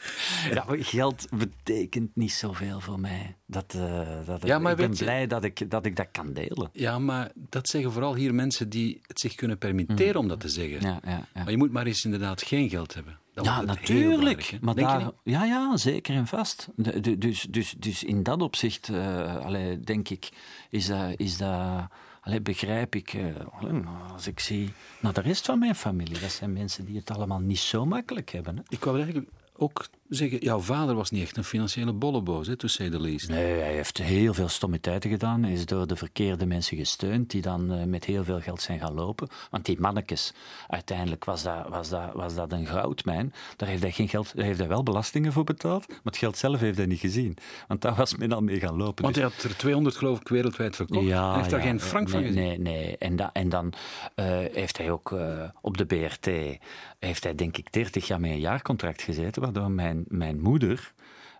Ja, 0.54 0.64
geld 0.68 1.26
betekent 1.30 2.16
niet 2.16 2.32
zoveel 2.32 2.80
voor 2.80 3.00
mij. 3.00 3.36
Dat, 3.46 3.74
eh, 3.74 4.08
dat, 4.26 4.46
Ja, 4.46 4.58
maar 4.58 4.70
ik 4.72 4.76
ben 4.78 4.90
je- 4.92 4.96
blij 5.04 5.26
dat 5.26 5.44
ik, 5.44 5.70
dat 5.70 5.86
ik 5.86 5.96
dat 5.96 6.08
kan 6.12 6.32
delen. 6.32 6.68
Ja, 6.72 6.98
maar 6.98 7.30
dat 7.34 7.68
zeggen 7.68 7.92
vooral 7.92 8.14
hier 8.14 8.34
mensen 8.34 8.68
die 8.68 9.00
het 9.06 9.20
zich 9.20 9.34
kunnen 9.34 9.58
permitteren 9.58 10.16
om 10.16 10.28
dat 10.28 10.40
te 10.40 10.48
zeggen. 10.48 10.78
Mm. 10.78 10.86
Ja, 10.86 11.00
ja, 11.04 11.10
ja. 11.10 11.42
Maar 11.42 11.50
je 11.50 11.56
moet 11.56 11.72
maar 11.72 11.86
eens 11.86 12.04
inderdaad 12.04 12.42
geen 12.42 12.68
geld 12.68 12.94
hebben. 12.94 13.18
Dan 13.34 13.44
Ja, 13.44 13.60
natuurlijk. 13.60 14.58
Maar 14.60 14.74
daar, 14.74 15.10
ja, 15.24 15.44
ja, 15.44 15.76
zeker 15.76 16.14
en 16.14 16.26
vast. 16.26 16.68
De- 16.76 17.18
dus, 17.18 17.46
dus, 17.50 17.74
dus 17.78 18.04
in 18.04 18.22
dat 18.22 18.42
opzicht, 18.42 18.90
allee, 19.42 19.80
denk 19.80 20.08
ik, 20.08 20.28
is 20.70 20.86
dat, 20.86 21.12
is 21.16 21.36
dat 21.36 21.88
allee, 22.20 22.40
begrijp 22.40 22.94
ik, 22.94 23.12
eh, 23.14 23.24
als 24.12 24.26
ik 24.26 24.40
zie 24.40 24.72
naar 25.00 25.12
de 25.12 25.20
rest 25.20 25.46
van 25.46 25.58
mijn 25.58 25.74
familie, 25.74 26.20
dat 26.20 26.30
zijn 26.30 26.52
mensen 26.52 26.84
die 26.84 26.96
het 26.96 27.10
allemaal 27.10 27.40
niet 27.40 27.58
zo 27.58 27.86
makkelijk 27.86 28.30
hebben. 28.30 28.56
Hè. 28.56 28.62
Ik 28.68 28.84
wou 28.84 28.96
eigenlijk 29.00 29.28
och 29.60 29.78
zeggen, 30.16 30.38
jouw 30.38 30.58
vader 30.60 30.94
was 30.94 31.10
niet 31.10 31.22
echt 31.22 31.36
een 31.36 31.44
financiële 31.44 31.92
bolleboos, 31.92 32.46
hè, 32.46 32.56
to 32.56 32.68
say 32.68 32.90
the 32.90 33.00
least. 33.00 33.28
Nee, 33.28 33.52
hij 33.60 33.72
heeft 33.72 33.98
heel 33.98 34.34
veel 34.34 34.48
stommiteiten 34.48 35.10
gedaan. 35.10 35.42
Hij 35.42 35.52
is 35.52 35.66
door 35.66 35.86
de 35.86 35.96
verkeerde 35.96 36.46
mensen 36.46 36.76
gesteund, 36.76 37.30
die 37.30 37.42
dan 37.42 37.72
eh, 37.72 37.84
met 37.84 38.04
heel 38.04 38.24
veel 38.24 38.40
geld 38.40 38.62
zijn 38.62 38.78
gaan 38.78 38.94
lopen. 38.94 39.28
Want 39.50 39.64
die 39.64 39.80
mannetjes, 39.80 40.32
uiteindelijk 40.68 41.24
was 41.24 41.42
dat, 41.42 41.68
was 41.68 41.88
dat, 41.88 42.12
was 42.14 42.34
dat 42.34 42.52
een 42.52 42.66
goudmijn. 42.66 43.32
Daar 43.56 43.68
heeft 43.68 43.82
hij 43.82 43.92
geen 43.92 44.08
geld, 44.08 44.32
daar 44.36 44.44
heeft 44.44 44.58
hij 44.58 44.68
wel 44.68 44.82
belastingen 44.82 45.32
voor 45.32 45.44
betaald, 45.44 45.88
maar 45.88 45.98
het 46.02 46.16
geld 46.16 46.36
zelf 46.36 46.60
heeft 46.60 46.76
hij 46.76 46.86
niet 46.86 46.98
gezien. 47.00 47.36
Want 47.68 47.82
daar 47.82 47.94
was 47.94 48.16
men 48.16 48.32
al 48.32 48.40
mee 48.42 48.60
gaan 48.60 48.76
lopen. 48.76 49.02
Want 49.02 49.14
Dus- 49.14 49.24
hij 49.24 49.32
had 49.32 49.42
er 49.50 49.56
200 49.56 49.96
geloof 49.96 50.20
ik 50.20 50.28
wereldwijd 50.28 50.76
verkocht. 50.76 51.08
hij 51.08 51.34
heeft 51.36 51.50
daar 51.50 51.60
ja, 51.60 51.66
geen 51.66 51.80
frank 51.80 52.08
van 52.08 52.20
nee, 52.20 52.28
gezien. 52.32 52.42
Nee, 52.44 52.58
nee. 52.58 52.98
En, 52.98 53.16
da- 53.16 53.30
en 53.32 53.48
dan 53.48 53.72
eh, 54.14 54.24
heeft 54.52 54.78
hij 54.78 54.90
ook 54.90 55.12
eh, 55.12 55.42
op 55.60 55.76
de 55.76 55.84
BRT, 55.84 56.28
heeft 56.98 57.24
hij 57.24 57.34
denk 57.34 57.56
ik 57.56 57.72
30 57.72 58.06
jaar 58.06 58.20
met 58.20 58.30
een 58.30 58.40
jaarcontract 58.40 59.02
gezeten, 59.02 59.42
waardoor 59.42 59.70
mijn, 59.70 59.99
mijn 60.08 60.40
moeder 60.40 60.92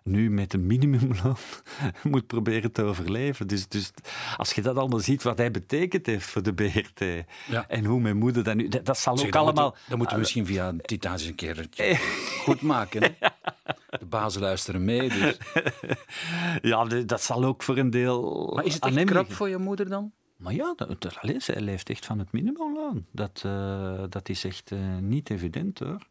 nu 0.03 0.29
met 0.29 0.53
een 0.53 0.65
minimumloon 0.65 1.37
moet 2.03 2.27
proberen 2.27 2.71
te 2.71 2.83
overleven. 2.83 3.47
Dus, 3.47 3.67
dus 3.67 3.91
als 4.37 4.53
je 4.53 4.61
dat 4.61 4.75
allemaal 4.75 4.99
ziet, 4.99 5.23
wat 5.23 5.37
hij 5.37 5.51
betekend 5.51 6.05
heeft 6.05 6.25
voor 6.25 6.43
de 6.43 6.53
BRT 6.53 6.99
Ja. 7.47 7.67
en 7.67 7.85
hoe 7.85 7.99
mijn 7.99 8.17
moeder 8.17 8.43
dat 8.43 8.55
nu... 8.55 8.67
Dat, 8.67 8.85
dat 8.85 8.97
zal 8.97 9.17
Zeg, 9.17 9.25
ook 9.25 9.33
dan 9.33 9.41
allemaal... 9.41 9.65
Moeten, 9.65 9.89
dan 9.89 9.97
moeten 9.97 10.15
we 10.15 10.21
misschien 10.21 10.45
via 10.45 10.73
Titans 10.81 11.25
een 11.25 11.35
keer 11.41 11.67
goed 12.39 12.61
maken. 12.61 13.03
Hè? 13.03 13.09
De 13.99 14.05
bazen 14.05 14.41
luisteren 14.41 14.85
mee. 14.85 15.09
Dus. 15.09 15.37
Ja, 16.61 16.85
dat 16.85 17.21
zal 17.21 17.43
ook 17.43 17.63
voor 17.63 17.77
een 17.77 17.89
deel 17.89 18.51
Maar 18.55 18.65
is 18.65 18.73
het 18.73 18.83
hem 18.83 19.05
krap 19.05 19.33
voor 19.33 19.49
je 19.49 19.57
moeder 19.57 19.89
dan? 19.89 20.11
Maar 20.35 20.53
ja, 20.53 20.73
dat, 20.75 21.01
dat, 21.01 21.17
allee, 21.19 21.39
zij 21.39 21.61
leeft 21.61 21.89
echt 21.89 22.05
van 22.05 22.19
het 22.19 22.31
minimumloon. 22.31 23.05
Dat, 23.11 23.41
eh, 23.45 24.03
dat 24.09 24.29
is 24.29 24.43
echt 24.43 24.71
eh, 24.71 24.79
niet 24.99 25.29
evident 25.29 25.79
hoor. 25.79 26.07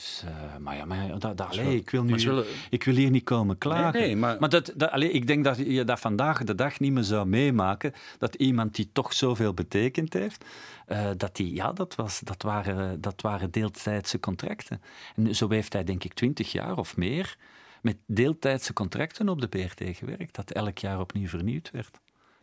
Dus, 0.00 0.22
eh, 0.26 0.56
maar 0.56 0.76
ja, 0.76 0.84
maar 0.84 1.06
ja, 1.06 1.16
dat, 1.16 1.36
dat, 1.36 1.40
allee, 1.48 1.64
wel- 1.64 1.74
ik, 1.74 1.90
wil 1.90 2.02
nu, 2.04 2.26
maar 2.32 2.44
ik 2.70 2.84
wil 2.84 2.94
hier 2.94 3.10
niet 3.10 3.24
komen 3.24 3.58
klagen. 3.58 4.00
Nee, 4.00 4.14
nee, 4.14 4.16
maar- 4.16 4.48
dat, 4.48 4.72
dat, 4.76 4.90
allee, 4.90 5.10
ik 5.10 5.26
denk 5.26 5.44
dat 5.44 5.56
je 5.56 5.84
dat 5.84 6.00
vandaag 6.00 6.44
de 6.44 6.54
dag 6.54 6.80
niet 6.80 6.92
meer 6.92 7.02
zou 7.02 7.26
meemaken. 7.26 7.92
Dat 8.18 8.34
iemand 8.34 8.74
die 8.74 8.90
toch 8.92 9.12
zoveel 9.12 9.54
betekend 9.54 10.12
heeft, 10.12 10.44
eh, 10.86 11.10
dat, 11.16 11.36
die, 11.36 11.54
ja, 11.54 11.72
dat, 11.72 11.94
was, 11.94 12.20
dat, 12.20 12.42
waren, 12.42 13.00
dat 13.00 13.20
waren 13.20 13.50
deeltijdse 13.50 14.20
contracten. 14.20 14.82
En 15.16 15.34
zo 15.34 15.48
heeft 15.48 15.72
hij 15.72 15.84
denk 15.84 16.04
ik 16.04 16.14
twintig 16.14 16.52
jaar 16.52 16.76
of 16.78 16.96
meer 16.96 17.36
met 17.82 17.96
deeltijdse 18.06 18.72
contracten 18.72 19.28
op 19.28 19.40
de 19.40 19.48
BRT 19.48 19.82
gewerkt, 19.96 20.34
dat 20.34 20.50
elk 20.50 20.78
jaar 20.78 21.00
opnieuw 21.00 21.28
vernieuwd 21.28 21.70
werd. 21.72 22.00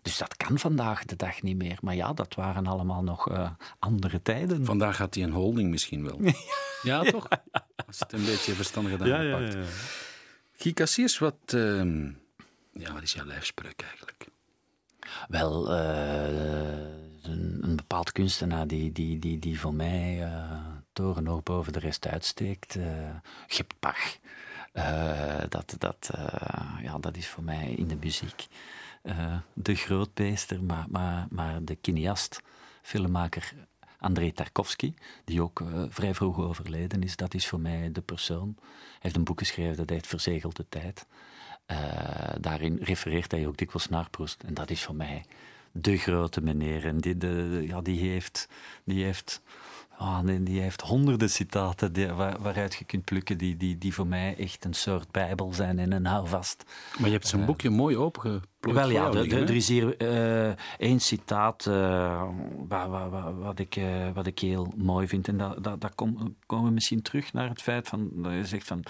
Dus 0.08 0.18
dat 0.18 0.38
kan 0.38 0.60
vandaag 0.60 1.06
de 1.06 1.16
dag 1.16 1.42
niet 1.42 1.58
meer. 1.58 1.78
Maar 1.82 1.96
ja, 1.96 2.14
dat 2.14 2.36
waren 2.36 2.68
allemaal 2.68 3.04
nog 3.04 3.30
eh, 3.30 3.50
andere 3.80 4.22
tijden. 4.22 4.66
Vandaag 4.66 4.98
had 4.98 5.16
hij 5.16 5.24
een 5.24 5.32
holding 5.32 5.70
misschien 5.70 6.04
wel. 6.04 6.20
Ja, 6.84 7.04
toch? 7.04 7.28
Als 7.88 8.00
het 8.00 8.14
een 8.14 8.26
beetje 8.26 8.54
verstandig 8.54 8.92
gedaan 8.92 9.22
gepakt. 9.22 9.68
Guy 10.58 10.74
Cassiers, 10.74 11.18
wat, 11.18 11.38
ehm, 11.46 12.06
ja, 12.74 12.94
wat 12.94 13.02
is 13.02 13.14
jouw 13.14 13.26
lijfspreuk 13.26 13.82
eigenlijk? 13.82 14.28
Wel, 15.28 15.72
eh, 15.74 16.28
een, 17.22 17.60
een 17.62 17.76
bepaald 17.76 18.12
kunstenaar 18.12 18.68
die, 18.68 18.92
die, 18.92 19.20
die, 19.20 19.40
die 19.40 19.60
voor 19.60 19.74
mij 19.74 20.24
eh 20.24 20.76
torenhoog 20.94 21.44
boven 21.44 21.74
de 21.74 21.80
rest 21.80 22.08
uitsteekt. 22.08 22.76
Eh, 22.76 23.16
dat, 25.50 25.76
dat, 25.78 26.10
ja, 26.82 26.98
dat 27.00 27.18
is 27.18 27.28
voor 27.28 27.44
mij 27.44 27.72
in 27.72 27.88
de 27.88 27.98
muziek 28.02 28.48
eh, 29.08 29.38
de 29.54 29.76
grootmeester, 29.76 30.64
maar, 30.64 30.86
maar, 30.90 31.28
maar 31.30 31.64
de 31.64 31.78
cineast, 31.82 32.42
filmmaker 32.82 33.54
Andrei 34.00 34.32
Tarkovsky, 34.34 34.94
die 35.26 35.42
ook 35.42 35.62
eh, 35.62 35.84
vrij 35.90 36.14
vroeg 36.14 36.40
overleden 36.40 37.04
is, 37.04 37.16
dat 37.16 37.34
is 37.34 37.48
voor 37.48 37.60
mij 37.60 37.92
de 37.92 38.02
persoon. 38.02 38.56
Hij 38.60 39.00
heeft 39.00 39.16
een 39.16 39.24
boek 39.24 39.40
geschreven 39.40 39.78
dat 39.78 39.90
heet 39.90 40.08
Verzegelde 40.08 40.66
Tijd. 40.70 41.06
Eh, 41.66 41.78
daarin 42.40 42.78
refereert 42.82 43.32
hij 43.32 43.48
ook 43.48 43.58
dikwijls 43.58 43.90
naar 43.90 44.10
Proest. 44.10 44.44
En 44.44 44.54
dat 44.54 44.70
is 44.70 44.84
voor 44.84 44.96
mij 44.96 45.26
de 45.72 45.98
grote 45.98 46.42
meneer. 46.42 46.86
En 46.86 46.98
die, 46.98 47.18
de- 47.18 47.64
ja, 47.68 47.82
die 47.82 48.00
heeft, 48.10 48.50
die 48.84 49.04
heeft, 49.04 49.42
ah, 49.98 50.20
nee, 50.20 50.44
die 50.44 50.62
heeft 50.62 50.82
honderden 50.82 51.30
citaten 51.30 51.94
die, 51.94 52.08
waar- 52.08 52.42
waaruit 52.42 52.76
je 52.76 52.86
kunt 52.86 53.04
plukken, 53.06 53.38
die, 53.38 53.58
die, 53.58 53.78
die 53.78 53.94
voor 53.94 54.08
mij 54.08 54.36
echt 54.38 54.66
een 54.66 54.74
soort 54.74 55.12
bijbel 55.12 55.54
zijn 55.54 55.80
en 55.80 55.92
een 55.92 56.06
houvast. 56.06 56.64
Maar 56.98 57.08
je 57.08 57.14
hebt 57.14 57.28
zijn 57.28 57.46
boekje 57.46 57.70
mooi 57.70 57.98
opengeplooid 57.98 58.78
Wel 58.78 58.90
ja, 58.90 59.10
de- 59.10 59.28
de- 59.28 59.36
er 59.40 59.56
is 59.56 59.68
hier 59.68 59.98
eh, 59.98 60.54
één 60.78 61.00
citaat 61.00 61.66
eh, 61.66 61.74
wa- 62.68 62.90
wa- 62.90 63.10
wa- 63.10 63.34
wat, 63.34 63.60
ik, 63.60 63.76
eh, 63.76 63.86
wat 64.14 64.28
ik 64.28 64.40
heel 64.40 64.74
mooi 64.78 65.08
vind. 65.08 65.28
En 65.28 65.38
dat, 65.38 65.64
dat, 65.64 65.82
dat 65.82 65.96
kom- 65.96 66.36
komen 66.46 66.66
we 66.68 66.72
misschien 66.74 67.02
terug 67.02 67.34
naar 67.34 67.50
het 67.50 67.62
feit 67.62 67.88
van, 67.88 68.10
dat 68.14 68.32
je 68.34 68.46
zegt 68.46 68.68
van, 68.68 68.84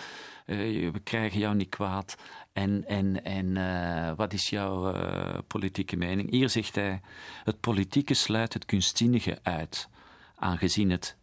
eh, 0.45 0.57
we 0.91 0.99
krijgen 1.03 1.39
jou 1.39 1.55
niet 1.55 1.69
kwaad. 1.69 2.15
En, 2.53 2.83
en, 2.87 3.23
en 3.23 3.57
eh, 3.57 4.11
wat 4.15 4.33
is 4.33 4.49
jouw 4.49 4.93
eh, 4.93 5.37
politieke 5.47 5.97
mening? 5.97 6.31
Hier 6.31 6.49
zegt 6.49 6.75
hij, 6.75 7.01
het 7.43 7.59
politieke 7.59 8.13
sluit 8.13 8.53
het 8.53 8.65
kunstzinnige 8.65 9.39
uit, 9.43 9.89
aangezien 10.37 10.89
het 10.89 11.17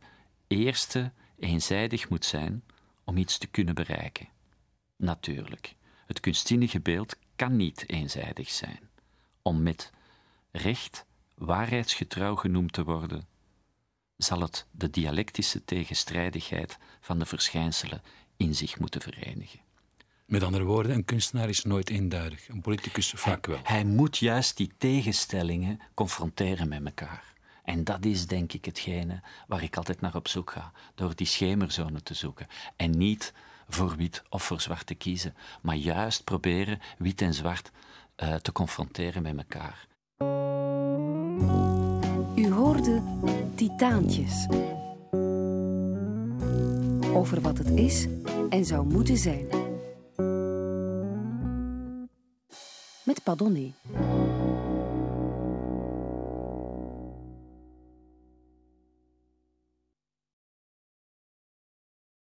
eerste 0.46 1.12
eenzijdig 1.38 2.08
moet 2.08 2.24
zijn 2.24 2.64
om 3.04 3.16
iets 3.16 3.38
te 3.38 3.46
kunnen 3.46 3.74
bereiken. 3.74 4.28
Natuurlijk, 4.96 5.74
het 6.06 6.20
kunstzinnige 6.20 6.80
beeld 6.80 7.16
kan 7.36 7.56
niet 7.56 7.88
eenzijdig 7.88 8.50
zijn. 8.50 8.90
Om 9.42 9.62
met 9.62 9.90
recht 10.50 11.04
waarheidsgetrouw 11.34 12.34
genoemd 12.34 12.72
te 12.72 12.84
worden, 12.84 13.26
zal 14.16 14.40
het 14.40 14.66
de 14.70 14.90
dialectische 14.90 15.64
tegenstrijdigheid 15.64 16.78
van 17.00 17.18
de 17.18 17.26
verschijnselen 17.26 18.02
in 18.36 18.54
zich 18.54 18.78
moeten 18.78 19.00
verenigen. 19.00 19.60
Met 20.26 20.42
andere 20.42 20.64
woorden, 20.64 20.94
een 20.94 21.04
kunstenaar 21.04 21.48
is 21.48 21.64
nooit 21.64 21.90
eenduidig. 21.90 22.48
Een 22.48 22.60
politicus 22.60 23.12
vaak 23.16 23.46
wel. 23.46 23.60
Hij 23.62 23.84
moet 23.84 24.18
juist 24.18 24.56
die 24.56 24.72
tegenstellingen 24.78 25.80
confronteren 25.94 26.68
met 26.68 26.84
elkaar. 26.84 27.33
En 27.64 27.84
dat 27.84 28.04
is 28.04 28.26
denk 28.26 28.52
ik 28.52 28.64
hetgene 28.64 29.20
waar 29.46 29.62
ik 29.62 29.76
altijd 29.76 30.00
naar 30.00 30.14
op 30.14 30.28
zoek 30.28 30.50
ga, 30.50 30.72
door 30.94 31.14
die 31.14 31.26
schemerzone 31.26 32.02
te 32.02 32.14
zoeken. 32.14 32.46
En 32.76 32.90
niet 32.90 33.32
voor 33.68 33.96
wit 33.96 34.22
of 34.28 34.42
voor 34.42 34.60
zwart 34.60 34.86
te 34.86 34.94
kiezen, 34.94 35.34
maar 35.62 35.76
juist 35.76 36.24
proberen 36.24 36.80
wit 36.98 37.20
en 37.20 37.34
zwart 37.34 37.70
eh, 38.16 38.34
te 38.34 38.52
confronteren 38.52 39.22
met 39.22 39.36
elkaar. 39.36 39.86
U 42.34 42.50
hoorde 42.50 43.02
Titaantjes. 43.54 44.46
Over 47.14 47.40
wat 47.40 47.58
het 47.58 47.70
is 47.70 48.06
en 48.48 48.64
zou 48.64 48.86
moeten 48.86 49.16
zijn. 49.16 49.46
Met 53.04 53.22
Padonné. 53.22 53.72